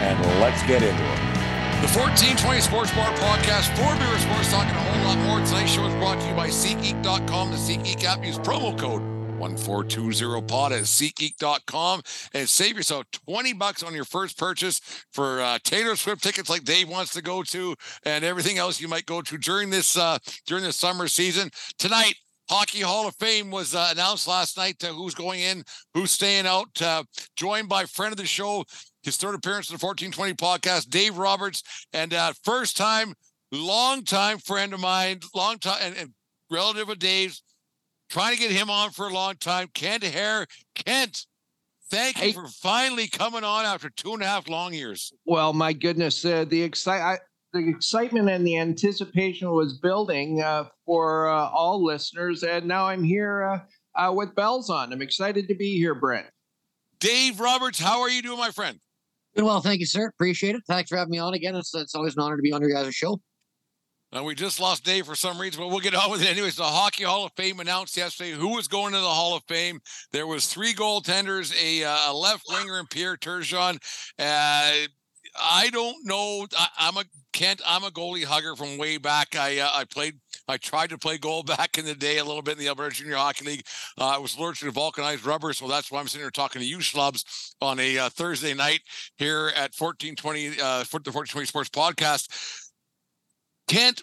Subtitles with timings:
[0.00, 1.20] and let's get into it.
[1.80, 5.46] The 1420 Sports Bar Podcast, for beer sports talking a whole lot more.
[5.46, 7.50] Tonight's show is brought to you by SeatGeek.com.
[7.50, 8.24] The SeatGeek app.
[8.24, 9.00] Use promo code
[9.40, 12.02] 1420pod at SeatGeek.com
[12.34, 14.80] and save yourself 20 bucks on your first purchase
[15.12, 17.74] for uh, Taylor Swift tickets like Dave wants to go to
[18.04, 21.50] and everything else you might go to during this uh, during the summer season.
[21.78, 22.16] Tonight,
[22.50, 24.82] Hockey Hall of Fame was uh, announced last night.
[24.82, 25.62] Uh, who's going in,
[25.94, 26.82] who's staying out.
[26.82, 27.04] Uh,
[27.36, 28.64] joined by friend of the show,
[29.02, 31.62] his third appearance in the 1420 podcast, Dave Roberts,
[31.92, 33.14] and uh, first time,
[33.52, 36.10] long time friend of mine, long time and, and
[36.50, 37.42] relative of Dave's,
[38.08, 39.68] trying to get him on for a long time.
[39.74, 41.26] Kent Hehr, Kent.
[41.90, 45.12] Thank you for finally coming on after two and a half long years.
[45.24, 47.18] Well, my goodness, uh, the excite
[47.52, 53.02] the excitement and the anticipation was building uh, for uh, all listeners, and now I'm
[53.02, 53.60] here uh,
[54.00, 54.92] uh, with bells on.
[54.92, 56.26] I'm excited to be here, Brent.
[57.00, 58.78] Dave Roberts, how are you doing, my friend?
[59.36, 60.06] Well, thank you, sir.
[60.06, 60.62] Appreciate it.
[60.66, 61.54] Thanks for having me on again.
[61.54, 63.20] It's, it's always an honor to be on your guys' show.
[64.12, 66.56] Uh, we just lost Dave for some reason, but we'll get on with it anyways.
[66.56, 69.78] The Hockey Hall of Fame announced yesterday who was going to the Hall of Fame.
[70.10, 73.76] There was three goaltenders, a, uh, left winger, and Pierre Turgeon.
[74.18, 74.88] Uh,
[75.40, 76.46] I don't know.
[76.58, 77.62] I, I'm a Kent.
[77.64, 79.36] I'm a goalie hugger from way back.
[79.36, 80.14] I uh, I played.
[80.50, 82.94] I tried to play goal back in the day a little bit in the Alberta
[82.94, 83.64] Junior Hockey League.
[83.98, 86.66] Uh, I was allergic to vulcanized rubber, so that's why I'm sitting here talking to
[86.66, 88.80] you schlubs on a uh, Thursday night
[89.16, 92.68] here at 1420 uh, for the 1420 Sports Podcast.
[93.68, 94.02] Kent,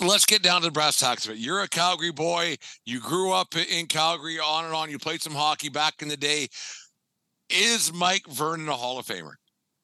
[0.00, 1.38] let's get down to the brass tacks of it.
[1.38, 2.56] You're a Calgary boy.
[2.84, 4.90] You grew up in Calgary, on and on.
[4.90, 6.48] You played some hockey back in the day.
[7.48, 9.34] Is Mike Vernon a Hall of Famer?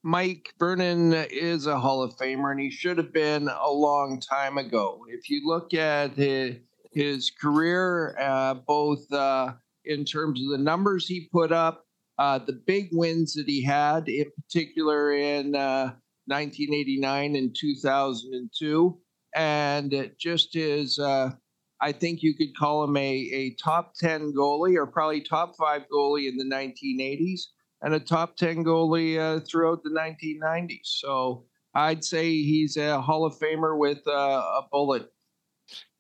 [0.07, 4.57] Mike Vernon is a Hall of Famer, and he should have been a long time
[4.57, 5.05] ago.
[5.09, 6.59] If you look at his,
[6.93, 11.87] his career, uh, both uh, in terms of the numbers he put up,
[12.19, 15.91] uh, the big wins that he had, in particular in uh,
[16.27, 18.99] 1989 and 2002,
[19.35, 21.33] and just his, uh,
[21.81, 25.83] I think you could call him a, a top 10 goalie or probably top five
[25.93, 27.41] goalie in the 1980s
[27.83, 30.81] and a top 10 goalie uh, throughout the 1990s.
[30.83, 31.45] So
[31.75, 35.11] I'd say he's a Hall of Famer with uh, a bullet.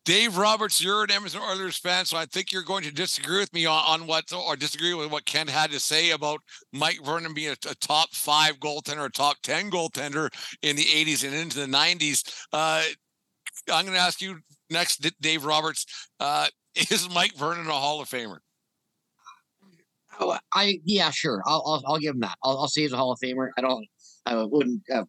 [0.06, 3.52] Dave Roberts, you're an Edmonton Oilers fan, so I think you're going to disagree with
[3.52, 6.40] me on, on what, or disagree with what Kent had to say about
[6.72, 10.28] Mike Vernon being a, a top five goaltender, a top 10 goaltender
[10.62, 12.22] in the 80s and into the 90s.
[12.52, 12.84] Uh,
[13.72, 14.38] I'm going to ask you
[14.70, 15.86] next, Dave Roberts.
[16.20, 18.38] Uh, is Mike Vernon a Hall of Famer?
[20.20, 21.42] Oh, I yeah, sure.
[21.46, 22.36] I'll I'll, I'll give him that.
[22.42, 23.50] I'll, I'll say he's a Hall of Famer.
[23.56, 23.86] I don't.
[24.24, 24.82] I wouldn't.
[24.92, 25.04] Uh,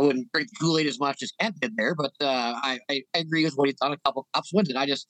[0.00, 3.02] I wouldn't drink Kool Aid as much as Kent did there, but uh, I, I
[3.14, 3.92] I agree with what he's done.
[3.92, 4.76] A couple cups wins it.
[4.76, 5.08] I just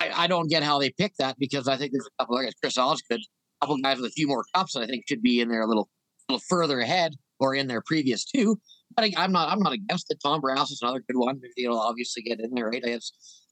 [0.00, 2.36] I, I don't get how they picked that because I think there's a couple.
[2.36, 5.22] Like Chris Osgood, a couple guys with a few more cups that I think should
[5.22, 5.88] be in there a little
[6.28, 8.58] little further ahead or in their previous two.
[8.94, 10.18] But I, I'm not I'm not against it.
[10.24, 11.40] Tom Browse is another good one.
[11.56, 12.82] He'll obviously get in there, right?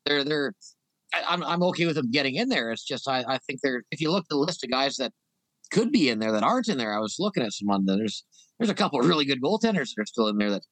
[0.07, 0.55] They're they're
[1.15, 2.71] I, I'm I'm okay with them getting in there.
[2.71, 5.13] It's just I, I think they're if you look at the list of guys that
[5.71, 6.95] could be in there that aren't in there.
[6.95, 8.25] I was looking at some on the, there's
[8.59, 10.63] there's a couple really good goaltenders that are still in there that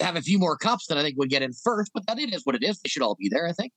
[0.00, 2.32] have a few more cups that I think would get in first, but that it
[2.32, 2.80] is what it is.
[2.80, 3.72] They should all be there, I think.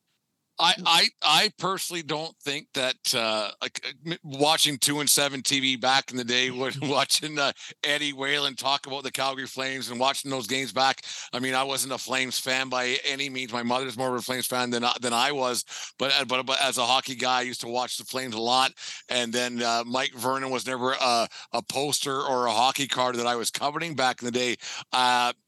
[0.61, 5.75] I, I I personally don't think that uh, like uh, watching two and seven TV
[5.75, 6.51] back in the day,
[6.81, 7.51] watching uh,
[7.83, 11.01] Eddie Whalen talk about the Calgary Flames and watching those games back.
[11.33, 13.51] I mean, I wasn't a Flames fan by any means.
[13.51, 15.65] My mother's more of a Flames fan than I- than I was,
[15.97, 18.39] but uh, but but as a hockey guy, I used to watch the Flames a
[18.39, 18.71] lot.
[19.09, 23.25] And then uh, Mike Vernon was never a, a poster or a hockey card that
[23.27, 24.57] I was coveting back in the day.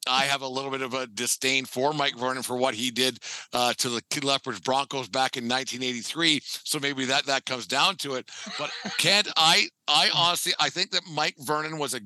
[0.08, 3.20] I have a little bit of a disdain for Mike Vernon for what he did
[3.54, 6.42] uh, to the Lethbridge Broncos back in 1983.
[6.44, 8.30] So maybe that that comes down to it.
[8.58, 9.68] But can't I?
[9.88, 12.02] I honestly I think that Mike Vernon was a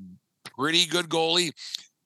[0.55, 1.51] pretty good goalie.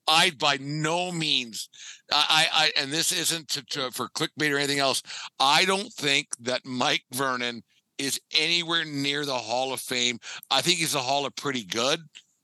[0.08, 1.68] I by no means,
[2.12, 5.02] I, I and this isn't to, to, for clickbait or anything else.
[5.38, 7.62] I don't think that Mike Vernon
[7.98, 10.18] is anywhere near the Hall of Fame.
[10.50, 12.00] I think he's a Hall of pretty good,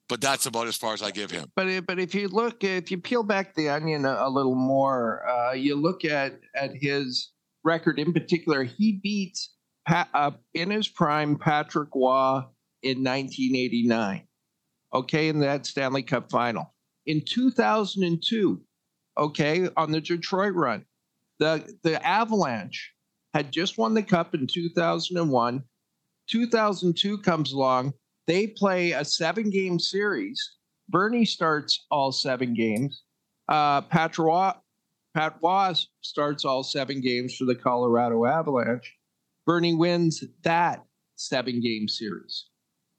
[0.08, 1.50] but that's about as far as I give him.
[1.56, 5.28] But but if you look, if you peel back the onion a, a little more,
[5.28, 7.32] uh, you look at at his
[7.64, 8.64] record in particular.
[8.64, 9.54] He beats
[9.86, 12.42] pa- uh, in his prime Patrick Roy
[12.82, 14.26] in 1989.
[14.94, 16.74] okay, in that Stanley Cup final.
[17.06, 18.60] In 2002,
[19.18, 20.84] okay, on the Detroit run,
[21.38, 22.92] the, the Avalanche
[23.34, 25.62] had just won the cup in 2001.
[26.30, 27.92] 2002 comes along.
[28.28, 30.38] They play a seven game series.
[30.90, 33.02] Vernie starts all seven games.
[33.48, 38.94] Uh, Pat Was starts all seven games for the Colorado Avalanche.
[39.46, 40.84] Vernie wins that
[41.16, 42.50] seven game series.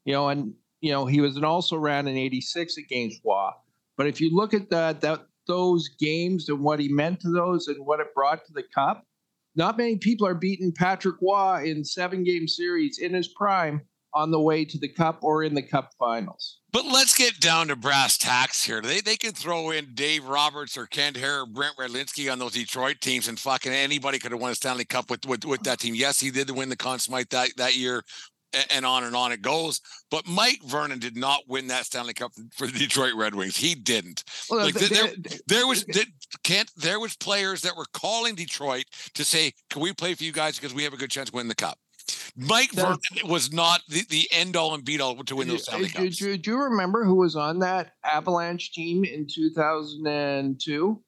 [0.04, 3.50] You know, and you know, he was an also ran in 86 against Roy.
[3.96, 7.68] But if you look at that that those games and what he meant to those
[7.68, 9.06] and what it brought to the cup,
[9.54, 13.82] not many people are beating Patrick Roy in seven game series in his prime
[14.14, 16.58] on the way to the cup or in the cup finals.
[16.72, 18.80] But let's get down to brass tacks here.
[18.80, 22.52] They they can throw in Dave Roberts or Kent Hehr or Brent Redlinski on those
[22.52, 25.80] Detroit teams, and fucking anybody could have won a Stanley Cup with, with with that
[25.80, 25.94] team.
[25.94, 28.04] Yes, he did win the Conn Smythe that that year,
[28.70, 29.80] and on and on it goes.
[30.10, 33.56] But Mike Vernon did not win that Stanley Cup for the Detroit Red Wings.
[33.56, 34.24] He didn't.
[34.48, 35.10] Well, like there,
[35.46, 35.84] there was
[36.44, 38.84] can't there was players that were calling Detroit
[39.14, 41.36] to say, "Can we play for you guys because we have a good chance to
[41.36, 41.78] win the cup."
[42.36, 45.88] Mike Vernon was not the, the end all and beat all to win those Stanley
[45.88, 46.16] Cups.
[46.16, 51.02] Do, do, do, you remember who was on that Avalanche team in 2002?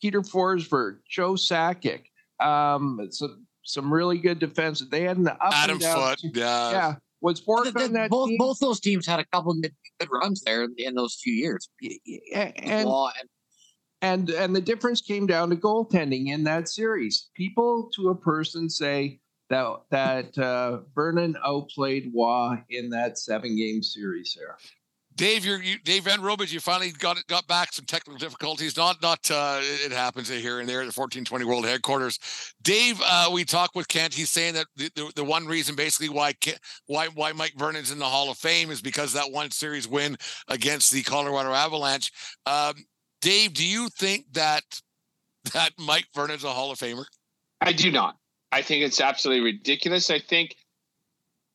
[0.00, 2.02] Peter Forsberg, Joe Sakic,
[2.40, 4.82] um, some some really good defense.
[4.90, 6.94] They had an up Adam Foote, yeah, yeah.
[7.20, 8.36] Was Ford on that both team?
[8.38, 11.68] both those teams had a couple good, good runs there in those few years.
[12.34, 12.88] And, and,
[14.02, 17.30] and and the difference came down to goaltending in that series.
[17.36, 19.20] People to a person say
[19.52, 24.56] that that uh, Vernon outplayed Roy in that seven game series there.
[25.14, 26.50] Dave, you're you, Dave Van Robert.
[26.50, 28.78] You finally got got back some technical difficulties.
[28.78, 32.18] Not not uh, it happens here and there at the 1420 World Headquarters.
[32.62, 34.14] Dave, uh, we talked with Kent.
[34.14, 36.32] He's saying that the, the, the one reason basically why
[36.86, 40.16] why why Mike Vernon's in the Hall of Fame is because that one series win
[40.48, 42.10] against the Colorado Avalanche.
[42.46, 42.74] Um,
[43.20, 44.62] Dave, do you think that
[45.52, 47.04] that Mike Vernon's a Hall of Famer?
[47.60, 48.16] I do not.
[48.52, 50.10] I think it's absolutely ridiculous.
[50.10, 50.56] I think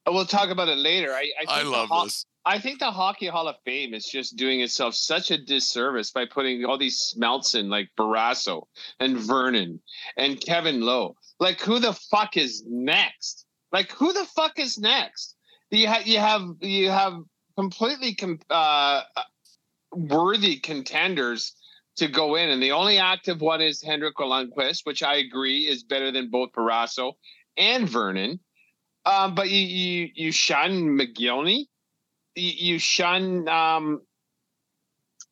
[0.08, 1.12] we'll talk about it later.
[1.14, 2.26] I I, I love ho- this.
[2.46, 6.26] I think the Hockey Hall of Fame is just doing itself such a disservice by
[6.26, 8.68] putting all these smelts in like Barrasso
[9.00, 9.82] and Vernon
[10.16, 11.16] and Kevin Lowe.
[11.40, 13.46] Like who the fuck is next?
[13.72, 15.36] Like who the fuck is next?
[15.72, 17.20] You have you have you have
[17.58, 19.04] completely com- uh,
[19.92, 21.54] worthy contenders
[21.98, 22.50] to go in.
[22.50, 26.52] And the only active one is Henrik Lundqvist, which I agree is better than both
[26.54, 27.14] Barrasso
[27.58, 28.40] and Vernon.
[29.06, 31.66] Um, but you, you you shun Mogilny,
[32.36, 34.02] you, you shun um,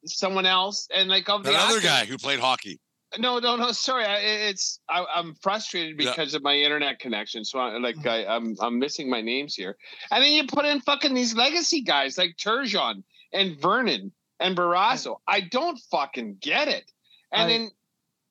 [0.06, 2.80] someone else, and like of the other guy who played hockey.
[3.20, 3.72] No, no, no.
[3.72, 6.38] Sorry, I, it's I, am frustrated because yeah.
[6.38, 7.44] of my internet connection.
[7.44, 8.08] So I, like mm-hmm.
[8.08, 9.76] I, I'm I'm missing my names here.
[10.10, 13.04] And then you put in fucking these legacy guys like Turgeon
[13.34, 15.18] and Vernon and Barrasso.
[15.28, 16.92] I don't fucking get it.
[17.32, 17.72] And I, then,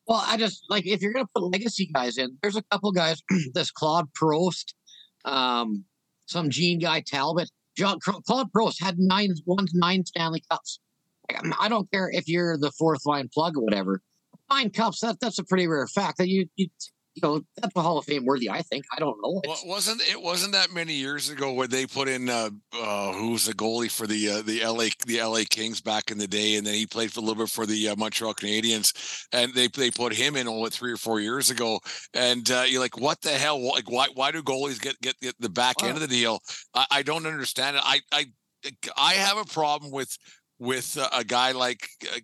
[0.07, 3.23] well, I just like if you're gonna put legacy guys in, there's a couple guys.
[3.55, 4.75] this Claude Provost,
[5.25, 5.85] um,
[6.27, 7.51] some Jean-Guy Talbot.
[7.77, 10.79] John Claude Provost had nine won nine Stanley Cups.
[11.59, 14.01] I don't care if you're the fourth line plug or whatever.
[14.51, 15.01] Nine cups.
[15.01, 16.19] That that's a pretty rare fact.
[16.19, 16.69] That you you
[17.15, 18.51] you know that's a Hall of Fame worthy.
[18.51, 18.85] I think.
[18.95, 19.41] I don't know.
[19.47, 23.47] Well, wasn't it wasn't that many years ago where they put in uh, uh who's
[23.47, 26.67] the goalie for the uh, the LA the LA Kings back in the day, and
[26.67, 29.91] then he played for a little bit for the uh, Montreal Canadiens, and they they
[29.91, 31.79] put him in only three or four years ago,
[32.15, 33.63] and uh, you're like, what the hell?
[33.63, 35.89] Like, why why do goalies get get, get the back wow.
[35.89, 36.41] end of the deal?
[36.75, 37.83] I, I don't understand it.
[37.85, 38.27] I I
[38.97, 40.17] I have a problem with
[40.59, 42.19] with uh, a guy like uh,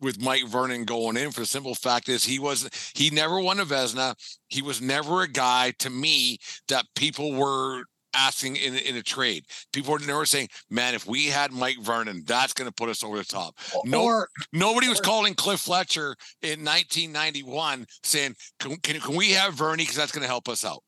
[0.00, 3.60] with Mike Vernon going in for the simple fact is he was he never won
[3.60, 4.14] a Vezina.
[4.48, 6.38] He was never a guy to me
[6.68, 7.84] that people were
[8.14, 9.44] asking in, in a trade.
[9.72, 13.04] People were never saying, "Man, if we had Mike Vernon, that's going to put us
[13.04, 19.00] over the top." No, or, nobody was calling Cliff Fletcher in 1991 saying, "Can, can,
[19.00, 20.82] can we have Vernie because that's going to help us out?"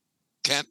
[0.44, 0.66] Kent.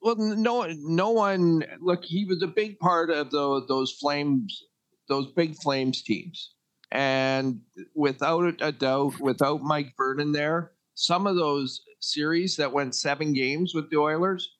[0.00, 1.64] Well, no, no one.
[1.80, 4.64] Look, he was a big part of the, those Flames,
[5.08, 6.54] those big Flames teams.
[6.92, 7.62] And
[7.94, 13.74] without a doubt, without Mike Vernon there, some of those series that went seven games
[13.74, 14.56] with the Oilers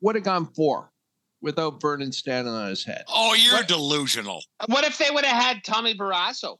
[0.00, 0.90] would have gone four
[1.42, 3.04] without Vernon standing on his head.
[3.08, 4.42] Oh, you're what, delusional.
[4.66, 6.56] What if they would have had Tommy Barrasso?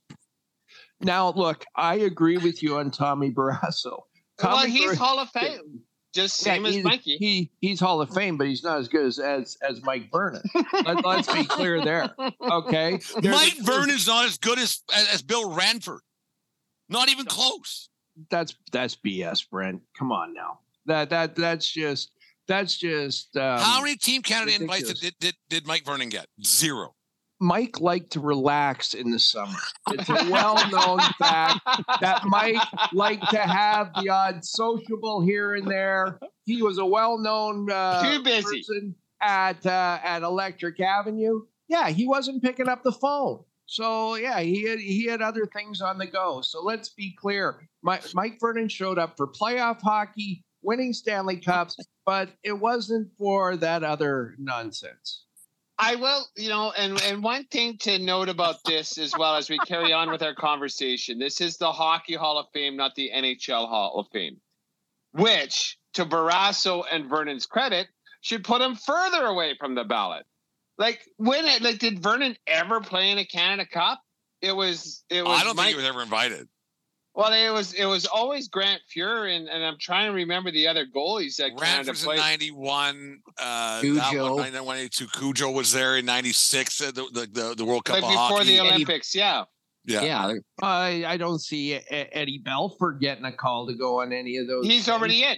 [1.00, 4.00] Now, look, I agree with you on Tommy Barrasso.
[4.38, 5.80] Tommy well, he's Bar- Hall of Fame
[6.14, 7.16] just same yeah, as Mikey.
[7.18, 10.42] He he's Hall of Fame, but he's not as good as as, as Mike Vernon.
[10.72, 12.14] Let, us be clear there.
[12.40, 16.00] Okay, There's Mike a, Vernon's not as good as as Bill Ranford.
[16.88, 17.88] Not even close.
[18.30, 19.82] That's that's BS, Brent.
[19.98, 20.60] Come on now.
[20.86, 22.12] That that that's just
[22.46, 23.36] that's just.
[23.36, 24.80] Um, How many Team Canada ridiculous.
[24.80, 26.26] invites did, did did Mike Vernon get?
[26.44, 26.94] Zero.
[27.44, 29.58] Mike liked to relax in the summer.
[29.90, 31.60] It's a well-known fact
[32.00, 32.56] that Mike
[32.92, 36.18] liked to have the odd sociable here and there.
[36.46, 38.42] He was a well-known uh, Too busy.
[38.62, 41.42] person at uh, at Electric Avenue.
[41.68, 43.44] Yeah, he wasn't picking up the phone.
[43.66, 46.40] So yeah, he had he had other things on the go.
[46.42, 47.68] So let's be clear.
[47.82, 53.56] Mike, Mike Vernon showed up for playoff hockey, winning Stanley Cups, but it wasn't for
[53.56, 55.24] that other nonsense.
[55.78, 59.50] I will, you know, and and one thing to note about this as well as
[59.50, 63.10] we carry on with our conversation, this is the Hockey Hall of Fame, not the
[63.14, 64.40] NHL Hall of Fame,
[65.12, 67.88] which, to Barrasso and Vernon's credit,
[68.20, 70.24] should put him further away from the ballot.
[70.78, 74.00] Like when it, like, did Vernon ever play in a Canada Cup?
[74.40, 75.40] It was, it was.
[75.40, 76.48] I don't Mike- think he was ever invited.
[77.16, 80.66] Well, it was, it was always Grant Fuhr, and, and I'm trying to remember the
[80.66, 83.20] other goalies that Canada Ranford's in 91.
[83.38, 84.34] Uh, that Cujo.
[84.34, 85.06] one, 91, 82.
[85.06, 88.38] Cujo was there in 96, uh, the, the, the, the World Cup Like of before
[88.38, 88.44] hockey.
[88.56, 89.44] the Olympics, yeah.
[89.84, 90.02] yeah.
[90.02, 94.48] Yeah, I I don't see Eddie Belfour getting a call to go on any of
[94.48, 94.64] those.
[94.66, 94.88] He's things.
[94.88, 95.36] already in.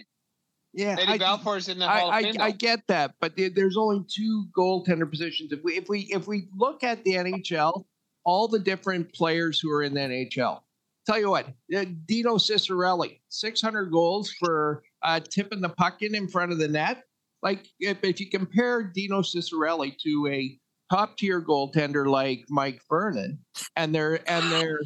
[0.73, 0.97] yeah.
[0.99, 3.76] Eddie I- Belfour's in the I, Hall of I, I get that, but there- there's
[3.76, 5.52] only two goaltender positions.
[5.52, 7.85] If we if we if we look at the NHL,
[8.25, 10.61] all the different players who are in the NHL.
[11.06, 11.46] Tell you what,
[11.76, 16.66] uh, Dino Ciccarelli, 600 goals for uh, tipping the puck in in front of the
[16.66, 17.04] net.
[17.42, 20.58] Like if, if you compare Dino Ciccarelli to a
[20.90, 23.38] top tier goaltender like Mike Vernon,
[23.76, 24.80] and their and their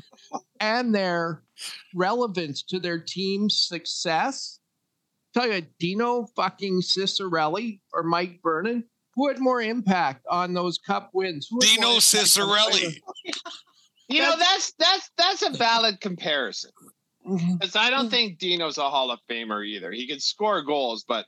[0.60, 1.42] and their
[1.94, 4.58] relevance to their team's success,
[5.32, 8.84] tell you, Dino fucking Ciccarelli or Mike Vernon,
[9.14, 11.48] who had more impact on those cup wins?
[11.60, 13.00] Dino more impact on Ciccarelli.
[14.10, 16.70] You know, that's that's that's a valid comparison.
[17.26, 17.54] Mm-hmm.
[17.54, 18.08] Because I don't mm-hmm.
[18.08, 19.92] think Dino's a Hall of Famer either.
[19.92, 21.26] He can score goals, but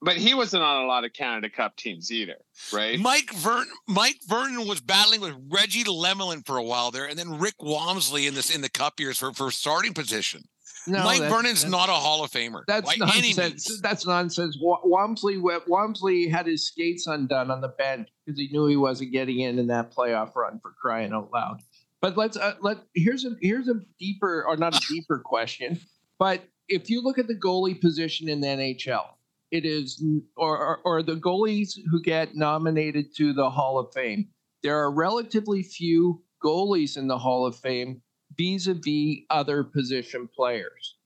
[0.00, 2.36] but he wasn't on a lot of Canada Cup teams either,
[2.72, 2.98] right?
[2.98, 7.38] Mike Vernon, Mike Vernon was battling with Reggie Lemelin for a while there, and then
[7.38, 10.42] Rick Wamsley in this in the Cup years for, for starting position.
[10.86, 12.62] No, Mike that's- Vernon's that's- not a Hall of Famer.
[12.66, 13.80] That's nonsense.
[13.80, 14.58] That's nonsense.
[14.60, 19.12] Wa- Wamsley Wamsley had his skates undone on the bench because he knew he wasn't
[19.12, 21.60] getting in in that playoff run for crying out loud.
[22.00, 25.78] But let's uh, let here's a here's a deeper or not a deeper question,
[26.18, 29.04] but if you look at the goalie position in the NHL,
[29.52, 30.02] it is
[30.36, 34.28] or or, or the goalies who get nominated to the Hall of Fame.
[34.64, 38.02] There are relatively few goalies in the Hall of Fame
[38.36, 40.96] vis-a-vis other position players.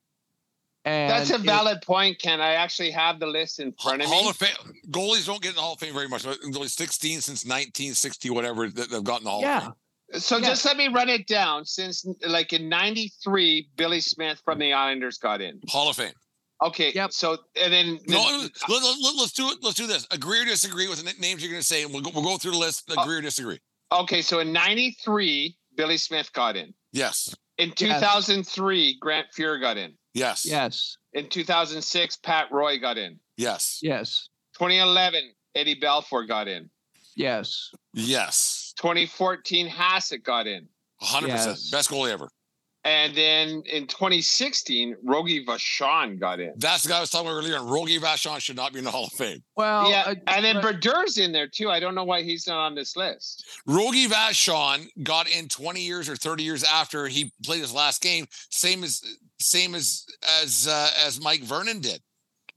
[0.85, 2.41] And That's a it- valid point, Ken.
[2.41, 4.31] I actually have the list in front of Hall me.
[4.31, 6.25] of Fame goalies don't get in the Hall of Fame very much.
[6.27, 9.61] Only 16 since 1960, whatever that they've gotten the Hall of yeah.
[9.61, 10.21] Fame.
[10.21, 10.47] So Yeah.
[10.47, 11.65] just let me run it down.
[11.65, 15.61] Since like in '93, Billy Smith from the Islanders got in.
[15.69, 16.13] Hall of Fame.
[16.63, 17.13] Okay, Yep.
[17.13, 18.21] so and then No,
[18.69, 19.59] let, us do it.
[19.63, 20.07] Let's do this.
[20.13, 22.39] Agree or disagree with the names you're going to say, and we'll go, we'll go
[22.39, 22.85] through the list.
[22.97, 23.03] Oh.
[23.03, 23.59] Agree or disagree.
[23.91, 26.73] okay, so in '93, Billy Smith got in.
[26.97, 27.35] Yes.
[27.59, 29.93] In 2003, Grant Fuhr got in.
[30.15, 30.47] Yes.
[30.47, 30.97] Yes.
[31.13, 33.19] In 2006, Pat Roy got in.
[33.37, 33.81] Yes.
[33.83, 34.29] Yes.
[34.55, 35.23] 2011,
[35.55, 36.71] Eddie Belfour got in.
[37.15, 37.71] Yes.
[37.93, 38.73] Yes.
[38.79, 40.69] 2014, Hasek got in.
[41.03, 41.29] 100%.
[41.29, 41.71] Yes.
[41.71, 42.31] Best goalie ever.
[42.87, 46.53] And then in 2016, Rogie Vachon got in.
[46.57, 47.57] That's the guy I was talking about earlier.
[47.57, 49.43] And Rogie Vachon should not be in the Hall of Fame.
[49.57, 51.69] Well, yeah, uh, and then but- Berdur's in there too.
[51.69, 53.45] I don't know why he's not on this list.
[53.67, 58.27] Rogie Vachon got in 20 years or 30 years after he played his last game,
[58.51, 59.03] same as
[59.41, 60.07] same as
[60.43, 62.01] as uh, as Mike Vernon did.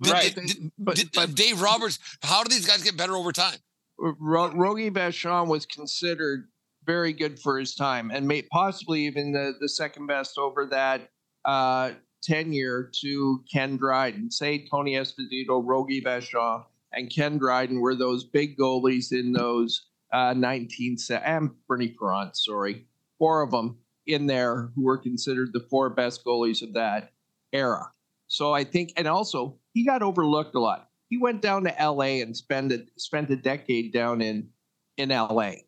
[0.01, 0.35] Did- Right.
[0.35, 3.57] did- did- but, did- but Dave Roberts, how do these guys get better over time?
[3.97, 6.47] Ro- Rogie Vachon was considered
[6.85, 11.09] very good for his time and possibly even the, the second best over that
[11.45, 11.91] uh,
[12.23, 14.31] tenure to Ken Dryden.
[14.31, 20.33] Say Tony Esposito, Rogie Vachon, and Ken Dryden were those big goalies in those uh,
[20.35, 25.89] 19 and Bernie Parent, sorry, four of them in there who were considered the four
[25.89, 27.11] best goalies of that
[27.53, 27.91] era.
[28.27, 30.89] So I think, and also he got overlooked a lot.
[31.09, 32.21] He went down to L.A.
[32.21, 34.49] and spent a, spent a decade down in
[34.97, 35.65] in L.A.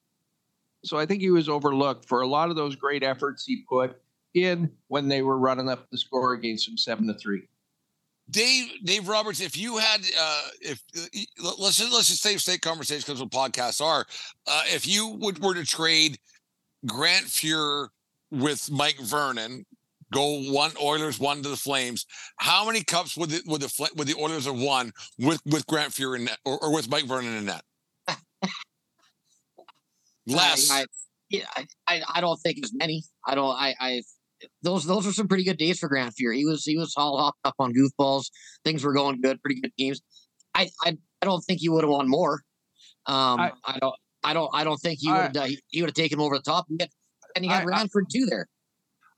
[0.84, 4.02] So I think he was overlooked for a lot of those great efforts he put
[4.34, 7.44] in when they were running up the score against him seven to three.
[8.30, 12.62] Dave Dave Roberts, if you had uh if uh, let's just let's just save state
[12.62, 14.06] conversations because what podcasts are.
[14.48, 16.18] Uh if you would were to trade
[16.86, 17.90] Grant Fuhr
[18.32, 19.66] with Mike Vernon,
[20.14, 22.06] go one Oilers, one to the Flames,
[22.38, 25.68] how many cups would the would the Fla- would the Oilers have won with with
[25.68, 27.64] Grant Fuhr in net or, or with Mike Vernon in net?
[30.36, 30.70] Less.
[30.72, 30.86] I, I,
[31.30, 33.04] yeah, I, I, I don't think as many.
[33.26, 33.56] I don't.
[33.56, 34.02] I, I
[34.64, 36.36] those those are some pretty good days for Grant Fuhr.
[36.36, 38.26] He was he was all hopped up on goofballs.
[38.66, 40.02] Things were going good, pretty good games.
[40.54, 42.42] I I, I don't think he would have won more.
[43.06, 43.96] Um, I- I, don't.
[44.24, 44.50] I don't.
[44.54, 45.38] I don't think he I- would.
[45.38, 46.66] Uh, he would have taken him over the top.
[46.70, 46.92] And, yet-
[47.36, 48.48] and you I- had I- Ranford too there.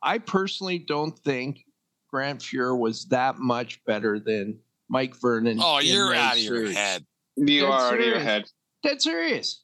[0.01, 1.63] I personally don't think
[2.10, 5.60] Grant Fuhr was that much better than Mike Vernon.
[5.62, 7.05] Oh, you're those out of your head.
[7.38, 8.43] You Dead are out of your head.
[8.84, 9.62] Dead serious.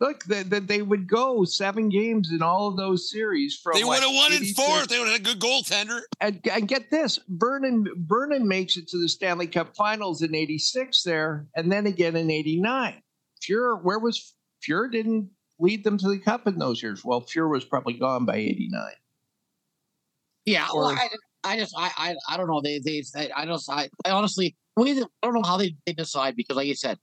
[0.00, 3.84] Look, that that they would go seven games in all of those series from They
[3.84, 4.88] what, would have won in 86 fourth.
[4.88, 6.00] They would have had a good goaltender.
[6.20, 11.02] And, and get this, Vernon Vernon makes it to the Stanley Cup Finals in '86
[11.02, 13.02] there, and then again in '89.
[13.42, 14.34] Fuhr, where was
[14.66, 14.90] Fuhr?
[14.90, 17.04] Didn't lead them to the cup in those years.
[17.04, 18.92] Well, Fuhr was probably gone by '89.
[20.46, 21.08] Yeah, well, I,
[21.44, 22.62] I just, I, I, I don't know.
[22.62, 25.58] They, they, I, I just, I, I honestly, the way that- I don't know how
[25.58, 26.98] they, they decide because, like you said,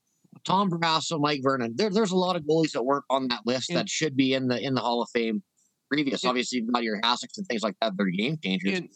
[0.47, 3.69] Tom Barrasso, Mike Vernon, there, there's a lot of goalies that weren't on that list
[3.73, 5.43] that should be in the in the Hall of Fame.
[5.91, 7.93] Previous, In- obviously, not your Haseks and things like that.
[7.97, 8.79] They're game changers.
[8.79, 8.89] in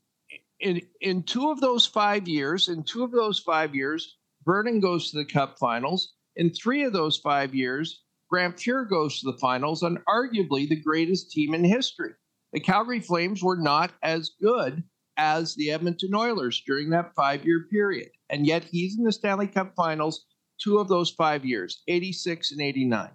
[0.62, 5.12] in in two of those five years, in two of those five years, Vernon goes
[5.12, 6.14] to the Cup Finals.
[6.38, 10.82] In three of those five years, Grant Fuhr goes to the finals, on arguably the
[10.82, 12.12] greatest team in history.
[12.54, 14.84] The Calgary Flames were not as good
[15.18, 19.74] as the Edmonton Oilers during that five-year period, and yet he's in the Stanley Cup
[19.76, 20.26] Finals
[20.64, 23.10] two of those five years, '86 and '89.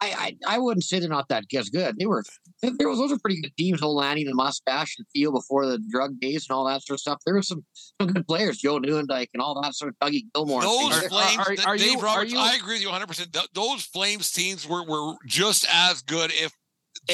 [0.00, 1.98] I, I, I wouldn't say they're not that as good.
[1.98, 2.22] They were,
[2.62, 3.82] there was those are pretty good teams.
[3.82, 7.18] Old the mustache and Theo before the drug days and all that sort of stuff.
[7.26, 7.64] There were some,
[8.00, 10.60] some good players, Joe Nieuwendyk and all that sort of Dougie Gilmour.
[10.60, 11.04] and Those things.
[11.04, 13.32] Are- Flames, are- that are Dave you- are Roberts, you- I agree with you 100%.
[13.32, 16.52] Th- those Flames teams were, were just as good, if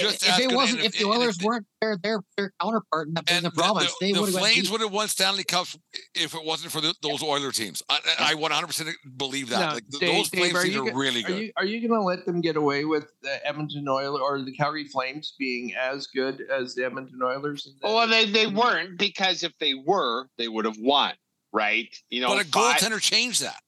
[0.02, 3.08] just if as it wasn't, and if the and Oilers weren't their their their counterpart
[3.08, 4.92] in, that, in and the the, province, the, they the would have Flames would have
[4.92, 5.76] won Stanley Cups
[6.14, 7.82] if it wasn't for the, those Oiler teams.
[7.88, 9.58] I, I I 100% believe that.
[9.60, 11.38] Now, like, Dave- those Dave, Flames are teams you are go- really Are good.
[11.42, 14.52] you are you going to let them get away with the Edmonton Oilers or the
[14.52, 17.66] Calgary Flames being as good as the Edmonton Oilers?
[17.66, 17.74] in?
[17.82, 21.12] Well, they, they weren't because if they were, they would have won,
[21.52, 21.94] right?
[22.10, 23.60] You know, but a five- goaltender changed that.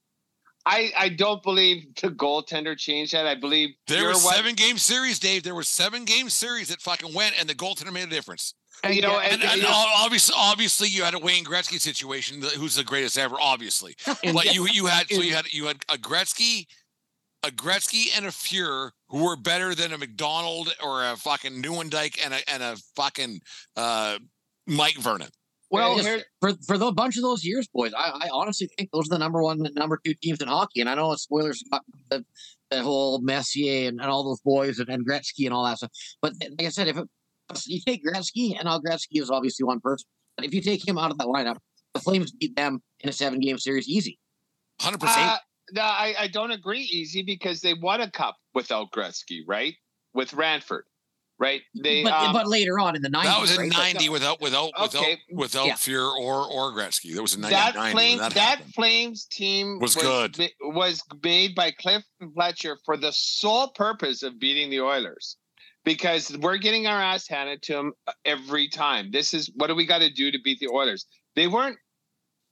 [0.68, 3.24] I, I don't believe the goaltender changed that.
[3.26, 5.44] I believe There you're were what- seven game series, Dave.
[5.44, 8.54] There were seven game series that fucking went, and the goaltender made a difference.
[8.90, 12.74] you know, And, and, and and- obviously, obviously, you had a Wayne Gretzky situation, who's
[12.74, 13.94] the greatest ever, obviously.
[14.24, 16.66] And- But you you had so you had you had a Gretzky,
[17.44, 22.18] a Gretzky and a Fuhr who were better than a McDonald or a fucking Nieuwendyk
[22.24, 23.40] and a and a fucking
[23.76, 24.18] uh,
[24.66, 25.28] Mike Vernon.
[25.70, 27.92] Well, Yes, for for the bunch of those years, boys.
[27.96, 30.80] I, I honestly think those are the number one, number two teams in hockey.
[30.80, 32.24] And I know it's Oilers got the,
[32.70, 35.90] the whole Messier and, and all those boys and, and Gretzky and all that stuff.
[36.22, 37.08] But like I said, if it,
[37.66, 40.98] you take Gretzky, and now Gretzky is obviously one person, but if you take him
[40.98, 41.56] out of that lineup,
[41.94, 44.18] the Flames beat them in a seven game series easy.
[44.80, 45.26] Hundred percent.
[45.26, 45.38] uh,
[45.72, 49.74] no, I, I don't agree, easy, because they won a cup without Gretzky, right?
[50.14, 50.84] With Ranford,
[51.38, 51.60] right?
[51.82, 53.72] They but um, but later on in the nineties, That was in right?
[53.72, 55.18] ninety without without without Okay.
[55.32, 55.74] without Yeah.
[55.74, 57.14] Fuhr or or Gretzky.
[57.14, 57.92] That was in that ninety nine.
[57.92, 58.62] Flames That, that.
[58.74, 60.38] Flames team Was good.
[60.38, 62.02] ma- was made by Cliff
[62.34, 65.36] Fletcher for the sole purpose of beating the Oilers.
[65.84, 67.92] Because we're getting our ass handed to them
[68.24, 69.12] every time.
[69.12, 71.06] This is what do we got to do to beat the Oilers?
[71.36, 71.78] They weren't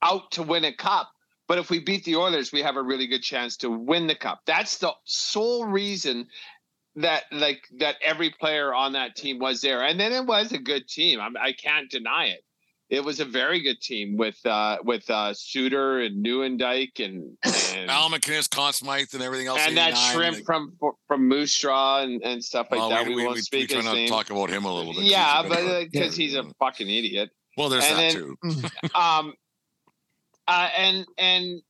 [0.03, 1.11] out to win a cup,
[1.49, 4.15] but if we beat the Oilers, we have a really good chance to win the
[4.15, 4.43] cup.
[4.47, 6.29] That's the sole reason
[6.97, 9.83] that like that every player on that team was there.
[9.83, 11.21] And then it was a good team.
[11.21, 12.45] I'm, I can't deny it
[12.91, 17.37] it was a very good team with uh with uh Suter and Nieuwendyk and
[17.75, 19.61] and, Al MacInnis, Conn Smythe, and everything else.
[19.67, 20.77] and that shrimp like- from
[21.09, 23.05] from Moose Jaw and, and stuff like well, that.
[23.05, 24.09] we, We, we, won't we, we speak try his not name.
[24.09, 25.05] talk about him a little bit.
[25.05, 27.31] Yeah, but bit of a- because he's a fucking idiot.
[27.57, 28.91] well, there's and that then- too.
[28.95, 29.35] Um,
[30.47, 31.63] uh, and and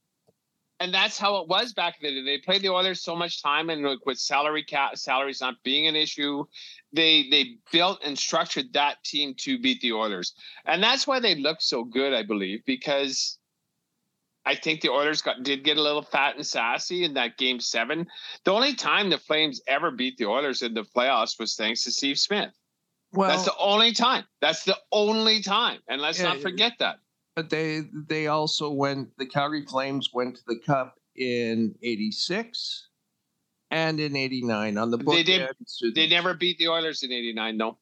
[0.80, 2.24] and that's how it was back then.
[2.24, 5.87] They played the Oilers so much time, and like, with salary cap salaries not being
[5.87, 6.44] an issue,
[6.92, 10.34] they they built and structured that team to beat the Oilers,
[10.64, 13.38] and that's why they look so good, I believe, because
[14.44, 17.60] I think the Oilers got did get a little fat and sassy in that game
[17.60, 18.06] seven.
[18.44, 21.92] The only time the Flames ever beat the Oilers in the playoffs was thanks to
[21.92, 22.52] Steve Smith.
[23.12, 24.24] well, That's the only time.
[24.40, 26.98] That's the only time, and let's Yeah, not forget that.
[27.37, 29.09] But they they also went.
[29.18, 32.88] The Calgary Flames went to the Cup in '86
[33.70, 35.14] and in '89 on the book.
[35.14, 35.49] They did-
[35.94, 37.79] They never beat the Oilers in '89, though.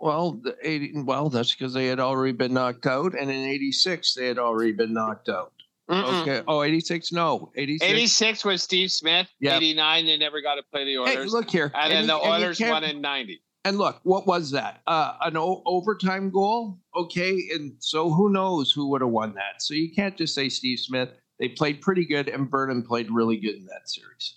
[0.00, 4.14] Well, the 80, well, that's because they had already been knocked out, and in '86
[4.14, 5.52] they had already been knocked out.
[5.90, 6.22] Mm-mm.
[6.22, 6.42] Okay.
[6.48, 7.12] Oh, 86?
[7.12, 7.90] No, 86.
[7.92, 9.28] 86 was Steve Smith.
[9.40, 9.56] Yeah.
[9.56, 11.32] 89, they never got to play the Hey, Oilers.
[11.32, 11.70] look here.
[11.74, 13.42] and then you- the Oilers won in 90.
[13.64, 14.80] And look, what was that?
[14.86, 16.78] Uh, an o- overtime goal?
[16.96, 17.48] Okay.
[17.54, 19.62] And so who knows who would have won that?
[19.62, 21.10] So you can't just say Steve Smith.
[21.38, 24.36] They played pretty good, and Burnham played really good in that series.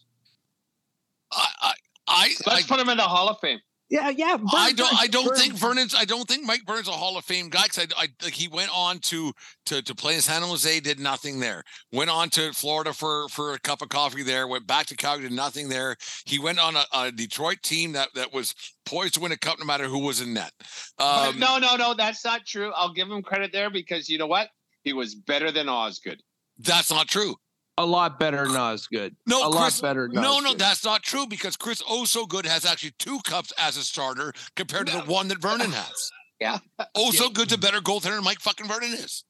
[1.31, 1.73] I, I,
[2.07, 3.59] I, Let's I- put him in the Hall of Fame.
[3.88, 4.38] Yeah, yeah.
[4.52, 5.00] I don't.
[5.00, 5.93] I don't Vern- think Vernon's.
[5.93, 8.48] I don't think Mike Burns a Hall of Fame guy because I, I like he
[8.48, 9.32] went on to
[9.67, 11.63] to to play in San Jose, did nothing there.
[11.91, 14.48] Went on to Florida for for a cup of coffee there.
[14.48, 15.95] Went back to Calgary, did nothing there.
[16.26, 18.56] He went on a, a Detroit team that that was
[18.88, 20.52] poised to win a cup no matter who was in net.
[20.98, 22.71] Um, no, no, no, that's not true.
[22.76, 24.50] I'll give him credit there because you know what?
[24.84, 26.21] He was better than Osgood.
[26.58, 27.36] that's not true.
[27.77, 29.15] A lot better than Osgood.
[29.27, 30.07] No, a Chris- lot better.
[30.07, 30.59] No, no, Osgood.
[30.59, 34.31] that's not true because Chris Oh So Good has actually two cups as a starter
[34.55, 36.11] compared to the one that Vernon has.
[36.39, 36.59] Yeah.
[36.95, 39.23] Oh So Good's a better goaltender than Mike fucking Vernon is.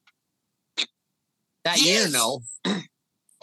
[1.63, 2.01] that He year.
[2.01, 2.13] is.
[2.13, 2.39] No,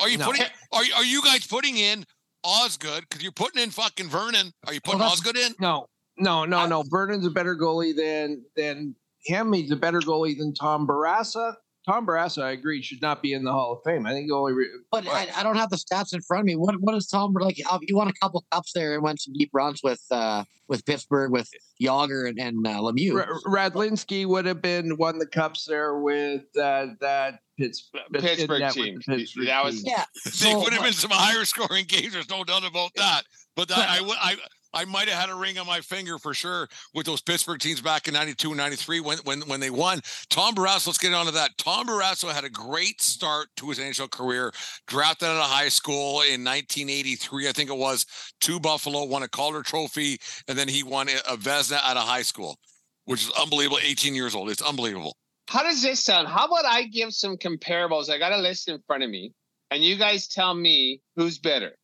[0.01, 0.27] Are you No.
[0.27, 0.47] putting?
[0.73, 2.05] Are you- are you guys putting in
[2.45, 4.53] Osgood because you're putting in fucking Vernon?
[4.67, 5.55] Are you putting that's- Osgood in?
[5.61, 5.87] No,
[6.17, 6.83] no, no, I- no.
[6.89, 9.53] Vernon's a better goalie than than him.
[9.53, 11.55] He's a better goalie than Tom Barrasso.
[11.87, 14.07] Tom Barrasso, I agree, should not be in the Hall of Fame.
[14.07, 16.47] I think the only re- but I, I don't have the stats in front of
[16.47, 16.55] me.
[16.55, 17.59] What what is Tom like?
[17.71, 20.85] uh, You won a couple cups there and went some deep runs with uh with
[20.87, 21.49] Pittsburgh with
[21.83, 23.15] Jagr and, and uh, Lemieux.
[23.47, 29.01] Ra- Radlinski would have been won the cups there with that that Pitts, Pittsburgh team.
[29.07, 29.93] Pittsburgh That was- team.
[29.97, 32.13] yeah, They so, would have been some higher scoring games.
[32.13, 33.23] There's no doubt about that.
[33.57, 34.17] But that, I would.
[34.21, 34.37] I.
[34.75, 37.81] I might have had a ring on my finger for sure with those Pittsburgh teams
[37.81, 40.01] back in 92 and 93 when, when, when they won.
[40.31, 41.57] Tom Barrasso, let's get on to that.
[41.59, 44.53] Tom Barrasso had a great start to his NHL career,
[44.87, 48.07] drafted out of high school in 1983, I think it was,
[48.41, 52.23] to Buffalo, won a Calder Trophy, and then he won a Vezina out of high
[52.23, 52.57] school,
[53.05, 53.79] which is unbelievable.
[53.83, 54.51] 18 years old.
[54.51, 55.17] It's unbelievable.
[55.49, 56.29] How does this sound?
[56.29, 58.09] How about I give some comparables?
[58.09, 59.33] I got a list in front of me,
[59.71, 61.77] and you guys tell me who's better,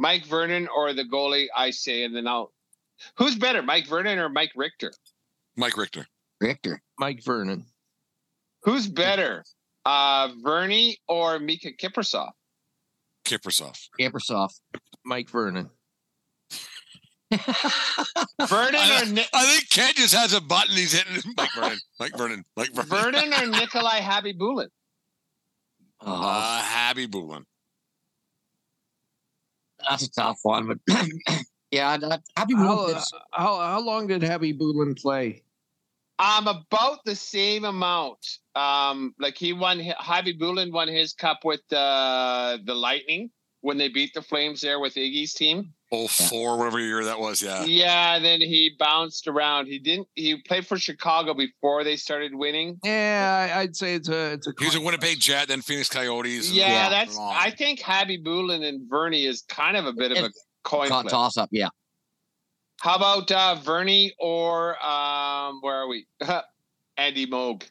[0.00, 2.52] Mike Vernon or the goalie I say, and then I'll.
[3.18, 4.92] Who's better, Mike Vernon or Mike Richter?
[5.56, 6.06] Mike Richter.
[6.40, 6.80] Richter.
[6.98, 7.66] Mike Vernon.
[8.62, 9.44] Who's better,
[9.84, 12.30] uh, Vernie or Miikka Kiprusoff?
[13.26, 13.88] Kiprusoff.
[14.00, 14.52] Gabersoff.
[15.04, 15.68] Mike Vernon.
[17.30, 21.22] Vernon or Ni- I think Ken just has a button he's hitting.
[21.36, 21.78] Mike Vernon.
[22.00, 22.44] Mike Vernon.
[22.56, 22.88] Mike Vernon.
[23.28, 24.68] Vernon or Nikolai Khabibulin?
[26.00, 27.44] Oh, Uh, Khabibulin.
[29.88, 30.78] That's a tough one, but
[31.70, 35.42] yeah, that, happy How, uh, how, how long did Khabibulin play?
[36.18, 38.38] Um, about the same amount.
[38.54, 43.30] Um, like he won, Khabibulin won his cup with uh, the Lightning
[43.62, 45.72] when they beat the Flames there with Iggy's team.
[45.92, 47.42] Oh, four, whatever year that was.
[47.42, 47.64] Yeah.
[47.64, 49.66] Yeah, then he bounced around.
[49.66, 50.06] He didn't.
[50.14, 52.78] He played for Chicago before they started winning.
[52.84, 54.52] Yeah, I- I'd say it's a it's a.
[54.58, 56.52] He was a Winnipeg Jet, then Phoenix Coyotes.
[56.52, 56.88] Yeah, Yeah.
[56.90, 57.16] that's.
[57.16, 57.34] Long.
[57.36, 60.30] I think Khabibulin and Vernie is kind of a bit of a
[60.62, 61.08] coin flip.
[61.08, 61.48] toss up.
[61.50, 61.70] Yeah,
[62.80, 66.06] How about uh, Vernie or um, where are we?
[66.96, 67.64] Andy Moog.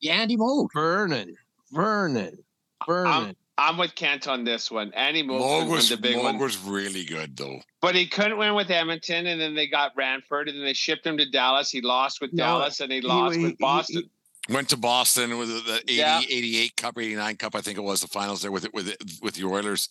[0.00, 0.68] yeah, Andy Moog.
[0.72, 1.34] Vernon.
[1.72, 2.38] Vernon.
[2.86, 3.36] Vernon.
[3.56, 4.92] I'm with Kent on this one.
[4.94, 6.38] Andy Moog, Moog was was, the big Moog one.
[6.38, 7.60] was really good, though.
[7.80, 11.06] But he couldn't win with Edmonton, and then they got Ranford, and then they shipped
[11.06, 11.70] him to Dallas.
[11.70, 14.02] He lost with No, Dallas, and he lost he- with he- Boston.
[14.50, 16.20] Went to Boston with the 80, Yeah.
[16.20, 19.02] 88 Cup, 89 Cup, I think it was the finals there with it with it,
[19.22, 19.88] with the Oilers.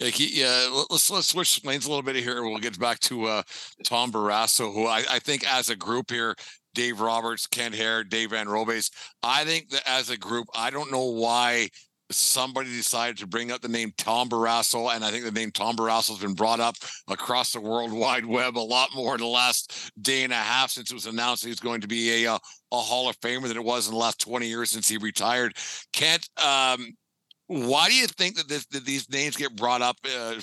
[0.00, 2.42] Like he, yeah, let's let's switch lanes a little bit here.
[2.42, 3.42] We'll get back to uh,
[3.84, 6.34] Tom Barrasso, who I, I think as a group here,
[6.72, 8.90] Dave Roberts, Kent Hehr, Dave Van Robes.
[9.22, 11.68] I think that as a group, I don't know why
[12.10, 15.76] somebody decided to bring up the name Tom Barrasso, and I think the name Tom
[15.76, 16.76] Barrasso has been brought up
[17.08, 20.70] across the World Wide Web a lot more in the last day and a half
[20.70, 22.38] since it was announced he's going to be a uh,
[22.72, 25.56] a Hall of Famer than it was in the last 20 years since he retired.
[25.92, 26.92] Kent, um,
[27.48, 30.34] why do you think that, this, that these names get brought up uh,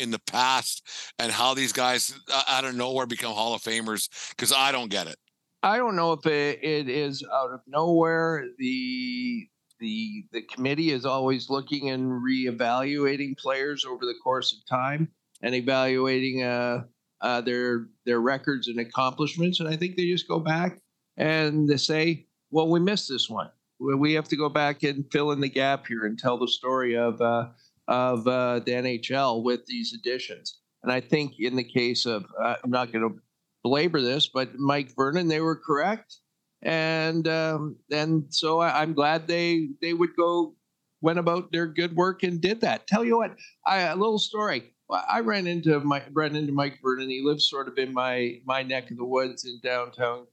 [0.00, 4.08] in the past and how these guys uh, out of nowhere become Hall of Famers?
[4.30, 5.16] Because I don't get it.
[5.62, 8.46] I don't know if it, it is out of nowhere.
[8.58, 9.46] The
[9.84, 15.08] the the committee is always looking and reevaluating players over the course of time
[15.42, 16.84] and evaluating uh,
[17.20, 19.60] uh, their their records and accomplishments.
[19.60, 20.80] And I think they just go back
[21.16, 23.50] and they say, "Well, we missed this one.
[23.78, 26.96] We have to go back and fill in the gap here and tell the story
[26.96, 27.48] of uh,
[27.86, 32.56] of uh, the NHL with these additions." And I think in the case of, uh,
[32.62, 33.18] I'm not going to
[33.62, 36.18] belabor this, but Mike Vernon, they were correct,
[36.64, 40.54] and um, and so I, I'm glad they they would go
[41.00, 42.86] went about their good work and did that.
[42.86, 44.72] Tell you what, I, a little story.
[44.90, 47.08] I ran into my ran into Mike Vernon.
[47.08, 50.26] He lives sort of in my my neck of the woods in downtown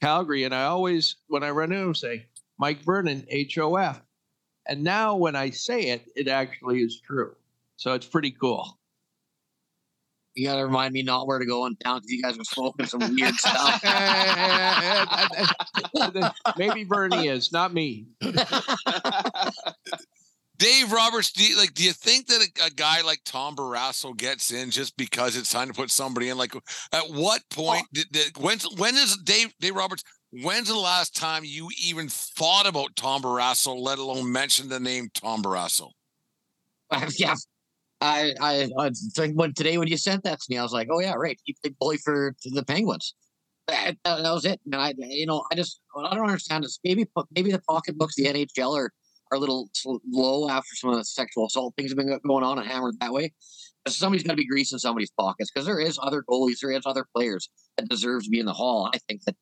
[0.00, 2.26] Calgary, and I always when I run into him say
[2.58, 4.00] Mike Vernon H O F,
[4.66, 7.34] and now when I say it, it actually is true.
[7.76, 8.78] So it's pretty cool.
[10.34, 12.44] You got to remind me not where to go in town because you guys are
[12.44, 13.80] smoking some weird stuff.
[16.58, 18.06] Maybe Bernie is, not me.
[20.56, 24.16] Dave Roberts, do you, like, do you think that a, a, guy like Tom Barrasso
[24.16, 26.38] gets in just because it's time to put somebody in?
[26.38, 26.54] Like,
[26.92, 30.04] at what point did, did when when is Dave Dave Roberts?
[30.30, 35.08] When's the last time you even thought about Tom Barrasso, let alone mention the name
[35.14, 35.90] Tom Barrasso?
[37.18, 37.34] Yeah,
[38.00, 40.88] I I, I think when today when you sent that to me, I was like,
[40.90, 43.14] oh yeah, right, he played bully for the Penguins.
[43.66, 44.60] That, that, was it.
[44.66, 46.78] And I, you know, I just I don't understand this.
[46.84, 48.92] Maybe maybe the pocketbooks, the NHL are
[49.32, 49.70] are a little
[50.10, 53.12] low after some of the sexual assault things have been going on and hammered that
[53.12, 53.32] way.
[53.88, 57.06] Somebody's got to be greasing somebody's pockets because there is other goalies, there is other
[57.14, 58.90] players that deserves to be in the hall.
[58.94, 59.36] I think that,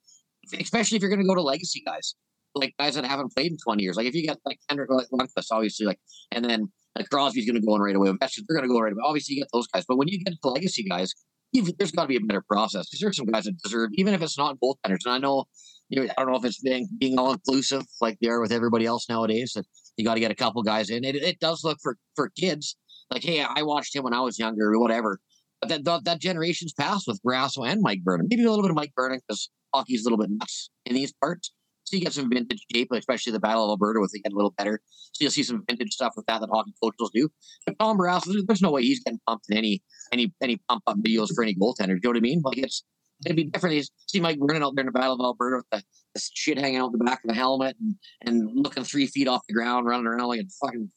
[0.60, 2.14] especially if you're going to go to legacy guys,
[2.54, 3.96] like guys that haven't played in 20 years.
[3.96, 6.00] Like if you get like Henrik Lundqvist, obviously, like,
[6.32, 8.08] and then like Crosby's going to go in right away.
[8.08, 9.02] They're going to go right away.
[9.04, 9.84] Obviously, you get those guys.
[9.86, 11.14] But when you get to legacy guys,
[11.52, 14.22] there's got to be a better process because there's some guys that deserve, even if
[14.22, 15.04] it's not goaltenders.
[15.04, 15.44] And I know,
[15.88, 18.52] you know, I don't know if it's being being all inclusive like they are with
[18.52, 19.52] everybody else nowadays.
[19.54, 21.04] That you got to get a couple guys in.
[21.04, 22.76] It, it does look for for kids
[23.10, 25.18] like, hey, I watched him when I was younger or whatever.
[25.60, 28.26] But that that, that generation's passed with Grasso and Mike Vernon.
[28.28, 31.12] Maybe a little bit of Mike Vernon because hockey's a little bit nuts in these
[31.12, 31.52] parts.
[31.92, 34.34] So you get some vintage tape, especially the Battle of Alberta, with it get a
[34.34, 34.80] little better.
[35.12, 37.28] So you'll see some vintage stuff with that that hockey coaches do.
[37.66, 40.96] But Tom Barrasso, there's no way he's getting pumped in any any any pump up
[40.96, 41.88] videos for any goaltender.
[41.88, 42.40] You know what I mean?
[42.42, 42.82] Like it's
[43.26, 43.90] it'd be different.
[44.06, 46.78] See Mike running out there in the Battle of Alberta with the, the shit hanging
[46.78, 50.06] out the back of the helmet and, and looking three feet off the ground, running
[50.06, 50.90] around like a fucking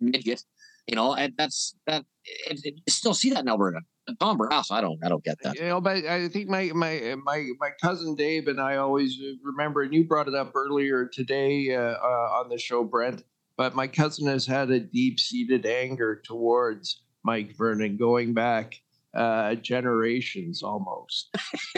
[0.00, 0.42] midget.
[0.88, 2.04] You know, and that's that.
[2.24, 3.82] It, it, you still see that in Alberta.
[4.18, 5.56] Tom Barrasso, I don't, I don't get that.
[5.56, 9.82] You know, but I think my my my my cousin Dave and I always remember,
[9.82, 13.24] and you brought it up earlier today uh, uh, on the show, Brent.
[13.56, 18.80] But my cousin has had a deep seated anger towards Mike Vernon going back
[19.14, 21.34] uh, generations almost.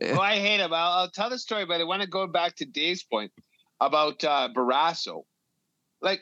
[0.00, 0.72] well, I hate him.
[0.72, 3.32] I'll, I'll, tell the story, but I want to go back to Dave's point
[3.80, 5.22] about uh, Barrasso.
[6.02, 6.20] Like,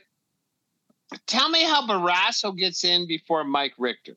[1.27, 4.17] tell me how Barrasso gets in before Mike Richter.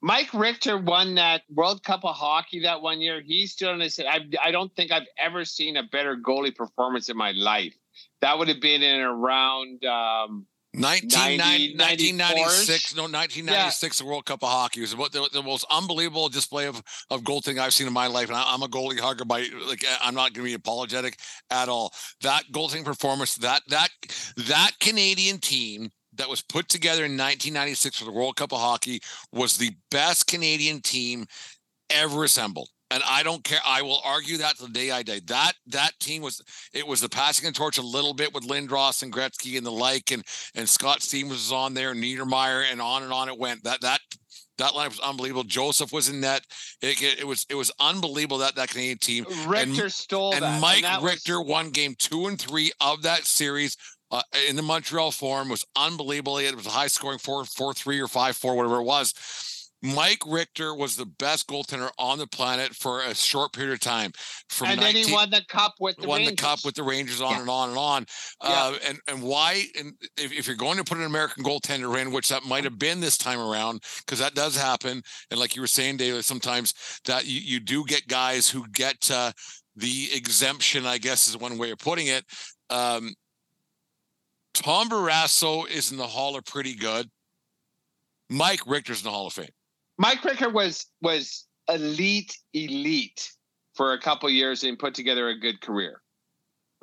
[0.00, 3.20] Mike Richter won that World Cup of Hockey that one year.
[3.24, 3.98] He's still on his.
[3.98, 7.74] I, I don't think I've ever seen a better goalie performance in my life.
[8.20, 14.04] That would have been in around um, 1996, no, 1996, yeah.
[14.04, 17.72] the World Cup of Hockey was the, the, most unbelievable display of, of goaltending I've
[17.72, 18.28] seen in my life.
[18.28, 21.18] And I, am a goalie hugger by like, I'm not going to be apologetic
[21.50, 21.92] at all.
[22.20, 23.88] That goaltending performance, that, that,
[24.36, 29.00] that Canadian team that was put together in 1996 for the World Cup of Hockey
[29.32, 31.26] was the best Canadian team
[31.90, 33.60] ever assembled and I don't care.
[33.66, 35.20] I will argue that to the day I die.
[35.26, 39.02] That that team was it was the passing the torch a little bit with Lindros
[39.02, 43.02] and Gretzky and the like, and and Scott Stevens was on there, Niedermayer, and on
[43.02, 43.64] and on it went.
[43.64, 44.00] That that
[44.56, 45.44] that lineup was unbelievable.
[45.44, 46.44] Joseph was in net.
[46.80, 49.26] It, it, it was it was unbelievable that that Canadian team.
[49.46, 51.48] Richter and, stole and that, Mike and Richter was...
[51.48, 53.76] won game two and three of that series.
[54.10, 56.38] Uh, in the Montreal Forum was unbelievable.
[56.38, 59.12] It was a high scoring four four three or five four whatever it was
[59.82, 64.12] Mike Richter was the best goaltender on the planet for a short period of time.
[64.48, 66.36] From and 19, then he won the cup with the won Rangers.
[66.36, 67.40] the cup with the Rangers on yeah.
[67.40, 68.06] and on and on.
[68.42, 68.50] Yeah.
[68.50, 69.64] Uh, and and why?
[69.78, 72.78] And if, if, you're going to put an American goaltender in, which that might have
[72.78, 75.02] been this time around, because that does happen.
[75.30, 79.10] And like you were saying, David, sometimes that you, you do get guys who get
[79.12, 79.32] uh,
[79.76, 80.86] the exemption.
[80.86, 82.24] I guess is one way of putting it.
[82.68, 83.14] Um,
[84.58, 87.08] Tom Barrasso is in the Hall of Pretty Good.
[88.28, 89.48] Mike Richter's in the Hall of Fame.
[89.98, 93.30] Mike Richter was was elite, elite
[93.74, 96.02] for a couple years and put together a good career,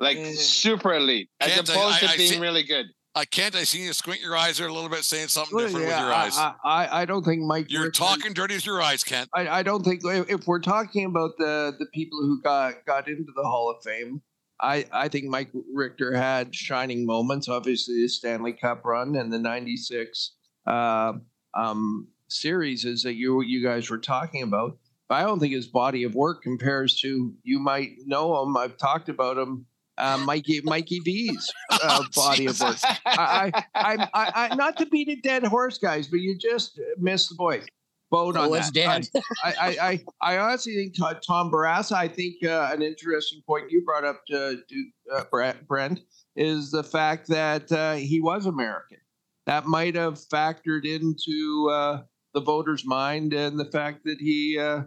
[0.00, 0.34] like mm.
[0.34, 2.86] super elite, as Can't opposed I, I, to being see, really good.
[3.14, 3.54] I can't.
[3.54, 6.00] I see you squint your eyes there a little bit, saying something well, different yeah,
[6.00, 6.36] with your eyes.
[6.36, 7.70] I, I, I don't think Mike.
[7.70, 9.30] You're Ricker, talking dirty with your eyes, Kent.
[9.34, 13.32] I, I don't think if we're talking about the the people who got got into
[13.34, 14.20] the Hall of Fame,
[14.60, 17.48] I I think Mike Richter had shining moments.
[17.48, 20.32] Obviously, the Stanley Cup run and the '96
[20.66, 21.12] uh,
[21.54, 24.78] um, series is that you you guys were talking about.
[25.08, 28.56] I don't think his body of work compares to you might know him.
[28.56, 29.66] I've talked about him.
[29.98, 32.76] Uh, Mikey Mikey D's uh, oh, body of work.
[33.06, 37.30] I, I, I, I, not to beat a dead horse, guys, but you just missed
[37.30, 37.64] the point.
[38.10, 38.72] Boat on that.
[38.72, 39.08] Dead.
[39.44, 41.92] I, I, I, I, honestly think Tom Barrasso.
[41.92, 46.00] I think uh, an interesting point you brought up to, to uh, Brent
[46.36, 48.98] is the fact that uh, he was American.
[49.46, 52.02] That might have factored into uh,
[52.34, 54.82] the voters' mind and the fact that he uh,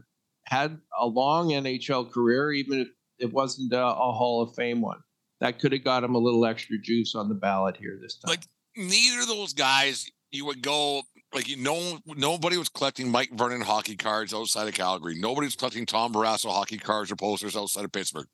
[0.45, 2.87] had a long NHL career, even if
[3.19, 4.99] it wasn't a, a Hall of Fame one.
[5.41, 8.29] That could have got him a little extra juice on the ballot here this time.
[8.29, 13.29] Like neither of those guys, you would go like you know, nobody was collecting Mike
[13.33, 15.15] Vernon hockey cards outside of Calgary.
[15.19, 18.27] Nobody was collecting Tom Barrasso hockey cards or posters outside of Pittsburgh.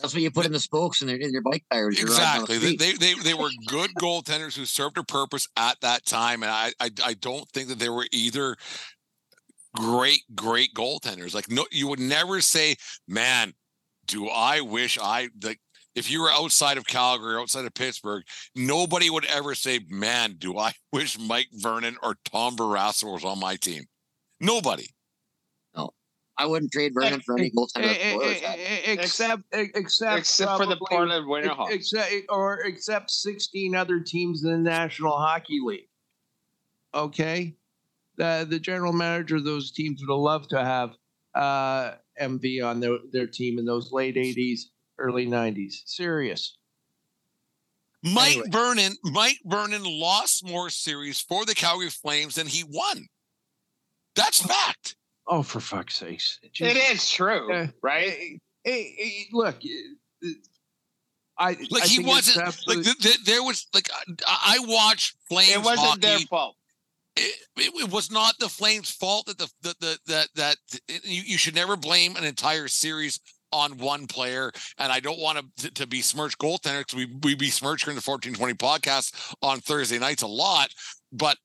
[0.00, 1.98] That's what you put in the spokes in their in their bike tires.
[1.98, 2.58] you're riding down the Exactly.
[2.58, 6.50] They, they they they were good goaltenders who served a purpose at that time, and
[6.50, 8.56] I I, I don't think that they were either
[9.76, 11.34] great great goaltenders.
[11.34, 13.52] Like no, you would never say, "Man,
[14.06, 15.60] do I wish I like."
[15.94, 18.22] If you were outside of Calgary, outside of Pittsburgh,
[18.54, 23.40] nobody would ever say, "Man, do I wish Mike Vernon or Tom Barrasso was on
[23.40, 23.84] my team."
[24.40, 24.86] Nobody.
[25.76, 25.90] No,
[26.38, 27.82] I wouldn't trade Vernon for any goaltender.
[27.82, 28.58] Eh, the eh, Oilers eh, had.
[28.60, 31.72] eh, Except, eh, except, Except for the probably- Portland Winterhawks.
[31.72, 35.88] except or except 16 other teams in the National Hockey League.
[36.94, 37.56] Okay,
[38.16, 40.90] the the general manager of those teams would have loved to have
[41.34, 44.60] uh, MV on their their team in those late 80s,
[45.00, 45.82] early 90s.
[45.86, 46.56] Serious.
[48.02, 48.48] Mike Anyway.
[48.50, 53.06] Vernon, Mike Vernon lost more series for the Calgary Flames than he won.
[54.16, 54.48] That's oh.
[54.48, 54.96] fact.
[55.26, 56.38] Oh, for fuck's sakes!
[56.42, 57.66] It is true, Yeah.
[57.82, 58.08] right?
[58.08, 59.56] Hey, hey, hey, look,
[61.38, 63.88] I Like I he wasn't like th- th- there was like
[64.26, 66.00] I, I watched Flames It wasn't hockey.
[66.00, 66.56] their fault.
[67.16, 70.56] it, it, it was not the Flames' fault that the, the, the that that
[71.04, 73.20] you, you should never blame an entire series
[73.52, 74.52] on one player.
[74.78, 78.02] And I don't want to to besmirch goaltender because we we besmirch her in the
[78.02, 80.70] fourteen twenty podcast on Thursday nights a lot.
[81.12, 81.36] But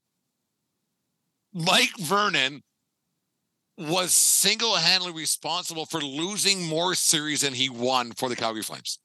[1.53, 2.61] Mike Vernon
[3.77, 8.99] was single handedly responsible for losing more series than he won for the Calgary Flames.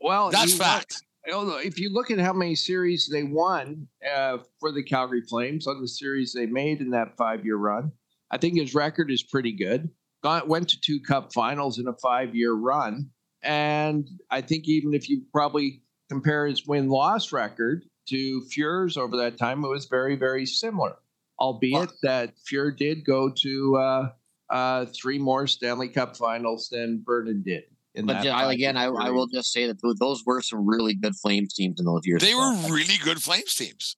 [0.00, 1.02] well, That's fact.
[1.32, 5.66] although if you look at how many series they won uh, for the Calgary Flames
[5.66, 7.92] on the series they made in that five-year run,
[8.30, 9.90] I think his record is pretty good.
[10.22, 13.10] Got, went to two Cup Finals in a five-year run,
[13.42, 19.36] and I think even if you probably compare his win-loss record to Fuhr's over that
[19.38, 20.96] time, it was very, very similar.
[21.40, 24.10] Albeit that Fuhr did go to uh,
[24.50, 27.64] uh, three more Stanley Cup Finals than Vernon did.
[27.94, 30.94] In But that yeah, again, I, I will just say that those were some really
[30.94, 32.22] good Flames teams in those years.
[32.22, 33.96] They were really good Flames teams.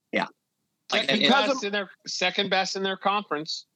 [0.93, 3.67] Like, Second it- because best in their second best in their conference.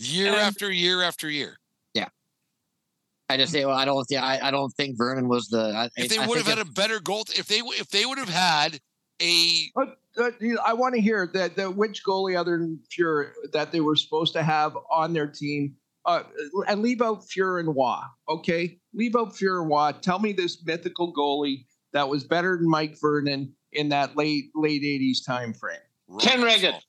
[0.00, 1.58] Year And- after year after year.
[1.94, 2.08] Yeah,
[3.28, 5.72] I just say, well, I don't think I, I don't think Vernon was the.
[5.74, 8.04] I, if they I would have think had a better goal, if they if they
[8.04, 8.80] would have had
[9.22, 10.30] a But uh,
[10.64, 14.32] I want to hear that, that which goalie other than Fuhr that they were supposed
[14.34, 16.22] to have on their team, uh,
[16.68, 18.04] and leave out Fuhr and Wah.
[18.28, 19.92] Okay, leave out Fuhr and Wah.
[19.92, 24.82] Tell me this mythical goalie that was better than Mike Vernon in that late late
[24.82, 25.78] '80s time frame.
[26.20, 26.80] Ken Wregget.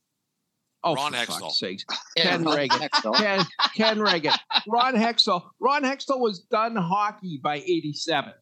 [0.87, 0.97] Hextall.
[0.99, 1.39] Oh, Ron for Hextall.
[1.41, 1.85] fuck's sakes.
[2.17, 2.89] Ken Ron Reagan.
[3.15, 3.45] Ken,
[3.75, 5.49] Ken Wregget, Ron Hextall.
[5.59, 8.33] Ron Hextall was done hockey by '87.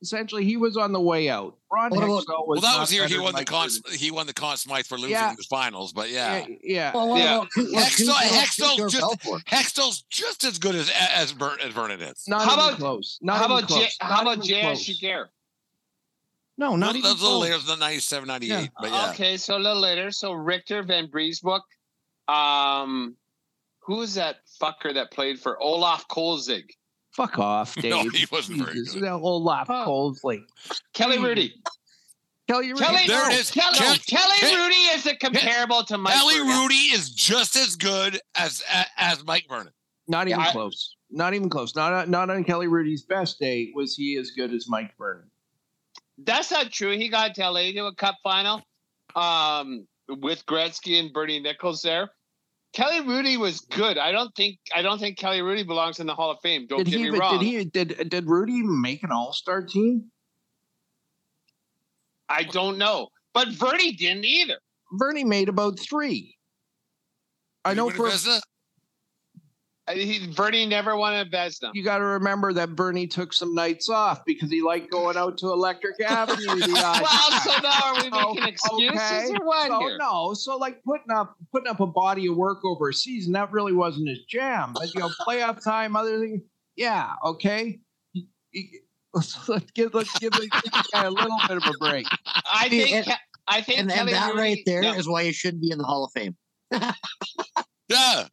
[0.00, 1.56] Essentially, he was on the way out.
[1.72, 2.60] Ron What about- Hextall was.
[2.62, 3.08] Well, that not was here.
[3.08, 3.68] He won the Mike Conn.
[3.94, 5.34] He won the Conn Smythe for losing Yeah.
[5.36, 5.92] the finals.
[5.92, 6.92] But yeah, Yeah, yeah.
[6.94, 7.34] Well, what Yeah.
[7.38, 12.22] about Hextall- Hextall's just- Hextall's just as good as as, Ver- as Vernon is.
[12.28, 13.18] Not How about- close.
[13.22, 13.96] Not how even about J, close.
[14.00, 14.84] how about even J.S.
[14.88, 15.26] Giguere?
[16.58, 18.70] No, not That even was a little later than 97, 98.
[18.80, 20.10] But yeah, Okay, so a little later.
[20.10, 21.60] So Richter Vanbiesbrouck.
[22.26, 23.16] Um,
[23.80, 26.64] who is that fucker that played for Olaf Kolzig?
[27.12, 27.84] Fuck off, Dave.
[27.92, 29.02] No, he wasn't very good.
[29.02, 29.84] That whole lot Huh.
[29.86, 30.42] Coldsley.
[30.94, 31.24] Kelly Hmm.
[31.24, 31.52] Hrudey.
[32.48, 32.78] Kelly, Hrudey.
[32.78, 33.50] Kelly, There it no, is.
[33.50, 36.14] Kelly, Kelly- Kelly Kelly- Hrudey is a comparable to Mike.
[36.14, 36.52] Kelly Vernon.
[36.68, 39.72] Hrudey is just as good as as, as Mike Vernon.
[40.06, 40.96] Not even Yeah, I- close.
[41.10, 41.74] Not even close.
[41.74, 45.30] Not not on Kelly Hrudey's best day was he as good as Mike Vernon.
[46.18, 46.96] That's not true.
[46.96, 48.62] He got to LA to a cup final
[49.14, 52.10] um, with Gretzky and Bernie Nicholls there.
[52.72, 53.96] Kelly Hrudey was good.
[53.96, 56.66] I don't think I don't think Kelly Hrudey belongs in the Hall of Fame.
[56.66, 57.10] Don't Did get he?
[57.10, 57.38] me wrong.
[57.38, 57.64] Did he?
[57.64, 60.10] Did did Hrudey make an All Star team?
[62.28, 63.08] I don't know.
[63.32, 64.58] But Vernie didn't either.
[64.92, 66.36] Vernie made about three.
[67.64, 68.40] I he know for Vezina?
[69.92, 71.70] He, Vernie never won a Vezina.
[71.74, 75.38] you got to remember that Bernie took some nights off because he liked going out
[75.38, 76.44] to Electric Avenue.
[76.60, 79.28] The Well, so now are we making excuses okay.
[79.38, 79.96] or what so here?
[79.98, 83.50] no, so like putting up putting up a body of work over a season that
[83.52, 84.72] really wasn't his jam.
[84.74, 86.42] But you know, playoff time, other thing,
[86.76, 87.78] yeah, okay.
[88.12, 88.78] He- he-
[89.14, 90.48] Let's, let's give let's give the
[90.92, 92.06] guy a little bit of a break.
[92.52, 95.12] I See, think and- Ke- I think And, and that Hrudey- right there is no,
[95.14, 96.36] why you shouldn't be in the Hall of Fame.
[97.88, 98.24] Yeah,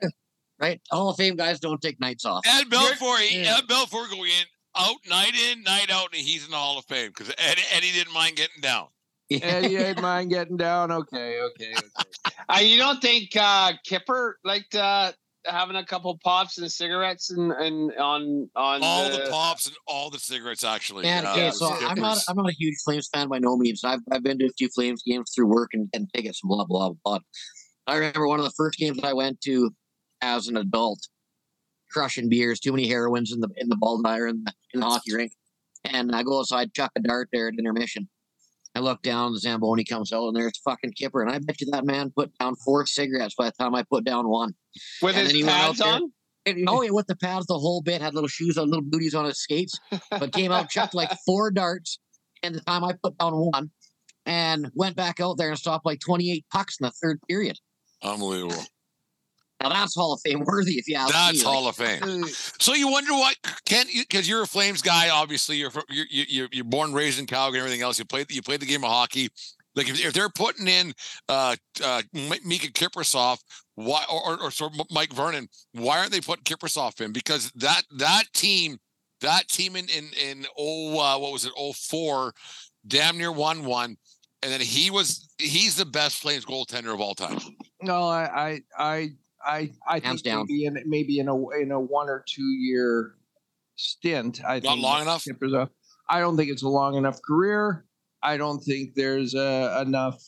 [0.60, 0.82] Right?
[0.90, 2.44] Hall of Fame guys don't take nights off.
[2.46, 3.18] Ed Belfour.
[3.20, 3.58] he- Yeah.
[3.58, 4.46] Ed Belfour going in
[4.78, 7.92] out night in, night out, and he's in the Hall of Fame because Eddie, Eddie
[7.92, 8.88] didn't mind getting down.
[9.32, 10.92] Eddie you ain't mind getting down.
[10.92, 12.36] Okay, okay, okay.
[12.50, 15.12] uh, you don't think uh, Kipper liked uh,
[15.46, 19.76] having a couple pops and cigarettes and, and on on All the, the pops and
[19.88, 21.04] all the cigarettes, actually.
[21.04, 23.40] Man, Yeah, okay, it was so I'm not I'm not a huge Flames fan by
[23.40, 23.84] no means.
[23.84, 26.66] I've I've been to a few Flames games through work and, and tickets and blah
[26.66, 27.20] blah blah.
[27.88, 29.72] I remember one of the first games I went to
[30.26, 31.08] as an adult,
[31.92, 34.86] crushing beers, too many heroines in the in the ball tire in the, in the
[34.86, 35.32] hockey rink,
[35.84, 38.10] and I go outside, chuck a dart there at intermission.
[38.74, 41.68] I look down, the Zamboni comes out, and there's fucking Kipper, and I bet you
[41.72, 44.54] that man put down four cigarettes by the time I put down one.
[45.02, 46.12] With And his then he went out pads on?
[46.48, 49.16] And, oh, yeah, with the pads, the whole bit had little shoes on, little booties
[49.16, 49.80] on his skates,
[50.12, 52.00] but came out, chucked like four darts.
[52.44, 53.72] And the time I put down one,
[54.26, 57.58] and went back out there and stopped like 28 pucks in the third period.
[58.04, 58.62] Unbelievable.
[59.62, 61.46] Now that's Hall of Fame worthy, if you ask That's me.
[61.46, 62.26] Like, Hall of Fame.
[62.60, 63.36] So you wonder what
[63.66, 65.10] can't you because you're a Flames guy.
[65.10, 67.98] Obviously, you're, fr- you're you're you're born raised in Calgary and everything else.
[67.98, 69.30] You played you played the game of hockey.
[69.76, 70.94] Like if, if they're putting in
[71.28, 73.40] uh, uh, Miikka Kiprusoff,
[73.76, 77.12] why or, or, or Mike Vernon, why aren't they putting Kiprusoff in?
[77.12, 78.78] Because that that team,
[79.22, 82.34] that team in in in oh uh, what was it oh four,
[82.88, 83.98] damn near won one,
[84.44, 87.40] and then he was he's the best Flames goaltender of all time.
[87.82, 89.12] No, I, I, I,
[89.46, 90.46] I, I Hands think down.
[90.50, 93.16] maybe in maybe in a in a one or two year
[93.76, 94.42] stint.
[94.46, 95.24] I Not think long enough?
[95.24, 95.70] Kipper's a-
[96.10, 97.86] I don't think it's a long enough career.
[98.22, 100.22] I don't think there's uh, enough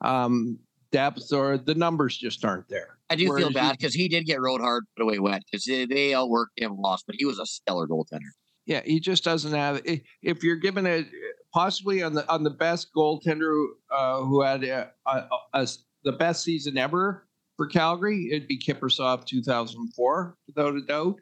[0.00, 0.58] um,
[0.92, 2.98] depth or the numbers just aren't there.
[3.10, 6.14] I do feel bad because he did get rode hard, put away wet because they,
[6.14, 8.30] all worked, they outworked him, lost, but he was a stellar goaltender.
[8.66, 9.80] Yeah, he just doesn't have.
[10.22, 11.04] If you're given a
[11.52, 15.84] possibly on the on the best goaltender uh, who had a, a, a- a s-
[16.04, 17.26] the best season ever
[17.60, 21.16] for Calgary, it'd be Kiprusoff 2004, without a doubt.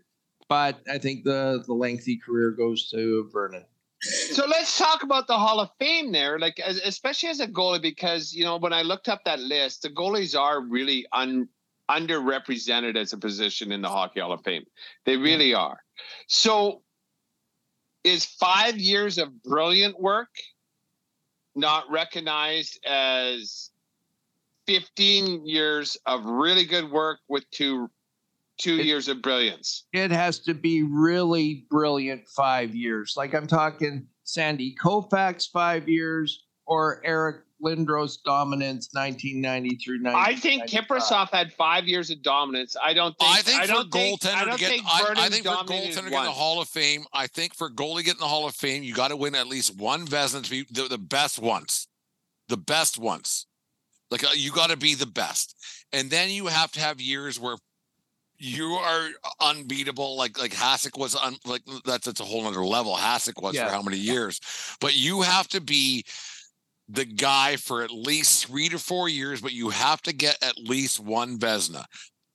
[0.48, 3.64] But I think the the lengthy career goes to Vernon.
[4.00, 7.82] So let's talk about the Hall of Fame there, like as, especially as a goalie,
[7.82, 11.48] because you know when I looked up that list, the goalies are really un,
[11.90, 14.64] underrepresented as a position in the Hockey Hall of Fame.
[15.06, 15.80] They really are.
[16.28, 16.82] So,
[18.04, 20.30] is five years of brilliant work
[21.56, 23.70] not recognized as
[24.68, 27.88] fifteen years of really good work with two
[28.58, 29.86] two It- years of brilliance?
[29.92, 33.14] It has to be really brilliant five years.
[33.16, 40.16] Like I'm talking Sandy Koufax five years or Eric Lindros dominance 1990 through 90.
[40.16, 42.76] I think Kiprusoff had five years of dominance.
[42.80, 43.30] I don't think.
[43.30, 46.10] I think for I goaltender to get, think I, I think for dominated goaltender to
[46.10, 48.82] get in the Hall of Fame, I think for goalie getting the Hall of Fame,
[48.82, 51.88] you got to win at least one Vezina to be the, the best once,
[52.48, 53.46] the best once.
[54.10, 55.54] Like uh, you got to be the best,
[55.92, 57.56] and then you have to have years where
[58.38, 59.08] you are
[59.40, 60.16] unbeatable.
[60.16, 62.94] Like like Hasek was un, like that's that's a whole other level.
[62.94, 63.66] Hasek was Yeah.
[63.66, 64.40] for how many years,
[64.80, 66.04] but you have to be
[66.88, 70.56] the guy for at least three to four years, but you have to get at
[70.56, 71.84] least one Vezina.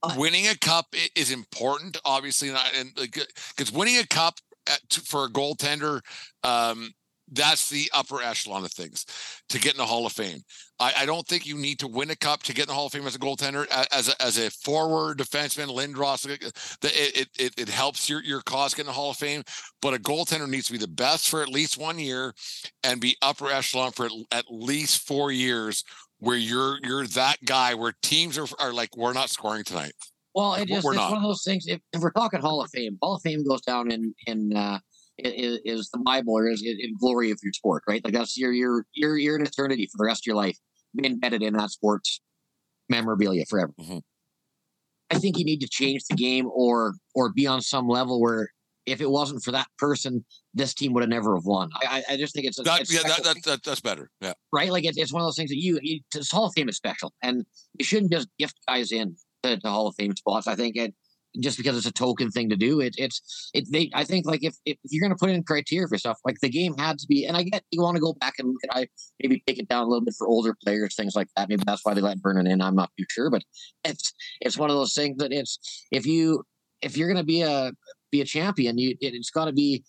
[0.04, 3.18] Uh, winning a cup is important, obviously, not and like
[3.56, 4.36] because winning a cup
[4.68, 6.02] at, for a goaltender,
[6.44, 6.92] um,
[7.32, 9.06] that's the upper echelon of things
[9.50, 10.42] to get in the Hall of Fame.
[10.80, 12.88] I, I don't think you need to win a cup to get in the Hall
[12.88, 13.66] of Fame as a goaltender.
[13.92, 16.44] As a, as a forward defenseman, Lindros, it,
[16.84, 19.44] it, it, it helps your, your cause get in the Hall of Fame.
[19.82, 22.34] But a goaltender needs to be the best for at least one year
[22.84, 25.84] and be upper echelon for at, least four years
[26.20, 29.94] where you're you're that guy where teams are, are like, we're not scoring tonight.
[30.36, 31.12] Well, it We're it's not.
[31.12, 31.68] one of those things.
[31.68, 34.80] If, if we're talking Hall of Fame, Hall of Fame goes down in in uh,
[35.18, 38.04] is, is the Bible or is in, in glory of your sport, right?
[38.04, 40.58] Like that's your your your your an eternity for the rest of your life,
[40.96, 42.22] be embedded in that sports
[42.90, 43.74] memorabilia forever.
[43.80, 44.02] Mhm.
[45.10, 48.50] I think you need to change the game or or be on some level where
[48.86, 51.70] if it wasn't for that person, this team would have never have won.
[51.76, 54.10] I I, just think it's, That, it's yeah, that, that, that, that's better.
[54.20, 54.34] Yeah.
[54.52, 54.72] right.
[54.72, 56.76] Like it's, it's one of those things that you, you this Hall of Fame is
[56.76, 57.46] special, and
[57.80, 60.48] you shouldn't just gift guys in to, to Hall of Fame spots.
[60.48, 60.94] I think it
[61.40, 62.80] just because it's a token thing to do.
[62.80, 65.98] It it's it they I think like if, if you're gonna put in criteria for
[65.98, 68.36] stuff, like the game had to be and I get you want to go back
[68.40, 68.88] and look at I
[69.22, 71.50] maybe take it down a little bit for older players, things like that.
[71.50, 72.62] Maybe that's why they let Vernon in.
[72.62, 73.30] I'm not too sure.
[73.30, 73.44] But
[73.84, 75.60] it's it's one of those things that it's
[75.92, 76.44] if you
[76.82, 77.72] if you're gonna be a
[78.12, 79.84] be a champion, you it, it's gotta be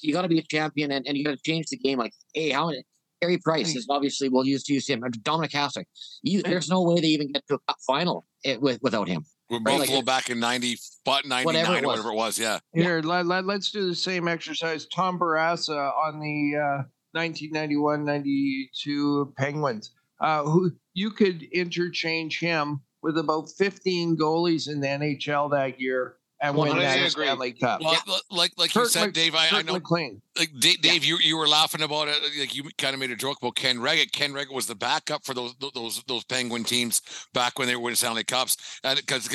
[0.00, 1.98] you gotta be a champion and, and you gotta change the game.
[1.98, 2.84] Like, hey, how many
[3.22, 5.00] Harry Price is obviously we'll use to use him.
[5.00, 5.84] Dominik Hasek.
[6.22, 9.24] You there's no way they even get to a cup final it, with without him.
[9.52, 11.98] With Right, like Buffalo it- back in 90, but 99 Whatever it or was.
[11.98, 12.38] whatever it was.
[12.38, 12.58] Yeah.
[12.72, 14.86] Here, let, let, us do the same exercise.
[14.86, 16.84] Tom Barrasso on the uh,
[17.18, 19.90] 1991-92 Penguins.
[20.20, 26.14] Uh, who you could interchange him with about 15 goalies in the NHL that year
[26.42, 27.24] and win Completely that agree.
[27.26, 27.80] Stanley Cup.
[27.80, 30.20] Well, li- like like you said, Mc- Dave, I, I Kirk know McLean.
[30.36, 32.16] like Dave, Dave you, you were laughing about it.
[32.38, 34.10] Like you kind of made a joke about Ken Wregget.
[34.12, 37.00] Ken Wregget was the backup for those those those Penguin teams
[37.32, 39.28] back when they were winning Stanley Cups, and because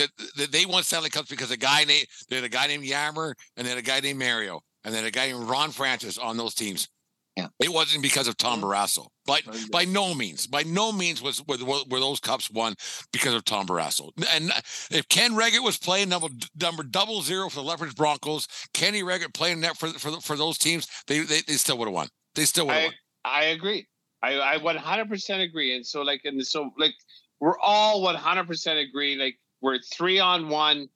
[0.51, 3.65] they won Stanley Cups because a guy named they had a guy named Jagr, and
[3.65, 6.89] then a guy named Mario, and then a guy named Ron Francis on those teams.
[7.37, 7.49] Yeah.
[7.59, 8.71] It wasn't because of Tom mm-hmm.
[8.71, 9.09] Barrasso.
[9.27, 11.57] But by no means, by no means was were,
[11.87, 12.73] were those cups won
[13.13, 14.09] because of Tom Barrasso.
[14.31, 14.55] And uh,
[14.89, 16.29] if Ken Wregget was playing number
[16.59, 20.57] number double zero for the Lethbridge Broncos, Kenny Wregget playing that for for for those
[20.57, 22.07] teams, they they, they still would have won.
[22.33, 22.93] They still would have won.
[23.23, 23.85] I agree.
[24.23, 25.75] I I 100% agree.
[25.75, 26.93] And so like and so like
[27.39, 29.15] we're all 100% agree.
[29.15, 30.89] Like we're three on one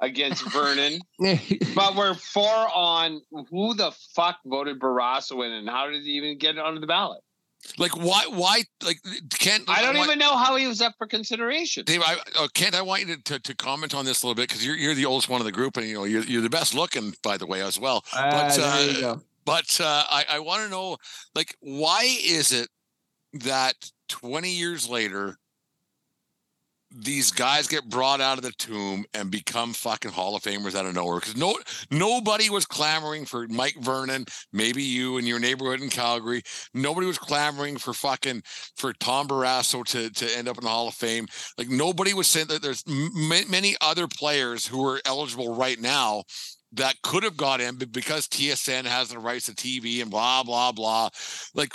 [0.00, 1.00] against Vernon,
[1.74, 3.20] but we're four on
[3.50, 7.20] who the fuck voted Barrasso in and how did he even get onto the ballot?
[7.78, 8.26] Like why?
[8.28, 8.62] Why?
[8.84, 9.64] Like Kent?
[9.68, 11.84] I don't why, even know how he was up for consideration.
[11.84, 14.36] Dave, I, uh, Kent, I want you to, to, to, comment on this a little
[14.36, 16.42] bit because you're you're the oldest one in the group, and you know you're you're
[16.42, 18.04] the best looking, by the way, as well.
[18.12, 20.96] But uh, but uh, I I want to know,
[21.34, 22.68] like, why is it
[23.32, 23.74] that
[24.08, 25.38] 20 years later
[26.96, 30.86] these guys get brought out of the tomb and become fucking Hall of Famers out
[30.86, 31.20] of nowhere.
[31.20, 31.54] Because no
[31.90, 36.42] nobody was clamoring for Mike Vernon, maybe you in your neighborhood in Calgary.
[36.72, 38.42] Nobody was clamoring for fucking
[38.76, 41.26] for Tom Barrasso to to end up in the Hall of Fame.
[41.58, 46.24] Like nobody was saying that there's m- many other players who are eligible right now
[46.72, 50.42] that could have got in, but because TSN has the rights to TV and blah
[50.42, 51.10] blah blah.
[51.54, 51.72] Like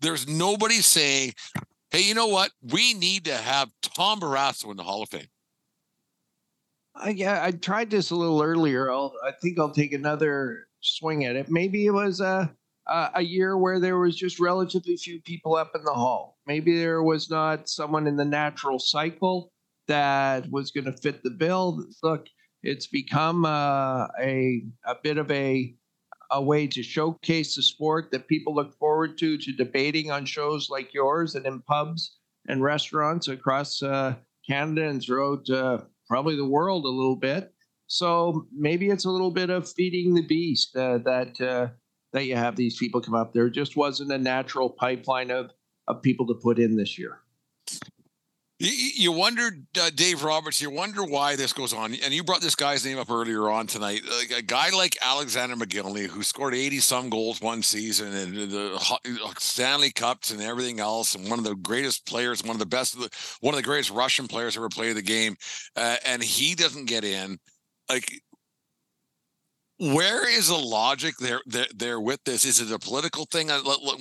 [0.00, 1.32] there's nobody saying
[1.90, 2.50] hey, you know what?
[2.62, 5.28] We need to have Tom Barrasso in the Hall of Fame.
[6.94, 8.90] Uh, yeah, I tried this a little earlier.
[8.90, 11.48] I'll, I think I'll take another swing at it.
[11.48, 12.54] Maybe it was a,
[12.86, 16.38] a, a year where there was just relatively few people up in the hall.
[16.46, 19.52] Maybe there was not someone in the natural cycle
[19.86, 21.84] that was going to fit the bill.
[22.02, 22.26] Look,
[22.62, 25.74] it's become uh, a a bit of a
[26.30, 30.68] a way to showcase the sport that people look forward to, to debating on shows
[30.70, 32.18] like yours and in pubs
[32.48, 34.14] and restaurants across uh,
[34.48, 37.52] Canada and throughout uh, probably the world a little bit.
[37.86, 41.68] So maybe it's a little bit of feeding the beast uh, that uh,
[42.12, 43.32] that you have these people come up.
[43.32, 45.52] There just wasn't a natural pipeline of
[45.86, 47.20] of people to put in this year.
[48.60, 49.50] You, wonder,
[49.80, 51.94] uh, Dave Roberts, you wonder why this goes on.
[51.94, 54.00] And you brought this guy's name up earlier on tonight.
[54.18, 58.74] Like a guy like Alexander Mogilny, who scored 80 some goals one season and the
[58.74, 62.66] uh, Stanley Cups and everything else, and one of the greatest players, one of the
[62.66, 62.96] best,
[63.40, 65.36] one of the greatest Russian players ever played the game.
[65.76, 67.38] Uh, and he doesn't get in.
[67.88, 68.10] Like,
[69.78, 72.44] where is the logic there, there there with this?
[72.44, 73.50] Is it a political thing?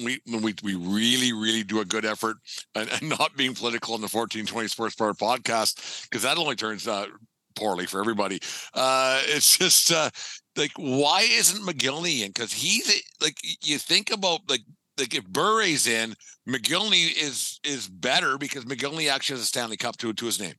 [0.03, 2.37] We we we really really do a good effort
[2.75, 6.55] and, and not being political in the fourteen twenty Sports Bar podcast because that only
[6.55, 7.09] turns out
[7.55, 8.39] poorly for everybody.
[8.73, 10.09] Uh, it's just uh,
[10.55, 12.29] like why isn't Mogilny in?
[12.29, 14.61] Because he's like you think about like
[14.97, 16.15] like if Bure's in,
[16.49, 20.55] Mogilny is is better because Mogilny actually has a Stanley Cup to to his name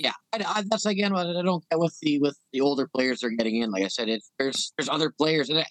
[0.00, 3.20] yeah, I, I, that's again what I don't get with the with the older players
[3.20, 3.70] they're getting in.
[3.70, 5.64] Like I said, it's there's there's other players, and I,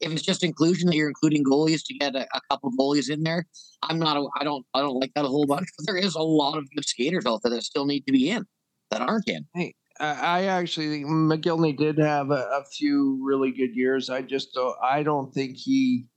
[0.00, 3.22] if it's just inclusion that you're including goalies to get a, a, couple goalies in
[3.22, 3.46] there,
[3.82, 4.18] I'm not.
[4.18, 4.66] A, I don't.
[4.74, 5.68] I don't like that a whole bunch.
[5.78, 8.28] But there is a lot of good skaters out there that still need to be
[8.28, 8.44] in
[8.90, 9.46] that aren't in.
[9.54, 14.10] Hey, I actually think Mogilny did have a, a few really good years.
[14.10, 14.76] I just don't.
[14.82, 16.08] I don't think he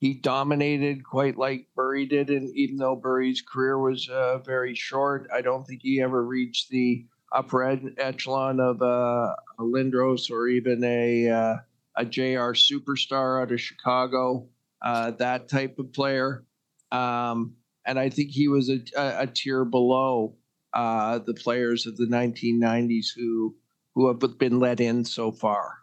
[0.00, 5.28] he dominated quite like Bure did, and even though Bure's career was uh, very short,
[5.32, 10.48] I don't think he ever reached the upper ed- echelon of uh, a Lindros or
[10.48, 11.56] even a uh,
[11.96, 14.48] a JR superstar out of Chicago,
[14.80, 16.46] uh, that type of player.
[16.90, 20.34] Um, and I think he was a, a, a tier below
[20.72, 23.54] uh, the players of the 1990s who
[23.94, 25.74] who have been let in so far.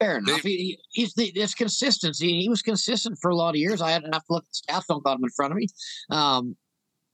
[0.00, 0.42] Fair enough.
[0.42, 2.40] They, he, he's the this consistency.
[2.40, 3.82] He was consistent for a lot of years.
[3.82, 4.86] I had to have to look at the stats.
[4.88, 5.66] Don't got him in front of me.
[6.10, 6.56] Um,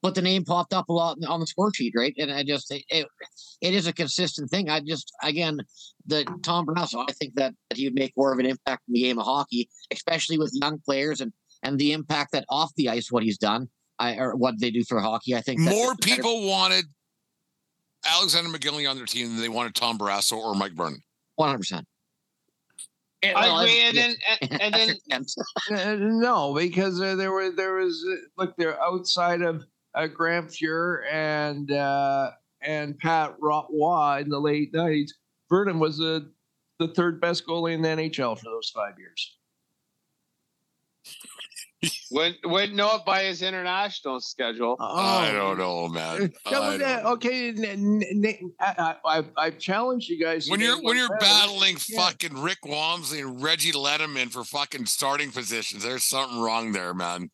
[0.02, 2.14] but the name popped up a lot on the score sheet, right?
[2.16, 3.08] And I just it, it,
[3.60, 4.70] it is a consistent thing.
[4.70, 5.58] I just again
[6.06, 8.94] the Tom Barrasso, I think that, that he would make more of an impact in
[8.94, 11.32] the game of hockey, especially with young players and
[11.64, 13.68] and the impact that off the ice what he's done,
[13.98, 15.34] I, or what they do for hockey.
[15.34, 16.48] I think more people better.
[16.48, 16.84] wanted
[18.06, 21.00] Alexander Mogilny on their team than they wanted Tom Barrasso or Mike Vernon.
[21.34, 21.86] One hundred percent.
[23.34, 24.16] I agree, and then
[24.60, 25.24] and, then
[25.78, 29.64] uh, no, because uh, there was there was uh, look there outside of
[29.94, 32.30] uh, Grant Fuhr and uh,
[32.62, 35.14] and Pat Roy in the late nineties,
[35.48, 36.30] Vernon was the
[36.78, 39.35] the third best goalie in the NHL for those five years.
[42.10, 44.76] Wouldn't wouldn't know it by his international schedule.
[44.80, 46.32] Oh, I don't know, man.
[46.50, 50.48] Don't okay, n- n- I, have I've challenged you guys.
[50.48, 51.20] When you're when you're better.
[51.20, 52.00] battling yeah.
[52.00, 57.30] fucking Rick Wamsley and Reggie Lemelin for fucking starting positions, there's something wrong there, man.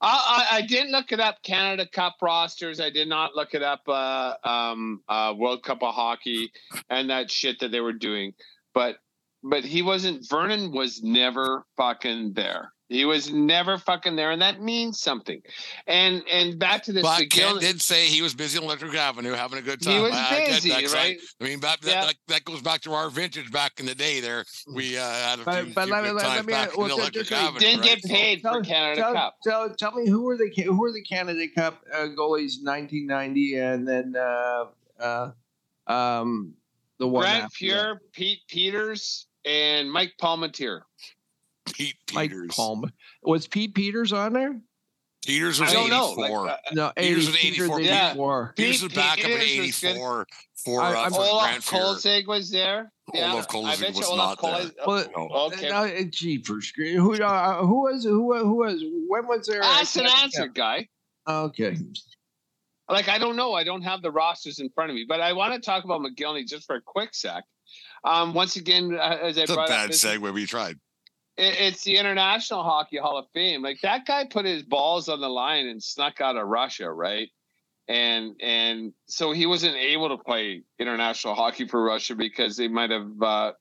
[0.00, 1.42] I, I, I didn't look it up.
[1.42, 2.80] Canada Cup rosters.
[2.80, 3.82] I did not look it up.
[3.88, 6.52] Uh, um, uh, World Cup of Hockey
[6.88, 8.34] and that shit that they were doing.
[8.74, 8.96] But
[9.42, 10.28] but he wasn't.
[10.28, 12.72] Vernon was never fucking there.
[12.88, 15.42] He was never fucking there, and that means something.
[15.86, 17.02] And and back to this.
[17.02, 19.92] But Ken McGill- did say he was busy on Electric Avenue having a good time.
[19.96, 21.18] he was I- I busy, that, 'cause I- right?
[21.38, 21.92] I mean, back, Yeah.
[22.00, 24.20] that, that, that goes back to our vintage back in the day.
[24.20, 26.46] There, we uh, had a But- few, but few let me- good let- times let
[26.46, 27.60] me- back well, in Electric just- Avenue.
[27.60, 28.00] Didn't right?
[28.00, 29.36] get paid for Tell- Canada tell, Cup.
[29.44, 33.86] Tell, tell me who were the who were the Canada Cup uh, goalies 1990 and
[33.86, 34.64] then uh,
[34.98, 35.30] uh,
[35.86, 36.54] um,
[36.98, 40.80] the one Brent after Pure, Pete Peeters, and Mike Palmateer.
[41.78, 42.14] Pete that.
[42.14, 42.54] Mike Peeters.
[42.54, 44.60] Palm was Pete Peeters on there?
[45.26, 46.12] Peeters was I don't know.
[46.12, 46.46] 84.
[46.46, 47.80] Like, uh, No, Peeters 80, was Peeters 84.
[47.80, 48.10] Yeah.
[48.10, 48.52] 84.
[48.56, 49.88] Peeters was back up in Peeters was good.
[49.90, 50.26] 84
[50.64, 51.80] for, I- uh, I'm- for Olaf Grant Fuhr.
[51.96, 52.92] Kolzig was there.
[53.14, 54.70] Yeah, Olaf I Kolzig bet you was Olaf not there.
[54.70, 55.34] Kolzig- Well, No.
[55.46, 55.68] Okay.
[55.70, 59.60] Uh, uh, jeepers, who uh, who was who who was when was there?
[59.60, 60.54] a Ask an answer, Cup?
[60.54, 60.88] guy.
[61.26, 61.76] Okay,
[62.88, 63.52] Like I don't know.
[63.52, 66.00] I don't have the rosters in front of me, but I want to talk about
[66.00, 67.44] Mogilny just for a quick sec.
[68.04, 70.32] Um, once again, uh, as I It's a brought up, bad this- segue.
[70.32, 70.78] We tried.
[71.38, 73.62] It- it's the International Hockey Hall of Fame.
[73.62, 77.28] Like that guy put his balls on the line and snuck out of Russia, right?
[77.88, 82.90] And and so he wasn't able to play international hockey for Russia because they might
[82.90, 83.52] have uh,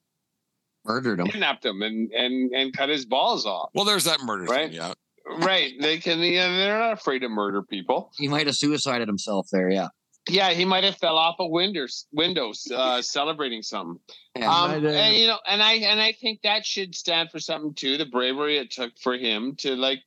[0.86, 1.28] Murdered him.
[1.28, 3.70] kidnapped him and and and cut his balls off.
[3.74, 4.68] Well, there's that murder Right.
[4.70, 4.74] thing.
[4.78, 4.94] Yeah.
[5.40, 5.74] Right?
[5.80, 6.20] They can.
[6.20, 8.12] Yeah, they're not afraid to murder people.
[8.18, 9.70] He might have suicided himself there.
[9.70, 9.90] Yeah.
[10.30, 14.00] Yeah, he might have fell off a windows windows uh, celebrating something.
[14.36, 14.52] Yeah.
[14.52, 17.98] Um, and you know, and I and I think that should stand for something too.
[17.98, 20.04] The bravery it took for him to like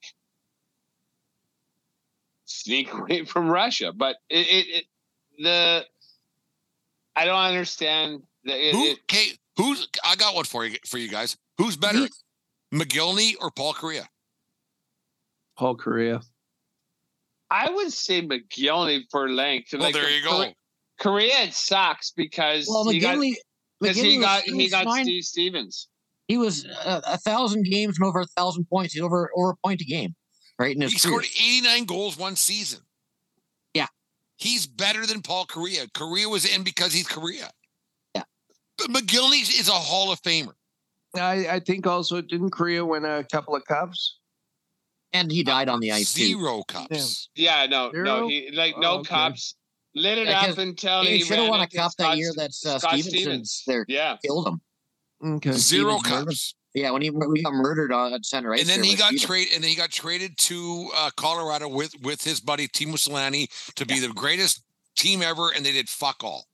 [2.45, 4.85] sneak away from Russia, but it, it, it
[5.39, 5.85] the
[7.17, 8.85] I don't understand the it, Who?
[8.85, 9.27] it- Okay.
[9.57, 9.89] Who's?
[10.05, 10.79] I got one for you.
[10.87, 11.37] For you guys.
[11.59, 12.07] Who's better,
[12.73, 14.07] Mogilny or Paul Kariya?
[15.59, 16.25] Paul Kariya.
[17.51, 19.71] I would say Mogilny for length.
[19.73, 20.31] Well, Like, there you go.
[20.31, 20.55] Kariya,
[21.01, 23.19] Kariya it sucks because well, he got
[23.81, 25.05] because he got was- he got fine.
[25.05, 25.89] Steve Stevens.
[26.29, 28.95] He was a, a thousand games and over a thousand points.
[28.95, 30.15] He's over over a point a game,
[30.61, 30.75] right?
[30.77, 31.23] In his He career.
[31.23, 32.81] scored 89 goals one season.
[33.75, 33.89] Yeah.
[34.37, 35.91] He's better than Paul Kariya.
[35.91, 37.51] Kariya was in because he's Kariya.
[38.15, 38.23] Yeah.
[38.79, 40.53] But Mogilny is a Hall of Famer.
[41.17, 44.20] I, I think also didn't Kariya win a couple of cups?
[45.13, 46.25] And he died on the ice too.
[46.27, 47.31] Zero cups.
[47.35, 48.29] Yeah, no, no, Zero?
[48.29, 49.09] he like Oh, no okay.
[49.09, 49.57] cups.
[49.97, 52.05] Lit it Yeah, up 'cause until He he, should have ran won a cup that
[52.05, 53.63] Scott- year that uh, Scott Stevenson Stevens.
[53.67, 54.61] there Yeah, killed him.
[55.37, 55.53] Okay.
[55.53, 56.55] Zero Stevens murdered- cups.
[56.73, 58.61] Yeah, when he we got murdered on at center ice.
[58.61, 62.23] and then he got traded and then he got traded to uh, Colorado with with
[62.23, 64.63] his buddy Teemu Selanne to be the greatest
[64.97, 66.47] team ever and they did fuck all.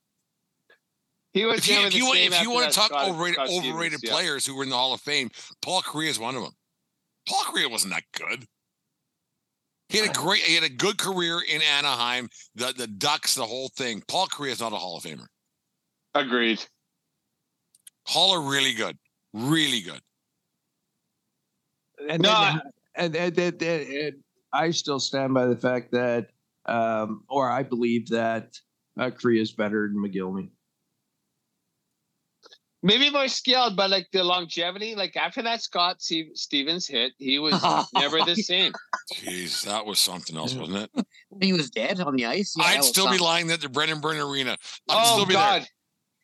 [1.33, 1.59] he was.
[1.59, 3.69] If you, if the you, want- if you want to talk Scott- overrated, Scott Stevens,
[3.73, 4.11] overrated yeah.
[4.11, 5.29] players who were in the Hall of Fame,
[5.61, 6.53] Paul Kariya is one of them.
[7.27, 8.45] Paul Kariya wasn't that good.
[9.89, 13.45] He had a great, he had a good career in Anaheim, the the Ducks, the
[13.45, 14.03] whole thing.
[14.07, 15.27] Paul Kariya is not a Hall of Famer.
[16.13, 16.63] Agreed.
[18.05, 18.97] Hall are really good,
[19.33, 20.01] really good.
[22.09, 22.61] And, No, then,
[22.95, 24.15] and, and, and, and- and
[24.53, 26.29] I still stand by the fact that,
[26.65, 28.57] um, or I believe that
[28.99, 30.49] uh, Kariya is better than Mogilny.
[32.87, 37.37] Maybe more skilled, but like the longevity, like after that Scott Steve- Stevens hit, he
[37.45, 37.61] was
[37.93, 38.71] never the same.
[39.13, 41.05] Jeez, that was something else, wasn't it?
[41.41, 42.55] he was dead on the ice.
[42.57, 43.25] Yeah, I'd was still be something.
[43.25, 44.51] lying at the Brendan Byrne Arena.
[44.51, 44.57] I'd
[44.89, 45.67] oh still be God,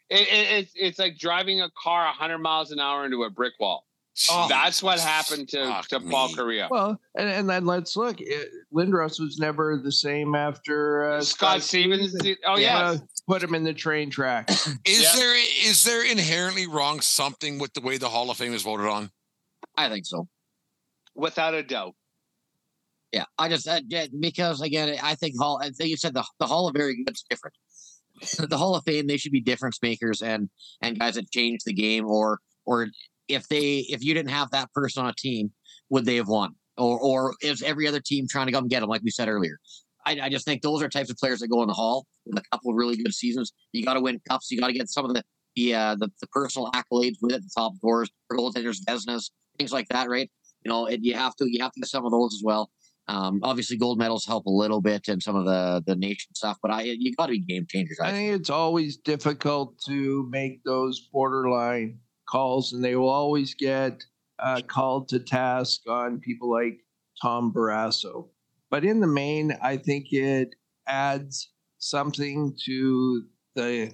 [0.10, 0.20] there.
[0.22, 3.54] it, it, it's it's like driving a car 100 miles an hour into a brick
[3.60, 3.86] wall.
[4.30, 6.36] Oh, That's what happened to to Paul me.
[6.36, 6.70] Kariya.
[6.70, 8.18] Well, and, and then let's look.
[8.22, 12.14] It, Lindros was never the same after uh, Scott Stevens.
[12.14, 12.98] did- Oh yeah, uh,
[13.28, 14.50] put him in the train track.
[14.86, 15.16] Is Yeah.
[15.16, 15.36] there
[15.68, 19.10] is there inherently wrong something with the way the Hall of Fame is voted on?
[19.76, 20.28] I think so.
[21.16, 21.96] without a doubt.
[23.12, 25.60] Yeah, I just uh, yeah, because again, I think Hall.
[25.62, 27.56] I think you said the the Hall of Very Good's different.
[28.38, 30.50] The Hall of Fame, they should be difference makers and
[30.84, 32.88] and guys that change the game, or or
[33.28, 35.52] if they if you didn't have that person on a team,
[35.90, 36.56] would they have won?
[36.78, 39.58] Or or is every other team trying to come get them, like we said earlier?
[40.06, 42.38] I, I just think those are types of players that go in the Hall with
[42.38, 43.54] a couple of really good seasons.
[43.72, 44.52] You got to win cups.
[44.52, 45.24] You got to get some of the
[45.56, 49.88] the, uh, the the personal accolades with it, the top scores, goaltenders, Vezinas, things like
[49.90, 50.30] that, right?
[50.66, 52.72] You know, and you have to you have to get some of those as well.
[53.08, 56.58] Um, obviously, gold medals help a little bit and some of the the nation stuff,
[56.62, 58.00] but I you got to be game changers.
[58.02, 58.30] I I think.
[58.30, 64.04] think it's always difficult to make those borderline calls, and they will always get
[64.40, 66.80] uh, called to task on people like
[67.22, 68.30] Tom Barrasso.
[68.70, 70.56] But in the main, I think it
[70.88, 73.24] adds something to
[73.56, 73.94] the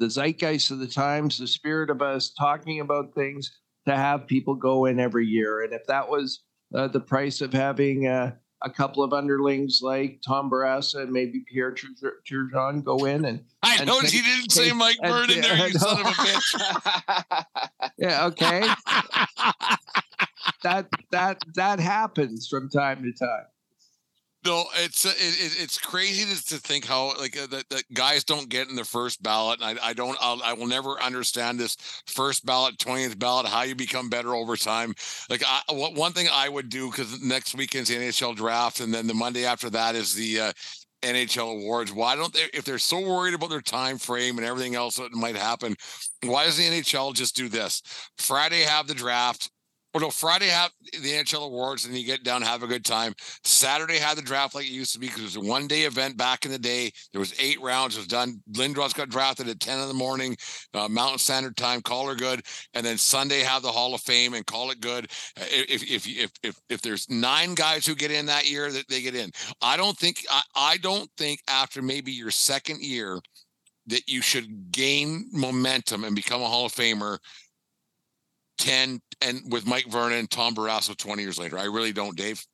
[0.00, 3.50] the zeitgeist of the times, the spirit of us talking about things
[3.86, 5.62] to have people go in every year.
[5.62, 6.42] And if that was
[6.74, 11.44] uh, the price of having a, a couple of underlings like Tom Barrasso and maybe
[11.50, 13.44] Pierre Turgeon go in and.
[13.62, 16.10] I and noticed take- you didn't say Mike and- Vernon there, you son of a
[16.10, 17.44] bitch.
[17.98, 18.60] Yeah, okay.
[20.62, 23.44] that that that happens from time to time.
[24.46, 27.84] No, it's uh, it, it, it's crazy to, to think how like uh, that, that
[27.94, 31.00] guys don't get in the first ballot, and I, I don't I'll, I will never
[31.02, 31.76] understand this
[32.06, 34.94] first ballot, twentieth ballot, how you become better over time.
[35.30, 39.06] Like I, one thing I would do because next weekend's the NHL draft, and then
[39.06, 40.52] the Monday after that is the uh,
[41.02, 41.90] NHL awards.
[41.90, 42.44] Why don't they?
[42.52, 45.74] If they're so worried about their time frame and everything else that might happen,
[46.22, 47.82] why does the NHL just do this?
[48.18, 49.50] Friday have the draft.
[49.94, 53.14] Or no, Friday have the NHL awards and you get down, have a good time.
[53.44, 55.82] Saturday had the draft like it used to be because it was a one day
[55.82, 56.90] event back in the day.
[57.12, 57.94] There was eight rounds.
[57.94, 58.42] It was done.
[58.52, 60.36] Lindros got drafted at 10 in the morning,
[60.74, 62.42] uh, Mountain Standard Time, call her good.
[62.74, 65.04] And then Sunday have the Hall of Fame and call it good.
[65.36, 69.00] If if if if if there's nine guys who get in that year, that they
[69.00, 69.30] get in.
[69.62, 73.20] I don't think I, I don't think after maybe your second year
[73.86, 77.18] that you should gain momentum and become a Hall of Famer
[78.58, 81.58] 10 and with Mike Vernon, Tom Barrasso 20 years later.
[81.58, 82.44] I really don't, Dave.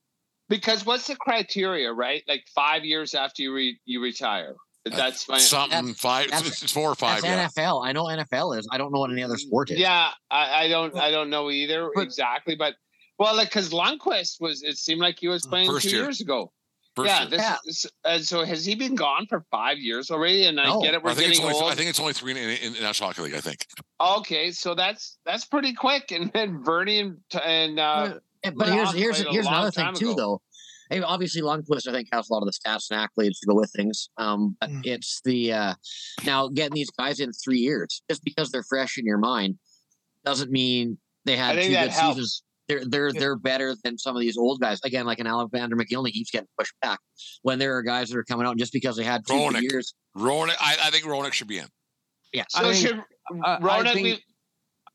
[0.49, 2.23] because what's the criteria, right?
[2.29, 4.55] Like five years after you re- you retire.
[4.91, 7.23] Uh, that's my Something five, that's- it's four or five.
[7.23, 7.64] That's Yeah.
[7.64, 7.87] NFL.
[7.87, 8.66] I know NFL is.
[8.73, 9.79] I don't know what any other sport is.
[9.79, 12.75] Yeah, I, I don't I don't know either But- exactly, but
[13.18, 15.51] well, like because Lundqvist was it seemed like he was mm.
[15.51, 16.03] playing two year.
[16.05, 16.51] years ago.
[16.97, 17.30] First yeah, year.
[17.30, 17.57] this Yeah.
[17.66, 20.47] is and so has he been gone for five years already?
[20.47, 20.80] And I No.
[20.80, 21.72] get it, we're I think it's getting only old.
[21.72, 23.34] I think it's only three in, in, in the National Hockey League.
[23.34, 23.66] I think.
[24.01, 26.11] okay, so that's that's pretty quick.
[26.11, 30.14] And then Bernie and and uh, Yeah, But here's here's here's another thing time too,
[30.14, 30.41] though.
[30.91, 33.55] Hey, obviously, Lundqvist, I think, has a lot of the stats and accolades to go
[33.55, 34.09] with things.
[34.16, 34.80] Um, but Mm.
[34.86, 35.74] it's the uh,
[36.24, 39.57] now getting these guys in three years just because they're fresh in your mind
[40.24, 42.16] doesn't mean they I had two good helps.
[42.16, 42.43] seasons.
[42.71, 43.21] They're they're Yeah.
[43.21, 44.81] they're better than some of these old guys.
[44.85, 46.99] Again, like an Alexander Mogilny, he's getting pushed back
[47.43, 49.62] when there are guys that are coming out just because they had two good Roenick.
[49.62, 49.95] years.
[50.16, 51.66] Roenick, I, I think Roenick should be in.
[52.33, 53.03] Yeah, so I think- should
[53.45, 54.25] I- I think- be-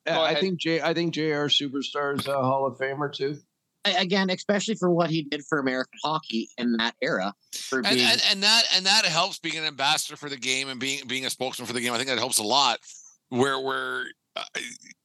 [0.07, 0.81] Yeah, I think J.
[0.81, 1.47] I think Jr.
[1.49, 3.37] Superstar is a Hall of Famer too.
[3.85, 7.89] A- again, especially for what he did for American hockey in that era, for And,
[7.89, 11.05] being and and that and that helps being an ambassador for the game and being
[11.07, 11.91] being a spokesman for the game.
[11.93, 12.79] I think that helps a lot.
[13.29, 14.03] Where where uh,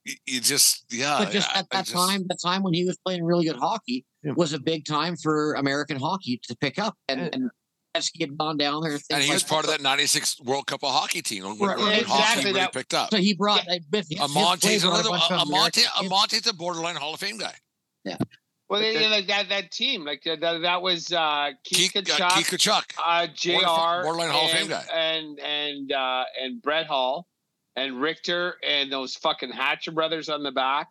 [0.05, 1.19] you- you just yeah.
[1.25, 4.05] but just at that just- time, the time when he was playing really good hockey
[4.23, 4.33] Yeah.
[4.37, 7.51] was a big time for American hockey to pick up, and And- and
[7.97, 8.93] Gretzky had gone down there.
[8.93, 11.59] and things he was like part of that '96 World Cup of hockey team when,
[11.59, 13.11] Right, when right, hockey exactly really that- picked up.
[13.11, 15.49] So he brought uh, but his- A his play Monte's brought another bunch a of
[16.07, 17.55] a Monte's a borderline Hall of Fame guy.
[18.05, 18.17] Yeah.
[18.69, 22.17] Well, But they, like that that team, like that, that was uh, Keith, Keith, uh,
[22.17, 22.85] Tkachuk, Keith Tkachuk.
[23.05, 24.05] uh, Jr.
[24.05, 24.85] borderline Hall of Fame guy.
[24.95, 27.27] and and uh, and Brett Hull
[27.77, 30.89] and Richter and those fucking Hatcher brothers on the back.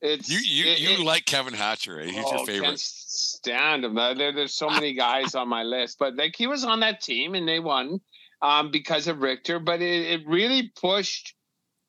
[0.00, 2.00] It's You you it- you it- like Kevin Hatcher?
[2.00, 2.06] Eh?
[2.06, 2.78] He's oh, your Can't favorite.
[2.80, 3.94] stand him.
[3.94, 7.34] There, there's so many guys on my list, but like he was on that team
[7.34, 8.00] and they won
[8.42, 9.58] um, because of Richter.
[9.58, 11.34] But it, it really pushed.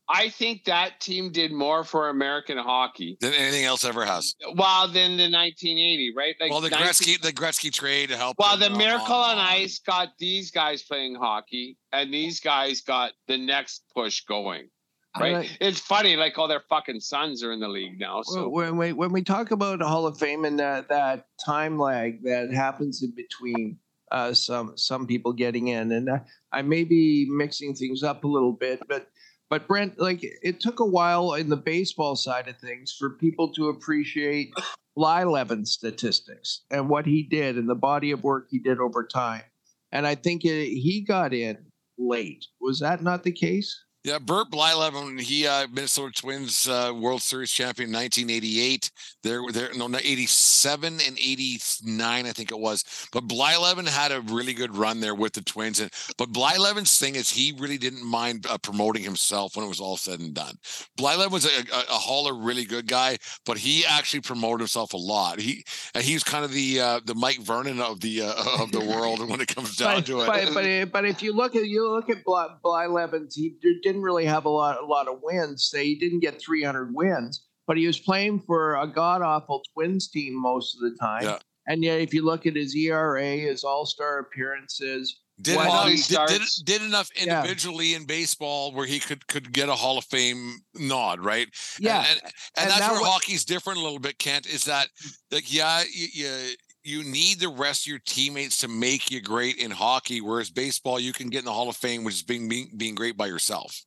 [0.08, 3.18] I think that team did more for American hockey.
[3.20, 4.36] Than anything else ever has.
[4.56, 6.36] Well, than the 1980, right?
[6.40, 8.40] Like well, the 19 Gretzky the Gretzky trade helped.
[8.40, 9.38] Well, the Miracle lot.
[9.38, 14.70] on Ice got these guys playing hockey, and these guys got the next push going.
[15.18, 15.34] Right?
[15.34, 15.58] Right.
[15.62, 18.22] It's funny, like all their fucking sons are in the league now.
[18.24, 22.24] So when we when we talk about Hall of Fame and that that time lag
[22.24, 23.80] that happens in between
[24.12, 28.28] uh, some some people getting in, and I, I may be mixing things up a
[28.28, 29.08] little bit, but
[29.50, 33.52] but Brent, like it took a while in the baseball side of things for people
[33.54, 34.54] to appreciate
[34.96, 39.44] Blyleven's statistics and what he did and the body of work he did over time,
[39.92, 41.58] and I think it, he got in
[41.98, 42.46] late.
[42.60, 43.85] Was that not the case?
[44.06, 48.92] Yeah, Bert Blyleven, he uh, Minnesota Twins uh, World Series champion 1988.
[49.24, 52.86] There, were there, no, no, 87 and 89, I think it was.
[53.12, 55.80] But Blyleven had a really good run there with the Twins.
[55.80, 59.80] And but Blyleven's thing is he really didn't mind uh, promoting himself when it was
[59.80, 60.60] all said and done.
[61.00, 64.98] Blyleven was a, a, a hauler, really good guy, but he actually promoted himself a
[64.98, 65.40] lot.
[65.40, 65.66] He
[66.00, 69.42] he's kind of the uh, the Mike Vernon of the uh, of the world when
[69.42, 70.28] it comes down but, to it.
[70.28, 72.86] But, but but if you look at you look at Bly, Bly
[73.34, 75.72] he d- didn't really have a lot a lot of wins.
[75.74, 80.40] He didn't get 300 wins, but he was playing for a god awful Twins team
[80.40, 81.24] most of the time.
[81.24, 81.40] Yeah.
[81.68, 86.20] And yet, if you look at his ERA, his All Star appearances, did enough, did,
[86.28, 87.40] did, did enough Yeah.
[87.42, 91.48] individually in baseball where he could could get a Hall of Fame nod, right?
[91.80, 94.18] yeah, and, and, and And that's that where wa- hockey's different a little bit.
[94.20, 94.88] Kent is that
[95.32, 96.56] like yeah, you, you
[96.86, 101.00] you need the rest of your teammates to make you great in hockey, whereas baseball
[101.00, 103.26] you can get in the Hall of Fame, which is being being, being great by
[103.26, 103.84] yourself.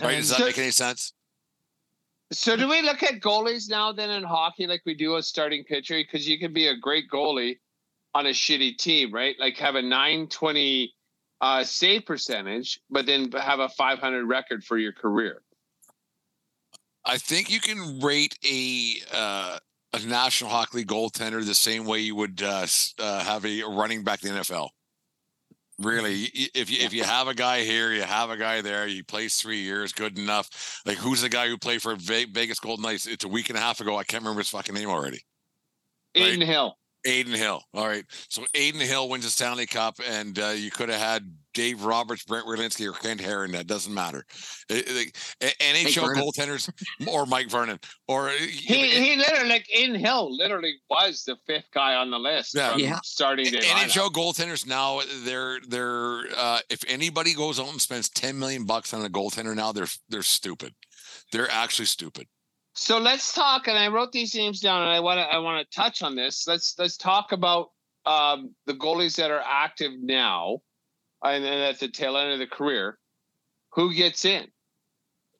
[0.00, 0.16] Right?
[0.16, 1.12] Does that So- make any sense?
[2.32, 5.62] So do we look at goalies now then in hockey like we do a starting
[5.62, 5.94] pitcher?
[5.96, 7.58] Because you can be a great goalie
[8.14, 9.36] on a shitty team, right?
[9.38, 10.92] Like have a 920
[11.40, 15.42] uh, save percentage, but then have a 500 record for your career.
[17.04, 19.58] I think you can rate a uh,
[19.92, 22.66] a National Hockey League goaltender the same way you would uh,
[22.98, 24.68] uh, have a running back in the NFL.
[25.78, 26.22] Really,
[26.54, 28.86] if you if you have a guy here, you have a guy there.
[28.86, 30.80] He plays three years, good enough.
[30.86, 33.06] Like who's the guy who played for Vegas Golden Knights?
[33.06, 33.98] It's a week and a half ago.
[33.98, 35.20] I can't remember his fucking name already.
[36.16, 36.28] Right.
[36.28, 36.78] Adin Hill.
[37.06, 37.62] Adin Hill.
[37.74, 38.04] All right.
[38.30, 42.22] So Adin Hill wins the Stanley Cup, and uh, you could have had Dave Roberts,
[42.22, 43.52] Brent Werlinski, or Kent Herron.
[43.52, 44.26] That doesn't matter.
[44.68, 46.22] It- it- a- NHL Vernon.
[46.22, 46.70] goaltenders
[47.08, 51.94] or Mike Vernon or He he literally like Adin Hill literally was the fifth guy
[51.94, 52.72] on the list Yeah.
[52.72, 53.00] from Yeah.
[53.02, 53.60] starting day.
[53.60, 53.84] lineup.
[53.88, 58.92] NHL goaltenders now they're they're uh, if anybody goes out and spends 10 million bucks
[58.92, 60.74] on a goaltender now they're they're stupid.
[61.32, 62.28] They're actually stupid.
[62.74, 65.66] So let's talk, and I wrote these names down, and I want to I want
[65.66, 66.46] to touch on this.
[66.46, 67.70] Let's let's talk about
[68.04, 70.58] um, the goalies that are active now,
[71.22, 72.98] and then at the tail end of the career,
[73.70, 74.46] who gets in?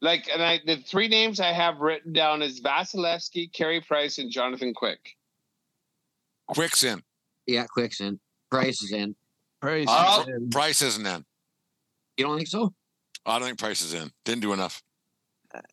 [0.02, 4.30] Like, and I the three names I have written down is Vasilevskiy, Carey Price, and
[4.30, 5.00] Jonathan Quick.
[6.48, 7.02] Quick's in.
[7.46, 8.20] Yeah, Quick's in.
[8.50, 9.16] Price is in.
[9.60, 10.22] Price Oh.
[10.22, 10.50] is in.
[10.50, 11.24] Price isn't in.
[12.16, 12.72] You don't think so?
[13.24, 14.10] I don't think Price is in.
[14.24, 14.82] Didn't do enough.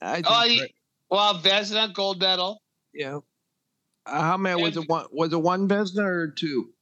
[0.01, 0.73] I think Oh, he-
[1.09, 2.61] well, Vezina, gold medal.
[2.93, 3.19] yeah.
[4.05, 4.87] Uh, how many was it?
[4.89, 6.73] One was it one Vezina or two?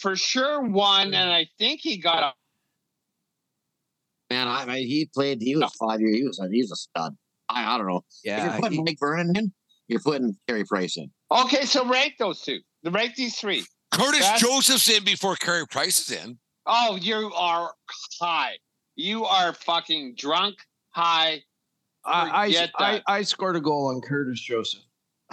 [0.00, 2.32] For sure one, and I think he got a
[4.30, 5.42] Man, I, I he played.
[5.42, 6.16] He was five years.
[6.16, 7.14] He was a, he was a stud.
[7.50, 7.98] I, I don't know.
[7.98, 9.52] if Yeah, you're putting he- Mike Vernon in,
[9.88, 11.10] you're putting Carey Price in.
[11.30, 12.60] Okay, so rank those two.
[12.84, 13.64] Rank these three.
[13.90, 16.38] Curtis That's- Joseph's in before Carey Price is in.
[16.64, 17.74] Oh, you are
[18.20, 18.54] high.
[18.96, 20.54] You are fucking drunk,
[20.90, 21.42] high.
[22.04, 22.94] I, I.
[23.06, 24.80] I I scored a goal on Curtis Joseph.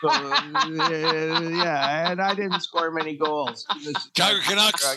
[0.00, 3.66] So, uh, yeah, and I didn't score many goals.
[4.14, 4.96] Calgary Canucks.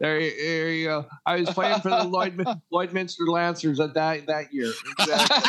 [0.00, 1.06] There, you- there you go.
[1.24, 2.36] I was playing for the Lloyd,
[2.72, 4.72] Lloydminster Lancers at that that year.
[4.98, 5.42] Exactly.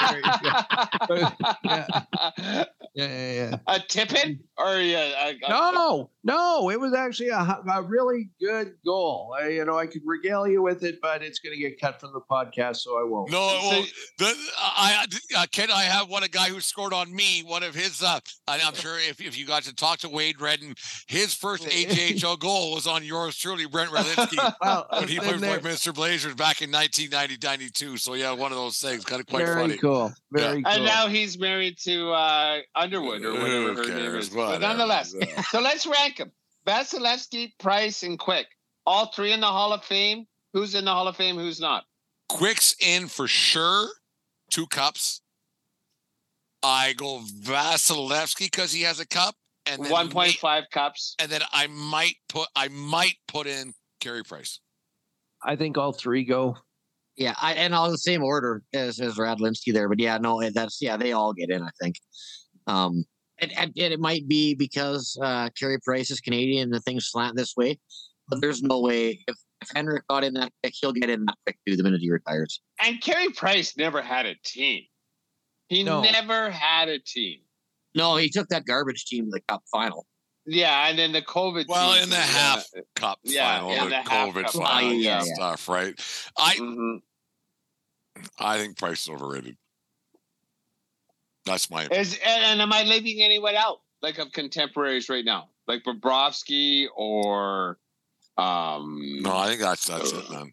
[1.08, 1.28] There you go.
[1.64, 2.64] Yeah.
[2.94, 3.56] Yeah, yeah, yeah.
[3.74, 5.28] A tipping or yeah?
[5.28, 7.36] A, a- No, no, it was actually a,
[7.72, 9.34] a really good goal.
[9.40, 12.00] I, you know, I could regale you with it, but it's going to get cut
[12.00, 13.30] from the podcast, so I won't.
[13.30, 13.92] No, it won't.
[14.18, 14.24] The,
[14.58, 17.42] I, I uh, Ken, I have one a guy who scored on me.
[17.46, 18.18] One of his, uh,
[18.48, 20.74] and I'm sure if, if you got to talk to Wade Redden,
[21.06, 25.60] his first AJHL goal was on yours truly, Brent Relinsky, Well, when he played there-
[25.60, 25.94] for Mr.
[25.94, 27.98] Blazers back in 1990-92.
[27.98, 29.76] So yeah, one of those things, kind of quite very funny.
[29.78, 30.12] cool.
[30.32, 30.84] Very and cool.
[30.84, 34.28] now he's married to uh, Underwood or whatever Who her name cares?
[34.28, 34.34] is.
[34.34, 35.14] But nonetheless,
[35.50, 36.32] so let's rank them:
[36.66, 38.46] Vasilevskiy, Price, and Quick.
[38.86, 40.26] All three in the Hall of Fame.
[40.52, 41.36] Who's in the Hall of Fame?
[41.36, 41.84] Who's not?
[42.28, 43.88] Quick's in for sure.
[44.50, 45.20] Two cups.
[46.62, 49.34] I go Vasilevskiy because he has a cup,
[49.66, 51.14] and then One may- point cups.
[51.18, 54.60] and then I might put I might put in Carey Price.
[55.42, 56.56] I think all three go.
[57.16, 60.80] Yeah, I, and all the same order as as Radlinsky there, but yeah, no, that's
[60.80, 61.62] yeah, they all get in.
[61.62, 61.96] I think.
[62.70, 63.04] Um,
[63.38, 67.06] and, and, and it might be because uh, Carey Price is Canadian and the things
[67.06, 67.78] slant this way,
[68.28, 71.36] but there's no way if, if Henrik got in that quick, he'll get in that
[71.46, 72.60] quick too the minute he retires.
[72.84, 74.82] And Carey Price never had a team.
[75.68, 76.02] He No.
[76.02, 77.40] never had a team.
[77.94, 80.06] No, he took that garbage team to the Cup final.
[80.46, 81.66] Yeah, and then the COVID.
[81.68, 82.22] Well, team, in the yeah.
[82.22, 82.64] half
[82.96, 85.34] Cup Yeah, final, yeah, the the COVID cup final final, yeah, yeah.
[85.34, 85.94] stuff, right?
[86.36, 86.98] I Mhm.
[88.38, 89.56] I think Price is overrated.
[91.50, 95.48] That's my Is and, and am I leaving anyone out like of contemporaries right now,
[95.66, 97.78] like Bobrovsky or
[98.38, 99.00] um?
[99.22, 99.36] no.
[99.36, 100.52] I think that's that's it, man.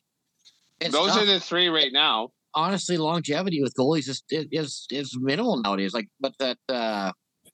[0.81, 1.21] Those tough.
[1.21, 2.31] are the three right now.
[2.55, 5.93] honestly, longevity with goalies is is is minimal nowadays.
[5.93, 7.11] Like, but that uh,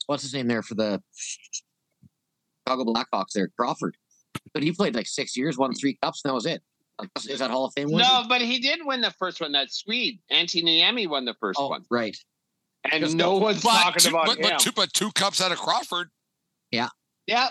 [0.07, 1.01] what's his name there for the
[2.65, 3.97] Chicago Blackhawks there, Crawford.
[4.53, 6.61] But he played like six years, won three cups, and that was it.
[6.99, 7.91] Like, Is that Hall of Fame?
[7.91, 8.03] worthy?
[8.05, 9.51] No, but he did win the first one.
[9.51, 12.15] That Swede, Antti Niemi, won the first Oh, one, right.
[12.91, 14.49] And Just no one's But talking two, about but, him.
[14.49, 16.09] but two but two cups out of Crawford.
[16.71, 16.89] yeah.
[17.27, 17.49] Yeah.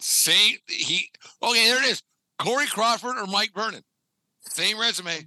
[0.00, 1.08] Same he
[1.42, 1.66] okay.
[1.68, 2.02] There it is.
[2.38, 3.82] Corey Crawford or Mike Vernon.
[4.40, 5.26] Same resume.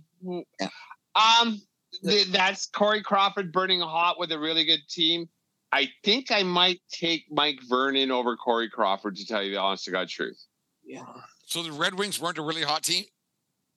[1.15, 1.61] Um,
[2.05, 5.27] th- that's Corey Crawford burning hot with a really good team.
[5.71, 9.85] I think I might take Mike Vernon over Corey Crawford to tell you the honest
[9.85, 10.43] to God truth.
[10.85, 11.03] Yeah.
[11.45, 13.05] So the Red Wings weren't a really hot team.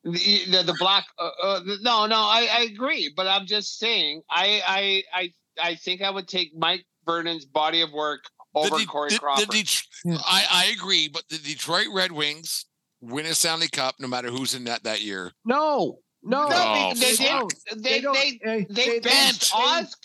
[0.05, 4.23] The the, the black uh, uh, no no I, I agree, but I'm just saying
[4.31, 5.33] I I I
[5.63, 8.25] I think I would take Mike Vernon's body of work
[8.55, 9.49] over De- Corey the- the Crawford.
[9.51, 12.67] Det- I, I agree, but the Detroit Red Wings
[13.01, 15.33] win a Stanley Cup no matter who's in net that year.
[15.45, 17.55] No, No, No, they- they, they don't.
[17.77, 19.53] they, they, eh, they, benched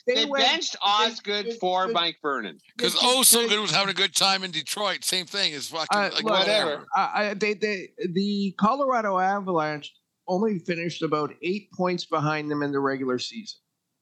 [0.06, 2.58] they- they They, benched Osgood for they- Mike Vernon.
[2.76, 5.04] Because they- oh, so good was having a good time in Detroit.
[5.04, 6.86] Same thing as fucking Uh, like look, whatever.
[6.96, 9.94] I, I, they, they, the Colorado Avalanche
[10.28, 13.60] only finished about eight points behind them in the regular season.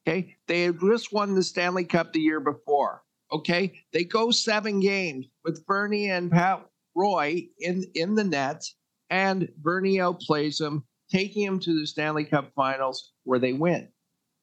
[0.08, 3.02] Okay, they had just won the Stanley Cup the year before.
[3.32, 6.64] Okay, they go seven games with Bernie and Pat
[6.94, 8.76] Roy in in the nets,
[9.10, 13.88] and Bernie outplays them, taking them to the Stanley Cup Finals where they win.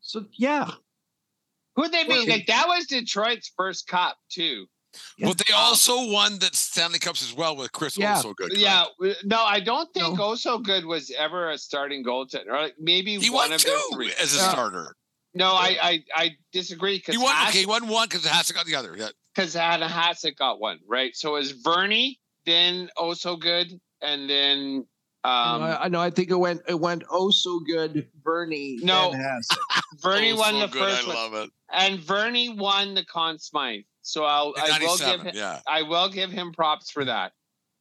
[0.02, 0.70] So yeah,
[1.76, 2.30] Who they beat?
[2.30, 4.66] Like that was Detroit's first cup too.
[5.18, 5.30] Yeah.
[5.30, 8.16] But they um, also won the Stanley Cups as well with Chris Yeah.
[8.16, 8.56] also good.
[8.56, 8.86] Yeah,
[9.24, 10.24] no, I don't think No.
[10.26, 12.52] Osgood was ever a starting goaltender.
[12.52, 14.12] Like maybe He one won of two three.
[14.20, 14.50] as a Yeah.
[14.52, 14.96] starter.
[15.34, 17.48] No, I I, I disagree He because won.
[17.48, 18.96] Okay, he won one because Hasek got the other.
[18.96, 19.10] Yeah.
[19.34, 21.16] because Hannah Hasek got one right.
[21.16, 23.72] So it was Vernie, then Also Good,
[24.04, 24.86] and then
[25.26, 26.02] um I, I know.
[26.02, 28.80] I think it went it went oh so good, Bernie.
[28.84, 29.12] No.
[29.12, 29.58] and Hasek.
[30.02, 30.80] Vernie Oh, won so the good.
[30.80, 31.50] first I one, love it.
[31.72, 33.84] and Bernie won the Conn Smythe.
[34.02, 35.60] So I'll I will give him yeah.
[35.68, 37.32] I will give him props for that.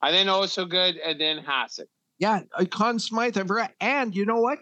[0.03, 1.87] And then Osgood, and then Hasek.
[2.19, 3.37] Yeah, uh, Conn Smythe.
[3.39, 3.73] I forgot.
[3.81, 4.59] And you know what?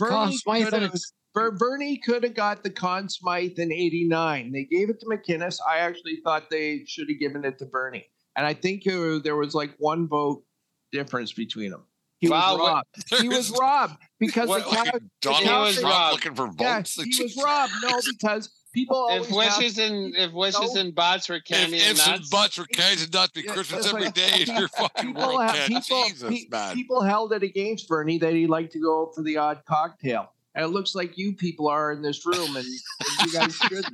[0.00, 0.94] Conn Bernie Smythe could have
[1.34, 4.52] Ber- Bernie could have got the Conn Smythe in '89.
[4.52, 5.58] They gave it to MacInnis.
[5.68, 8.06] I actually thought they should have given it to Bernie,
[8.36, 10.44] and I think uh, there was like one vote
[10.92, 11.84] difference between them.
[12.22, 13.20] He Wow, was what- robbed.
[13.20, 16.12] He was robbed because What, the like Cow- Donald He was Trump robbed.
[16.14, 16.96] looking for yeah, votes.
[16.96, 17.44] Like, he was Jesus.
[17.44, 17.72] robbed.
[17.82, 20.80] No, because people always If have- wishes and if wishes No.
[20.82, 23.42] and butts were If candy and ifs and nuts, buts were candies and nuts, be
[23.42, 26.46] Yeah, Christmas that's every like- day in your fucking people, world, have, people, Jesus, pe-
[26.48, 26.74] man.
[26.76, 30.32] people held it against Bernie that he liked to go out for the odd cocktail.
[30.54, 33.86] And it looks like you people are in this room, and, and you guys shouldn't.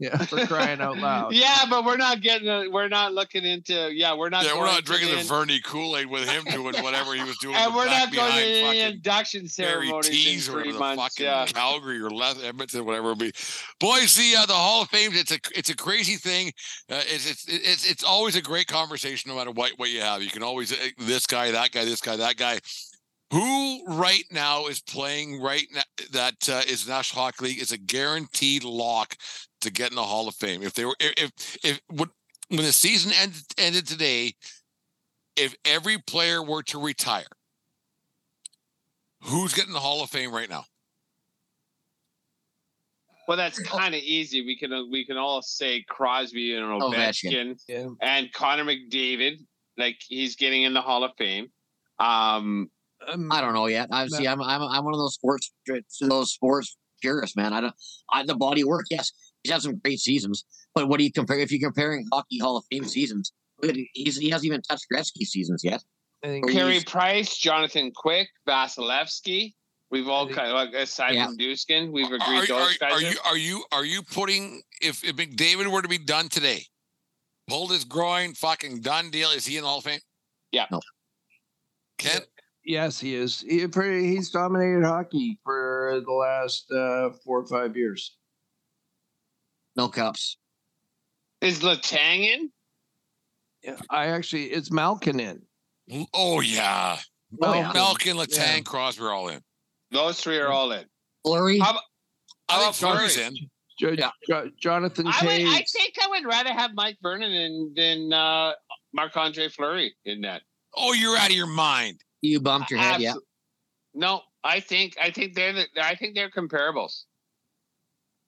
[0.00, 1.32] Yeah, for crying out loud.
[1.34, 2.46] yeah, but we're not getting.
[2.48, 3.90] A, we're not looking into.
[3.92, 4.44] Yeah, we're not.
[4.44, 7.36] yeah, we're not drinking to the Vernie Kool Aid with him doing whatever he was
[7.38, 7.56] doing.
[7.56, 11.02] and we're not going to any induction ceremonies in or three the months.
[11.02, 11.46] fucking Yeah.
[11.46, 13.32] Calgary or Leth- Edmonton, whatever it be.
[13.80, 15.10] Boys, the uh, the Hall of Fame.
[15.14, 16.52] It's a it's a crazy thing.
[16.88, 20.22] Uh, it's, it's it's it's always a great conversation, no matter what what you have.
[20.22, 22.60] You can always uh, this guy, that guy, this guy, that guy.
[23.30, 25.82] Who right now is playing right now
[26.12, 29.16] that uh, is National Hockey League is a guaranteed lock
[29.60, 30.62] to get in the Hall of Fame.
[30.62, 32.08] If they were if if, if when,
[32.48, 34.34] when the season ended ended today,
[35.36, 37.24] if every player were to retire,
[39.22, 40.64] who's getting the Hall of Fame right now?
[43.26, 44.44] Well, that's kind of easy.
[44.46, 46.94] We can we can all say Crosby and Ovechkin.
[46.94, 47.88] Ovechkin Yeah.
[48.00, 49.40] and Connor McDavid,
[49.76, 51.48] like he's getting in the Hall of Fame.
[51.98, 52.70] Um,
[53.06, 53.88] Um, I don't know yet.
[53.92, 54.26] I see.
[54.26, 55.52] I'm I'm I'm one of those sports
[56.00, 57.52] those sports purists, man.
[57.52, 57.74] I don't.
[58.10, 60.44] I, the body work, yes, he's had some great seasons.
[60.74, 61.38] But what do you compare?
[61.38, 63.32] If you're comparing hockey Hall of Fame seasons,
[63.62, 65.82] look he's, he hasn't even touched Gretzky seasons yet.
[66.24, 69.54] I Carey Price, Jonathan Quick, Vasilevskiy.
[69.90, 71.26] We've all kind of like aside Yeah.
[71.26, 72.92] from Duskin, we've agreed are, those guys.
[72.92, 76.28] are are- you are you are you putting if, if McDavid were to be done
[76.28, 76.64] today,
[77.48, 79.30] pulled his groin, fucking done deal?
[79.30, 80.00] Is he in the Hall of Fame?
[80.52, 80.66] Yeah.
[80.70, 80.80] No.
[81.98, 82.26] Kent,
[82.64, 83.40] Yes, he is.
[83.40, 88.17] He, he's dominated hockey for the last uh, four or five years.
[89.78, 90.36] No cups.
[91.40, 92.50] Is Letang in?
[93.62, 95.42] Yeah, I actually, it's Malkin in.
[96.12, 96.98] oh yeah,
[97.40, 97.70] Oh, yeah.
[97.72, 98.60] Malkin, Letang, Yeah.
[98.60, 99.40] Crosby are all in.
[99.92, 100.84] Those three are all in.
[101.24, 101.58] Fleury.
[101.60, 101.78] How-
[102.48, 103.36] I think about Fleury's in.
[103.78, 104.10] Jo- Yeah.
[104.26, 105.30] Jo- Jonathan I would.
[105.30, 105.70] I Toews.
[105.70, 108.52] think I would rather have Mike Vernon than than uh,
[108.92, 110.42] Marc Andre Fleury in that.
[110.74, 112.00] Oh, you're out of your mind.
[112.22, 113.12] You bumped your head, yeah.
[113.12, 113.20] Absol-
[113.94, 117.04] No, I think I think they're the, I think they're comparables.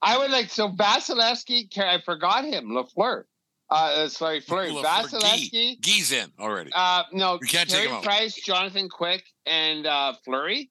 [0.03, 1.77] I would like so Vasilevskiy.
[1.79, 2.71] I forgot him.
[2.71, 3.25] Lafleur.
[3.71, 4.71] Uh, uh, sorry, Fleury.
[4.71, 5.81] Lafleur, Vasilevskiy.
[5.81, 6.71] Gee's in already.
[6.75, 8.03] Uh, no, You can't take Carey him out.
[8.03, 10.71] Price, Jonathan Quick, and uh, Fleury.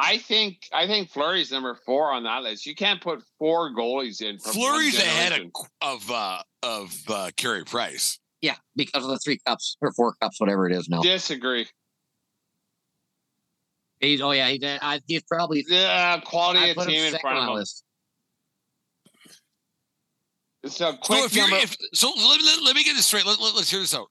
[0.00, 2.66] I think I think Fleury's number four on that list.
[2.66, 4.38] You can't put four goalies in.
[4.38, 5.52] From one Fleury's ahead of generation.
[5.80, 8.18] of uh, of uh, Carey Price.
[8.40, 11.02] Yeah, because of the three cups or four cups, whatever it is now.
[11.02, 11.66] Disagree.
[14.00, 14.78] He's, oh yeah, he did.
[14.82, 15.64] I, he's probably.
[15.66, 17.58] The uh, quality I of team in front of my him.
[17.58, 17.84] list.
[20.68, 21.56] So So quick if number.
[21.56, 23.26] if so, let, let, let me get this straight.
[23.26, 24.08] Let, let, us hear this out.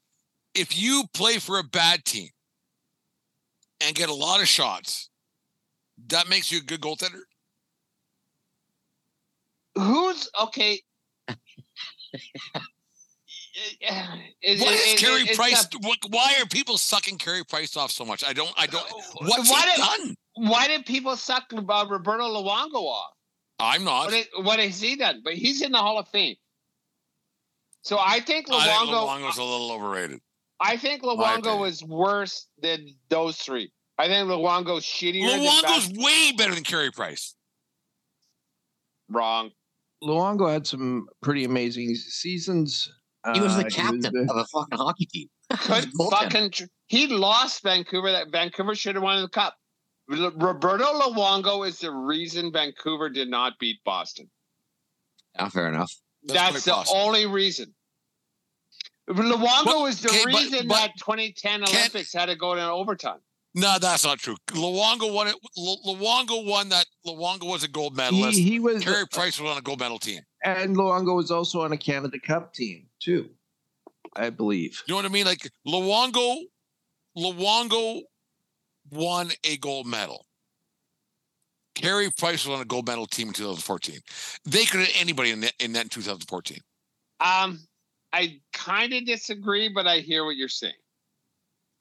[0.53, 2.29] If you play for a bad team
[3.81, 5.09] and get a lot of shots,
[6.07, 7.21] that makes you a good goaltender.
[9.75, 10.81] who's okay?
[14.41, 15.67] Is, Why is is- Carey Price?
[15.81, 18.23] what- why are people sucking Carey Price off so much?
[18.27, 18.51] I don't.
[18.57, 18.85] I don't.
[19.21, 20.15] What's why did, done?
[20.35, 23.11] Why did people suck uh, Roberto Luongo off?
[23.59, 24.05] I'm not.
[24.05, 25.21] What, is, what has he done?
[25.23, 26.35] But he's in the Hall of Fame.
[27.85, 29.07] So I think I think Luongo.
[29.07, 30.19] Luongo's a little overrated.
[30.59, 31.59] I think Luongo opinion.
[31.59, 33.71] was worse than those three.
[33.99, 35.21] I think Luongo's shittier.
[35.29, 37.35] Luongo's Bas- way better than Carey Price.
[39.09, 39.51] wrong.
[40.03, 42.91] Luongo had some pretty amazing seasons.
[43.33, 45.27] He was Uh, the was captain the- of a fucking hockey team.
[45.59, 48.11] Could fucking tr- he lost Vancouver.
[48.11, 49.55] That Vancouver should have won the cup.
[50.11, 54.29] L- Roberto Luongo is the reason Vancouver did not beat Boston.
[55.35, 55.93] Yeah, fair enough.
[56.27, 56.99] That's That's, the possible.
[57.01, 57.73] only reason.
[59.09, 63.19] Luongo But- is the okay, reason but- that 2010 Olympics had to go to overtime.
[63.57, 64.35] No, that's not true.
[64.47, 65.35] Luongo won it.
[65.57, 66.87] Luongo won that.
[67.07, 68.37] Luongo was a gold medalist.
[68.37, 70.21] he, he was, Carey Price was on a gold medal team.
[70.43, 73.29] and Luongo was also on a Canada Cup team too,
[74.15, 74.83] I believe.
[74.87, 75.25] You know what I mean?
[75.25, 76.37] Like Luongo,
[77.17, 78.01] Luongo
[78.91, 80.25] won a gold medal.
[81.75, 83.99] Carey Price was on a gold medal team in 2014.
[84.45, 86.57] They could have anybody in that in that in 2014.
[87.19, 87.59] Um,
[88.13, 90.73] I kind of disagree, but I hear what you're saying.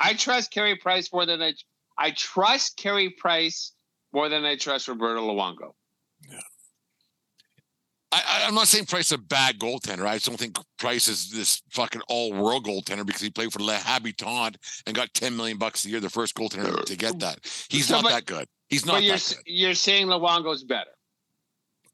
[0.00, 1.54] I trust Carey Price more than I.
[1.96, 3.72] I trust Carey Price
[4.12, 5.72] more than I trust Roberto Luongo.
[8.12, 10.06] I, I, I'm not saying Price is a bad goaltender.
[10.06, 13.74] I just don't think Price is this fucking all-world goaltender because he played for Le
[13.74, 17.38] Habitant and got 10 million bucks a year, the first goaltender to get that.
[17.68, 18.46] He's So, not but- that good.
[18.68, 19.42] He's But not you're that s- good.
[19.46, 20.90] you're saying Luongo's better.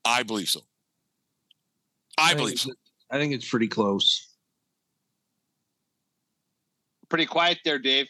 [0.05, 0.61] I believe so.
[2.18, 2.71] I think believe so.
[3.11, 4.27] I think it's pretty close.
[7.09, 8.07] Pretty quiet there, Dave.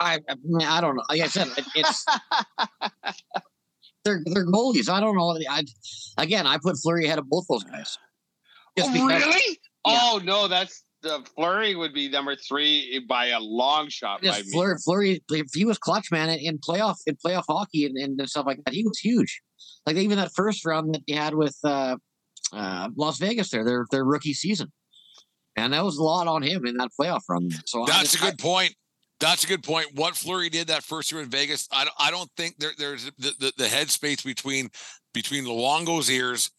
[0.00, 1.02] I I, mean, I don't know.
[1.08, 2.04] Like I said, it's
[4.04, 4.88] they're they're goalies.
[4.88, 5.38] I don't know.
[5.50, 5.64] I
[6.16, 7.98] again, I put Fleury ahead of both those guys.
[8.76, 9.58] Just Oh, because really?
[9.84, 14.20] Oh no, that's the Fleury would be number three by a long shot.
[14.20, 14.52] By just me.
[14.52, 18.28] Fleury, Fleury, if he was clutch man in, in playoff in playoff hockey and, and
[18.28, 19.40] stuff like that, he was huge.
[19.86, 21.96] Like even that first round that he had with uh,
[22.52, 24.72] uh, Las Vegas, there, their their rookie season,
[25.56, 27.50] and that was a lot on him in that playoff run.
[27.66, 28.74] So That's just- a good point.
[29.20, 29.88] That's a good point.
[29.96, 33.06] What Fleury did that first year in Vegas, I don't, I don't think there, there's
[33.18, 34.70] the, the, the headspace between
[35.12, 36.52] between Luongo's ears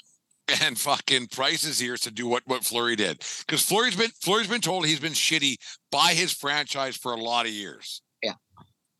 [0.61, 3.19] and fucking Price's ears to do what what Fleury did.
[3.45, 5.57] Because Fleury's been Fleury's been told he's been shitty
[5.91, 8.01] by his franchise for a lot of years.
[8.23, 8.33] Yeah.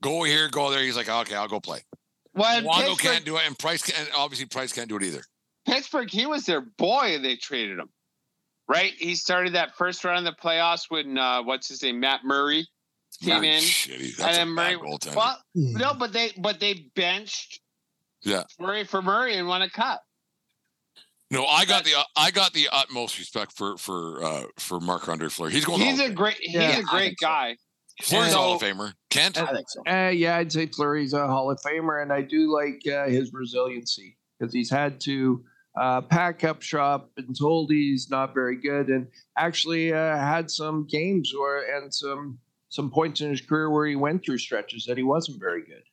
[0.01, 0.81] Go here, go there.
[0.81, 1.79] He's like, okay, I'll go play.
[2.33, 5.03] Well, Luongo Pittsburgh, can't do it, and Price can, and obviously Price can't do it
[5.03, 5.23] either.
[5.65, 7.89] Pittsburgh, he was their boy, and they traded him.
[8.67, 8.93] Right?
[8.97, 12.67] He started that first round of the playoffs when uh, what's his name, Matt Murray
[13.21, 13.61] came Very in.
[13.61, 14.15] shitty.
[14.15, 14.89] That's And a then bad Murray.
[14.91, 15.15] goaltender.
[15.15, 17.59] Well, no, but they but they benched
[18.21, 18.43] Yeah.
[18.59, 20.03] Murray for Murray and won a cup.
[21.31, 25.29] No, I got the I got the utmost respect for for uh for Marc Andre
[25.29, 25.53] Fleury.
[25.53, 25.81] He's going.
[25.81, 27.27] He's a great he's Yeah, a I great think so.
[27.27, 27.57] guy.
[28.01, 28.93] Fleury's a So- Hall of Famer.
[29.09, 29.37] Kent.
[29.41, 29.81] I think so.
[29.87, 33.31] Uh, yeah, I'd say Fleury's a Hall of Famer, and I do like uh, his
[33.33, 35.43] resiliency because he's had to
[35.79, 39.07] uh, pack up shop and told he's not very good, and
[39.37, 43.95] actually uh, had some games where and some some points in his career where he
[43.95, 45.83] went through stretches that he wasn't very good.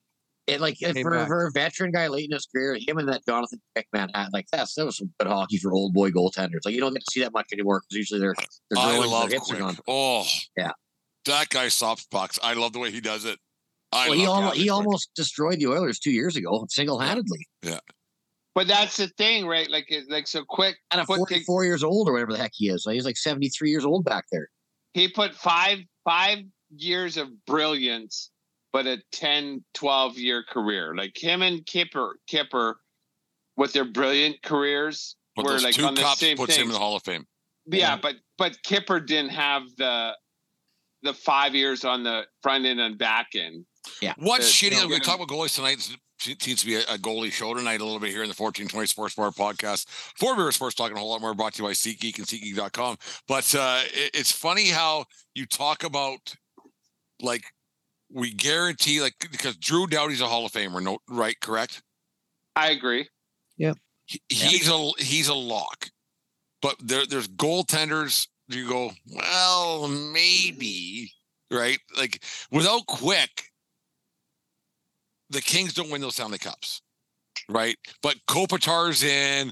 [0.47, 1.27] It, like Came for, back.
[1.27, 4.47] for a veteran guy late in his career, him and that Jonathan Pickman had like
[4.53, 6.61] that's that was some good hockey for old boy goaltenders.
[6.65, 8.35] Like you don't get to see that much anymore because usually they're
[8.71, 9.67] they're I love their hips are Quick.
[9.67, 9.77] gone.
[9.89, 10.25] Oh,
[10.57, 10.71] Yeah.
[11.25, 12.39] That guy soft pucks.
[12.43, 13.39] I love the way he does it.
[13.93, 14.73] I Well, he almost he Quick.
[14.73, 17.47] almost destroyed the Oilers two years ago single handedly.
[17.63, 17.81] Yeah.
[18.55, 19.69] But that's the thing, right?
[19.69, 20.77] Like like so quick.
[20.93, 23.05] And at put the- 44 years old or whatever the heck he is, like, he's
[23.05, 24.49] like 73 years old back there.
[24.95, 26.39] he put five five
[26.75, 28.31] years of brilliance
[28.77, 32.77] but a 10 12 year career like him and kipper kipper
[33.57, 36.67] with their brilliant careers But were like two on the cups same puts him thing
[36.69, 37.25] in the Hall of Fame.
[37.67, 40.13] yeah but but kipper didn't have the
[41.03, 43.65] the five years on the front end and back end
[44.19, 44.73] What's Uh, shitty?
[44.73, 45.79] no, We're going to talk about goalies tonight.
[46.27, 48.35] It seems to be a, a goalie show tonight, a little bit here in the
[48.35, 49.87] 1420 Sports Bar podcast.
[50.19, 52.97] For Beer Sports Talking a whole lot more brought to you by SeatGeek and SeatGeek.com.
[53.29, 55.05] But uh, it, it's funny how
[55.37, 56.35] you talk about
[57.23, 57.45] like
[58.13, 61.39] we guarantee, like, because Drew Doughty's a Hall of Famer, no, right?
[61.41, 61.83] Correct?
[62.59, 63.07] i agree
[64.07, 65.91] He, he's a he's a lock.
[66.63, 68.29] But there there's goaltenders.
[68.49, 71.11] You go, well, maybe,
[71.51, 71.79] right?
[71.99, 73.51] Like without quick,
[75.31, 76.81] the Kings don't win those Stanley Cups,
[77.49, 77.77] right?
[78.03, 79.51] But Kopitar's in,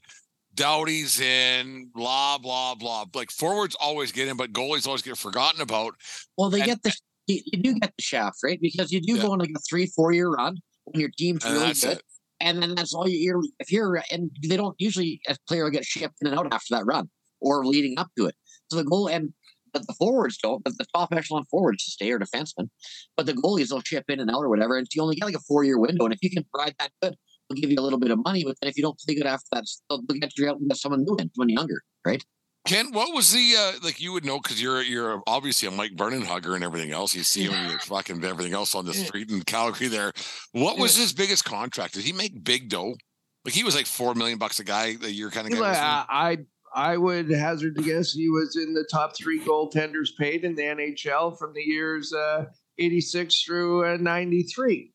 [0.54, 3.04] Doughty's in, blah blah blah.
[3.12, 5.94] Like forwards always get in, but goalies always get forgotten about.
[6.38, 6.94] Well, they And- get the
[7.26, 8.60] you, you do get the shaft, right?
[8.60, 9.22] Because you do Yeah.
[9.22, 11.98] go on like a three, four year run when your team's And really good.
[11.98, 12.02] it.
[12.40, 15.84] And then that's all you're if you're and they don't usually a player will get
[15.84, 17.08] shipped in and out after that run
[17.40, 18.34] or leading up to it.
[18.70, 19.32] So the goal and
[19.72, 22.68] but the forwards don't, but the top echelon forwards stay or defensemen.
[23.16, 24.76] But the goalies will ship in and out or whatever.
[24.76, 26.04] And you only get like a four year window.
[26.04, 27.16] And if you can provide that good,
[27.48, 28.44] they'll give you a little bit of money.
[28.44, 30.76] But then if you don't play good after that, they'll get you out and get
[30.78, 32.22] someone new in, someone younger, right?
[32.66, 34.00] Ken, what was the uh, like?
[34.00, 37.14] You would know because you're you're obviously a Mike Vernon hugger and everything else.
[37.14, 39.88] You see him and fucking everything else on the street in Calgary.
[39.88, 40.12] There,
[40.52, 41.94] what was his biggest contract?
[41.94, 42.96] Did he make big dough?
[43.44, 46.04] Like he was like four million bucks a guy a year kind of guy.
[46.08, 46.38] I
[46.74, 50.62] I would hazard to guess he was in the top three goaltenders paid in the
[50.62, 52.46] NHL from the years uh,
[52.78, 54.92] 86 through uh, 93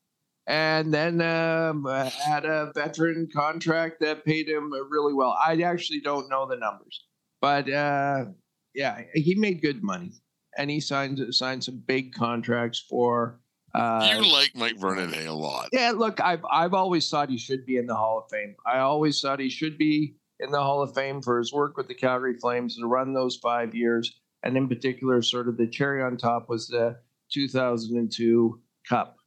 [0.47, 5.37] and then um, uh, had a veteran contract that paid him really well.
[5.41, 7.05] I actually don't know the numbers,
[7.41, 8.25] but uh,
[8.73, 10.11] yeah, he made good money,
[10.57, 13.39] and he signed signed some big contracts for.
[13.75, 15.69] Uh, you like Mike Vernon a lot.
[15.71, 18.55] Yeah, look, I've I've always thought he should be in the Hall of Fame.
[18.65, 21.87] I always thought he should be in the Hall of Fame for his work with
[21.87, 26.01] the Calgary Flames to run those five years, and in particular, sort of the cherry
[26.01, 26.97] on top was the
[27.31, 29.19] 2002 Cup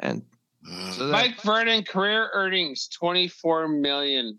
[0.00, 0.22] and
[0.96, 4.38] so that, Mike Vernon career earnings twenty four million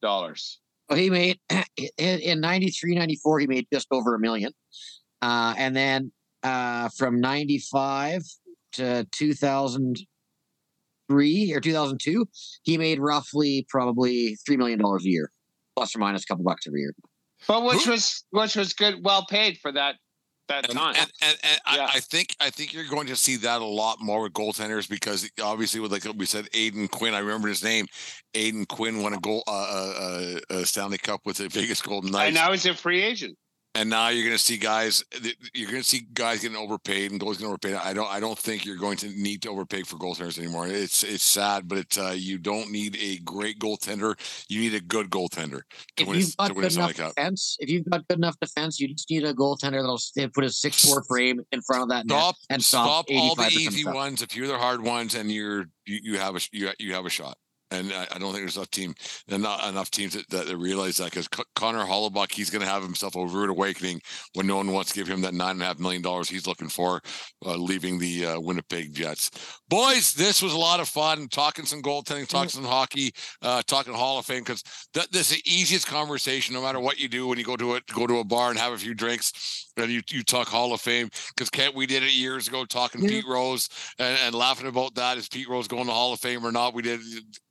[0.00, 0.60] dollars.
[0.88, 1.38] Well, he made
[1.98, 4.52] in 93, 94, he made just over a million.
[5.20, 6.12] Uh, and then
[6.42, 8.22] uh, from 95
[8.72, 12.26] to 2003 or 2002,
[12.62, 15.30] he made roughly probably $3 million a year,
[15.76, 16.94] plus or minus a couple bucks every year.
[17.46, 19.96] But which was which was good, well paid for that
[20.48, 20.94] that and, time.
[20.98, 21.84] And, and, and yeah.
[21.84, 24.88] I, I, think I think you're going to see that a lot more with goaltenders
[24.88, 27.14] because obviously with like we said, Aiden Quinn.
[27.14, 27.86] I remember his name.
[28.34, 32.26] Aiden Quinn won a goal, uh, uh, uh, Stanley Cup with the Vegas Golden Knights.
[32.26, 33.36] And now he's a free agent
[33.78, 35.04] and now you're going to see guys
[35.54, 37.74] you're going to see guys getting overpaid and goals getting overpaid.
[37.74, 40.66] I don't i don't think you're going to need to overpay for goaltenders anymore.
[40.66, 44.18] It's it's sad but it's uh, you don't need a great goaltender.
[44.48, 45.62] You need a good goaltender
[45.96, 48.88] to if win, you've got good enough defense if you've got good enough defense you
[48.88, 52.34] just need a goaltender that'll put a six four frame in front of that stop,
[52.34, 55.30] net and stop, stop all the easy ones a few of the hard ones and
[55.30, 57.38] you're you, you have a you, you have a shot
[57.70, 58.94] and I, I, don't think there's enough team,
[59.28, 62.82] not enough teams that, that realize that because C- Connor Hellebuyck, he's going to have
[62.82, 64.00] himself a rude awakening
[64.34, 66.46] when no one wants to give him that nine and a half million dollars he's
[66.46, 67.00] looking for,
[67.44, 69.30] uh, leaving the uh, Winnipeg Jets.
[69.68, 73.12] Boys, this was a lot of fun talking some goaltending, talking some hockey,
[73.42, 74.62] uh, talking Hall of Fame because
[74.94, 77.80] that, this is the easiest conversation, no matter what you do when you go to
[77.94, 80.80] go to a bar and have a few drinks and you, you talk Hall of
[80.80, 83.08] Fame because Kent, we did it years ago talking yeah.
[83.08, 83.68] Pete Rose
[83.98, 85.18] and, and laughing about that.
[85.18, 86.74] Is Pete Rose going to Hall of Fame or not?
[86.74, 87.00] We did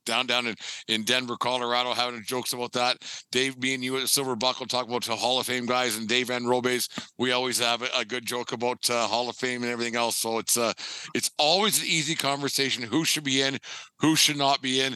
[0.06, 0.56] down down in,
[0.88, 2.98] in Denver, Colorado, having jokes about that.
[3.32, 6.08] Dave, me and you at Silver Buckle talk about the Hall of Fame guys, and
[6.08, 9.64] Dave and Robes, we always have a, a good joke about uh, Hall of Fame
[9.64, 10.16] and everything else.
[10.16, 10.74] So it's uh,
[11.14, 12.84] it's always an easy conversation.
[12.84, 13.58] Who should be in?
[14.00, 14.96] Who should not be in?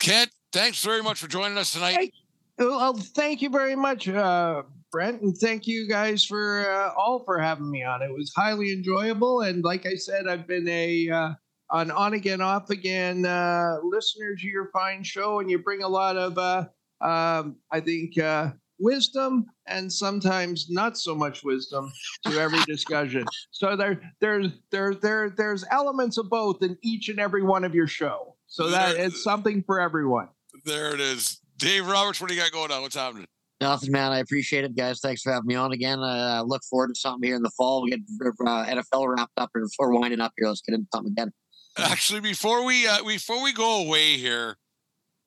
[0.00, 1.96] Kent, thanks very much for joining us tonight.
[1.96, 2.12] Hey,
[2.58, 4.62] well, thank you very much, uh,
[4.92, 8.02] Brent, and thank you guys for uh, all for having me on.
[8.02, 11.32] It was highly enjoyable, and like I said, I've been a uh,
[11.72, 15.88] an on again, off again uh, listener to your fine show, and you bring a
[15.88, 16.66] lot of, uh,
[17.00, 21.90] um, I think, uh, wisdom and sometimes not so much wisdom
[22.26, 23.24] to every discussion.
[23.50, 27.74] So there, there's there there there's elements of both in each and every one of
[27.74, 28.36] your show.
[28.46, 30.28] So that there, it's something for everyone.
[30.66, 31.40] There it is.
[31.56, 32.82] Dave Roberts, what do you got going on?
[32.82, 33.26] What's happening?
[33.62, 34.10] Nothing, man.
[34.10, 34.98] I appreciate it, guys.
[34.98, 36.00] Thanks for having me on again.
[36.00, 37.82] I uh, look forward to something here in the fall.
[37.82, 41.12] We get uh, NFL wrapped up and before winding up here, let's get into something
[41.12, 41.32] again.
[41.78, 44.56] Actually, before we uh, before we go away here,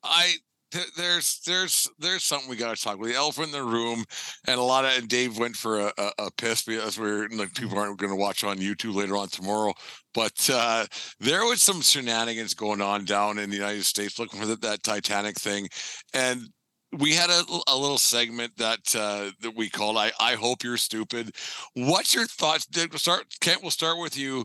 [0.04, 0.34] I
[0.70, 4.04] th- there's there's there's something we got to talk With The elephant in the room,
[4.46, 7.54] and a lot of and Dave went for a, a, a piss because we're like
[7.54, 9.72] people aren't going to watch on YouTube later on tomorrow.
[10.12, 10.84] But uh,
[11.20, 14.82] there was some shenanigans going on down in the United States looking for the, that
[14.82, 15.68] Titanic thing,
[16.12, 16.48] and
[16.92, 20.76] we had a, a little segment that uh, that we called I, I hope you're
[20.76, 21.34] stupid.
[21.74, 22.66] What's your thoughts?
[22.66, 24.44] Did start Kent, we'll start with you.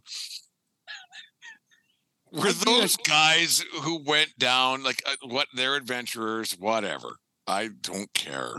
[2.31, 8.53] Were those guys who went down like uh, what they're adventurers whatever i don't care.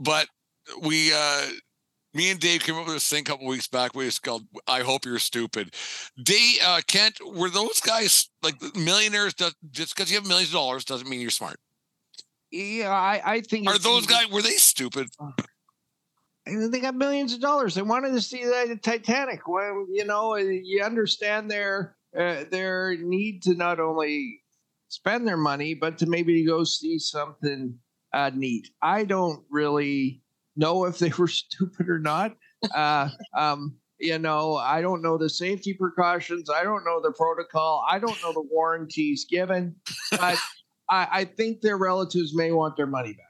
[0.00, 0.26] But
[0.82, 1.46] we uh
[2.14, 4.42] me and dave came up with this thing a couple weeks back we just called
[4.66, 5.72] i hope you're stupid.
[6.16, 10.54] They uh kent were those guys like millionaires does, just because you have millions of
[10.54, 11.58] dollars doesn't mean you're smart
[12.54, 15.08] yeah i i think are those guys were they stupid
[16.46, 17.74] they got millions of dollars.
[17.74, 19.48] They wanted to see the Titanic.
[19.48, 24.42] Well, you know, you understand their uh, their need to not only
[24.88, 27.78] spend their money, but to maybe go see something
[28.12, 28.68] uh, neat.
[28.82, 30.22] I don't really
[30.56, 32.36] know if they were stupid or not.
[32.74, 36.50] Uh, um, you know, I don't know the safety precautions.
[36.50, 37.84] I don't know the protocol.
[37.88, 39.76] I don't know the warranties given.
[40.10, 40.38] But
[40.88, 43.26] I, I think their relatives may want their money back.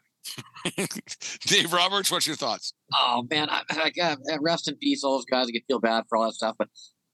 [1.46, 2.72] Dave Roberts, what's your thoughts?
[2.94, 5.48] Oh man, I, I, I, rest in peace, all those guys.
[5.48, 6.68] I can feel bad for all that stuff, but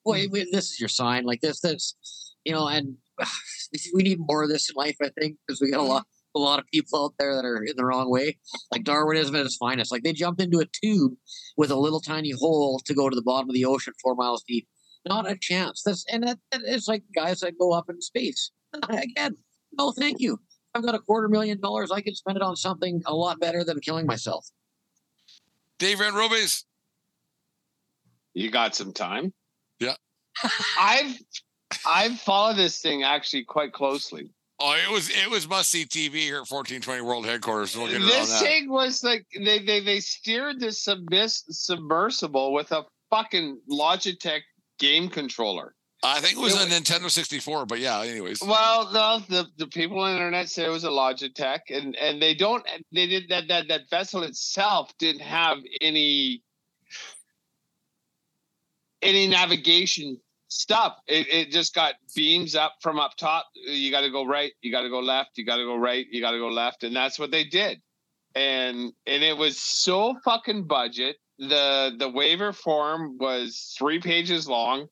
[0.05, 0.47] boy, mm.
[0.53, 1.25] this is your sign.
[1.25, 1.97] Like this, this,
[2.45, 2.97] you know, and
[3.95, 4.97] we need more of this in life.
[5.03, 7.63] I think because we got a lot, a lot of people out there that are
[7.63, 8.39] in the wrong way.
[8.71, 9.93] Like Darwinism at its finest.
[9.93, 11.15] Like they jumped into a tube
[11.57, 14.45] with a little tiny hole to go to the bottom of the ocean four miles
[14.47, 14.69] deep.
[15.09, 15.83] Not a chance.
[15.85, 18.51] That's and that, that it's like guys that go up in space.
[18.89, 19.37] Again,
[19.79, 20.39] no, thank you.
[20.75, 21.91] I've got a quarter million dollars.
[21.91, 24.47] I can spend it on something a lot better than killing myself.
[25.79, 26.65] Dave Van Robes.
[28.35, 29.33] You got some time.
[29.81, 29.95] Yeah.
[30.81, 31.19] I've
[31.87, 34.31] I've followed this thing actually quite closely.
[34.61, 37.77] Oh, it was it was must see TV here at 1420 World Headquarters.
[37.77, 38.43] We'll get this that.
[38.43, 44.41] thing was like they they they steered this submiss, submersible with a fucking Logitech
[44.79, 45.75] game controller.
[46.03, 48.01] I think it was it a was- Nintendo 64, but yeah.
[48.01, 51.95] Anyways, Well, no, the the people on the internet say it was a Logitech, and
[51.97, 52.65] and they don't.
[52.93, 56.43] They did that that that vessel itself didn't have any
[59.03, 60.19] any navigation
[60.49, 60.97] stuff.
[61.07, 63.47] It it just got beams up from up top.
[63.55, 64.53] You got to go right.
[64.63, 65.37] You got to go left.
[65.37, 66.07] You got to go right.
[66.11, 67.81] You got to go left, and that's what they did.
[68.35, 71.17] And and it was so fucking budget.
[71.39, 74.87] The the waiver form was three pages long.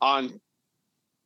[0.00, 0.40] On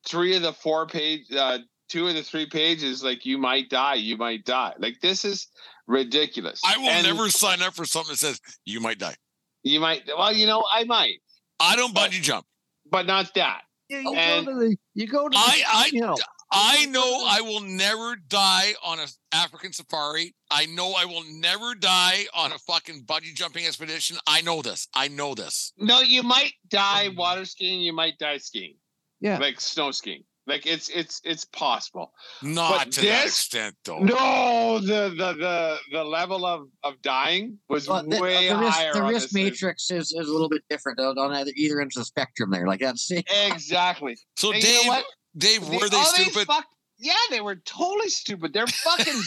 [0.07, 3.95] three of the four page, uh, two of the three pages, like you might die,
[3.95, 4.75] you might die.
[4.79, 5.47] Like this is
[5.87, 6.61] ridiculous.
[6.65, 9.15] I will And never sign up for something that says you might die.
[9.63, 10.03] You might.
[10.07, 11.21] Well, you know, I might,
[11.61, 12.47] I don't bungee jump.
[12.91, 13.63] but not that.
[13.89, 16.17] You, you And- go to the you go to the, I- I- you know
[16.55, 20.35] I know I will never die on an African safari.
[20.51, 24.17] I know I will never die on a fucking bungee jumping expedition.
[24.27, 24.87] I know this.
[24.95, 25.73] I know this.
[25.79, 27.17] No, you might die mm.
[27.17, 27.81] water skiing.
[27.81, 28.77] You might die skiing.
[29.21, 29.39] Yeah.
[29.39, 30.23] like snow skiing.
[30.47, 32.13] Like it's it's it's possible.
[32.43, 34.01] Not But to that extent, though.
[34.01, 38.77] No, the the the the level of of dying was Well, the, way the risk,
[38.77, 38.93] higher.
[38.93, 39.45] the risk this thing.
[39.45, 42.51] matrix is, is a little bit different on on either either end of the spectrum
[42.51, 42.67] there.
[42.67, 44.19] Like that's Exactly.
[44.37, 45.03] So, And you know
[45.37, 45.71] Dave, what?
[45.71, 46.47] Dave, The- were they oh, these stupid?
[46.47, 46.67] fuck-
[46.99, 48.53] yeah, they were totally stupid.
[48.53, 49.21] They're fucking.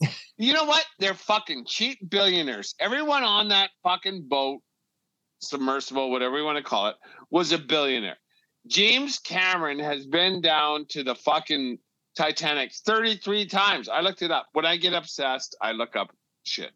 [0.36, 0.84] you know what?
[0.98, 2.74] They're fucking cheap billionaires.
[2.78, 4.60] Everyone on that fucking boat,
[5.40, 6.96] submersible, whatever you want to call it,
[7.30, 8.18] was a billionaire.
[8.66, 11.78] James Cameron has been down to the fucking
[12.16, 13.88] Titanic 33 times.
[13.88, 14.46] I looked it up.
[14.52, 16.14] When I get obsessed, I look up
[16.44, 16.70] shit.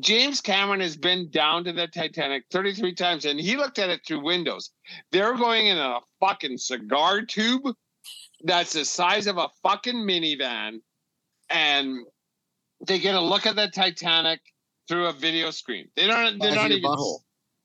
[0.00, 4.00] James Cameron has been down to the Titanic 33 times and he looked at it
[4.06, 4.70] through windows.
[5.10, 7.62] They're going in a fucking cigar tube
[8.46, 10.80] that's the size of a fucking minivan
[11.50, 11.98] and
[12.86, 14.40] they get a look at the Titanic
[14.88, 15.88] through a video screen.
[15.96, 17.20] They don't They're not even butthole.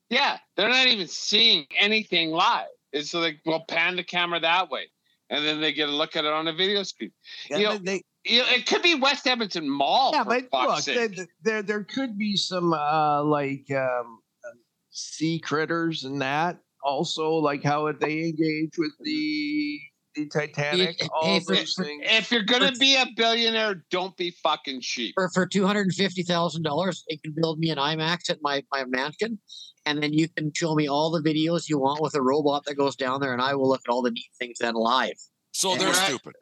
[0.09, 2.67] yeah, they're not even seeing anything live.
[2.93, 4.85] It's like we'll pan the camera that way.
[5.29, 7.11] And then they get a look at it on a video screen.
[7.49, 10.11] yeah, you know, they, You know, it could be West Edmonton Mall.
[10.13, 11.15] yeah, for but fuck's look, sake.
[11.15, 14.59] there, there there could be some uh like um um,
[14.89, 19.79] sea critters and that also like how would they engage with the
[20.15, 22.03] the Titanic, hey, all for- those for- things.
[22.05, 25.13] if you're gonna be a billionaire, don't be fucking cheap.
[25.15, 28.39] for for two hundred and fifty thousand dollars, they can build me an IMAX at
[28.41, 29.39] my my mansion,
[29.85, 32.75] and then you can show me all the videos you want with a robot that
[32.75, 35.15] goes down there, and I will look at all the neat things then live.
[35.53, 36.07] So they're Right.
[36.07, 36.33] stupid.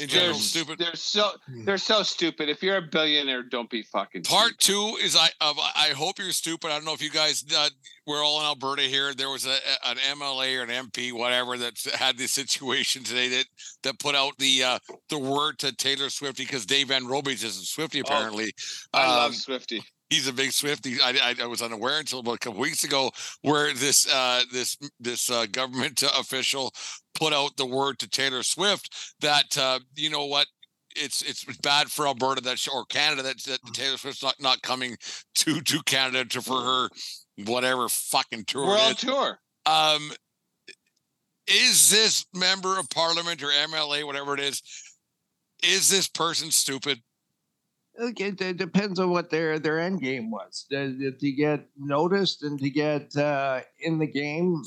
[0.00, 0.78] In They're, general, stupid.
[0.78, 1.30] they're so
[1.64, 2.48] they're so stupid.
[2.48, 4.58] If you're a billionaire, don't be fucking Part cheap.
[4.58, 6.68] two is I of I hope you're stupid.
[6.68, 7.68] I don't know if you guys uh,
[8.06, 9.12] we're all in Alberta here.
[9.14, 13.28] There was a, a- an MLA or an MP, whatever, that had this situation today
[13.28, 13.44] that
[13.82, 14.78] that put out the uh,
[15.10, 18.52] the word to Taylor Swift because Dave Van Robies is a Swifty apparently.
[18.94, 19.82] I love Um, Swifty.
[20.10, 21.00] He's a big Swifty.
[21.00, 23.10] I, I, I was unaware until about a couple weeks ago
[23.42, 26.72] where this uh, this this uh, government official
[27.14, 30.46] put out the word to Taylor Swift that uh, you know what
[30.96, 34.60] it's it's bad for Alberta that she, or Canada that, that Taylor Swift's not not
[34.62, 34.96] coming
[35.36, 36.88] to to Canada to for her
[37.46, 38.66] whatever fucking tour.
[38.66, 39.38] World tour.
[39.66, 40.12] Um,
[41.46, 44.62] is this member of parliament or MLA, whatever it is,
[45.62, 47.00] is this person stupid?
[48.00, 50.66] It, it depends on what their their end game was.
[50.70, 54.62] To, to get noticed and to get uh, in the game,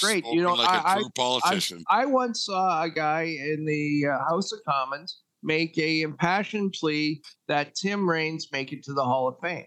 [0.00, 0.24] great.
[0.24, 1.84] Spoken you know, like I, politician.
[1.88, 7.22] I once saw a guy in the uh, House of Commons make a impassioned plea
[7.48, 9.66] that Tim Raines make it to the Hall of Fame.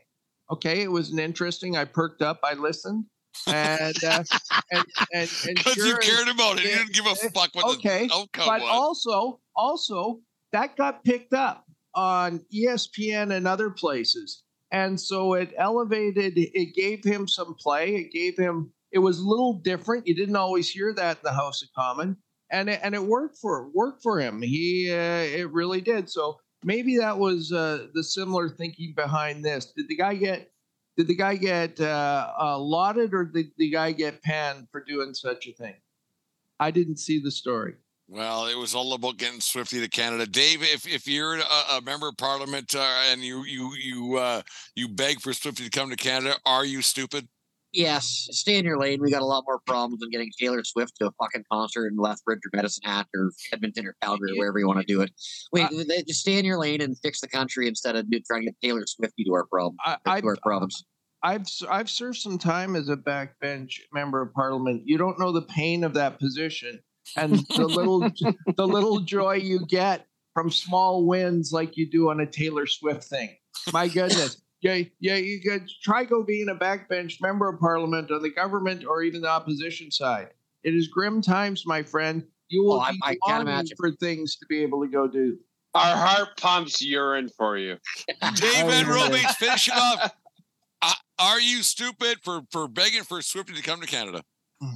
[0.52, 1.76] Okay, it was an interesting.
[1.76, 2.40] I perked up.
[2.44, 3.06] I listened,
[3.48, 4.24] and uh,
[4.72, 6.64] and and, and Because you cared about it.
[6.64, 8.70] You didn't give a fuck what okay, the outcome but was.
[8.72, 10.20] also also
[10.52, 11.66] that got picked up
[12.00, 16.34] on ESPN and other places, and so it elevated.
[16.38, 17.96] It gave him some play.
[17.96, 18.72] It gave him.
[18.94, 20.08] It was a little different.
[20.08, 22.16] You didn't always hear that in the House of Common,
[22.50, 24.42] and it, and it worked for worked for him.
[24.42, 26.10] He uh, it really did.
[26.10, 29.74] So maybe that was uh, the similar thinking behind this.
[29.76, 30.52] Did the guy get?
[30.96, 35.14] Did the guy get uh, uh, lauded, or did the guy get panned for doing
[35.14, 35.76] such a thing?
[36.62, 37.76] I didn't see the story.
[38.12, 40.26] Well, it was all about getting Swifty to Canada.
[40.26, 41.42] Dave, if, if you're a,
[41.78, 44.42] a member of Parliament uh, and you you you uh,
[44.76, 47.28] you beg for Swifty to come to Canada, are you stupid?
[47.72, 49.00] Yes, stay in your lane.
[49.00, 51.98] We got a lot more problems than getting Taylor Swift to a fucking concert in
[51.98, 55.12] Lethbridge or Medicine Hat or Edmonton or Calgary or wherever you want to do it.
[55.52, 58.46] Wait, Uh, just stay in your lane and fix the country instead of trying to
[58.48, 59.76] get Taylor Swift to our problem.
[59.86, 60.84] I, to our problems.
[61.22, 64.82] I've s- I've served some time as a backbench member of parliament.
[64.86, 66.80] You don't know the pain of that position
[67.18, 68.00] and the little
[68.58, 73.04] the little joy you get from small wins like you do on a Taylor Swift
[73.04, 73.36] thing.
[73.74, 74.42] My goodness.
[74.62, 78.84] Yeah, yeah, you could try go being a backbench member of parliament on the government
[78.86, 80.30] or even the opposition side.
[80.64, 82.26] It is grim times, my friend.
[82.50, 83.78] You will Oh, I- be I can't longing imagine.
[83.78, 85.38] for things to be able to go do.
[85.76, 87.78] Our heart pumps urine for you.
[88.36, 90.12] David Robates, finish it off.
[91.20, 94.24] Are you stupid for for begging for Swifty to come to Canada?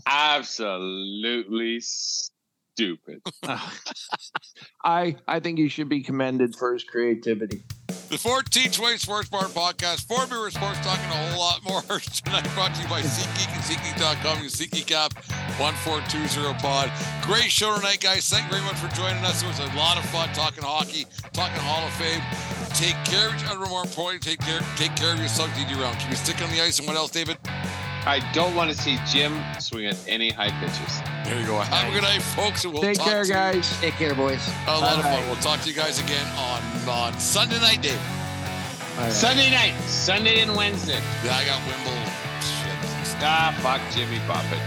[0.08, 3.22] Absolutely stupid.
[4.84, 7.64] I I think he should be commended for his creativity.
[7.88, 11.82] The 1420 Sports Bar Podcast, four beer sports talking a whole lot more.
[12.00, 14.38] Tonight brought to you by SeatGeek and SeatGeek.com.
[14.38, 15.18] Your SeatGeek app,
[15.58, 16.92] 1420 pod.
[17.26, 18.30] Great show tonight, guys.
[18.30, 19.42] Thank you very much for joining us.
[19.42, 22.22] It was a lot of fun talking hockey, talking Hall of Fame.
[22.78, 25.98] Take care of each other, more importantly, take care, take care of yourself DD round.
[25.98, 27.38] Can you stick on the ice and what else, David?
[28.06, 31.00] I don't want to see Jim swing at any high pitches.
[31.24, 31.60] There you go.
[31.60, 32.64] Have a good night, folks.
[32.66, 33.80] And we'll Take talk care, to you- guys.
[33.80, 34.46] Take care, boys.
[34.68, 35.16] A lot of Bye-bye.
[35.20, 35.28] fun.
[35.28, 38.00] We'll talk to you guys again on, on Sunday night, Dave.
[38.98, 39.12] All right.
[39.12, 41.00] Sunday night, Sunday and Wednesday.
[41.24, 41.96] Yeah, I got Wimble.
[42.44, 43.18] Shit.
[43.26, 44.60] Ah, fuck Jimmy Buffett.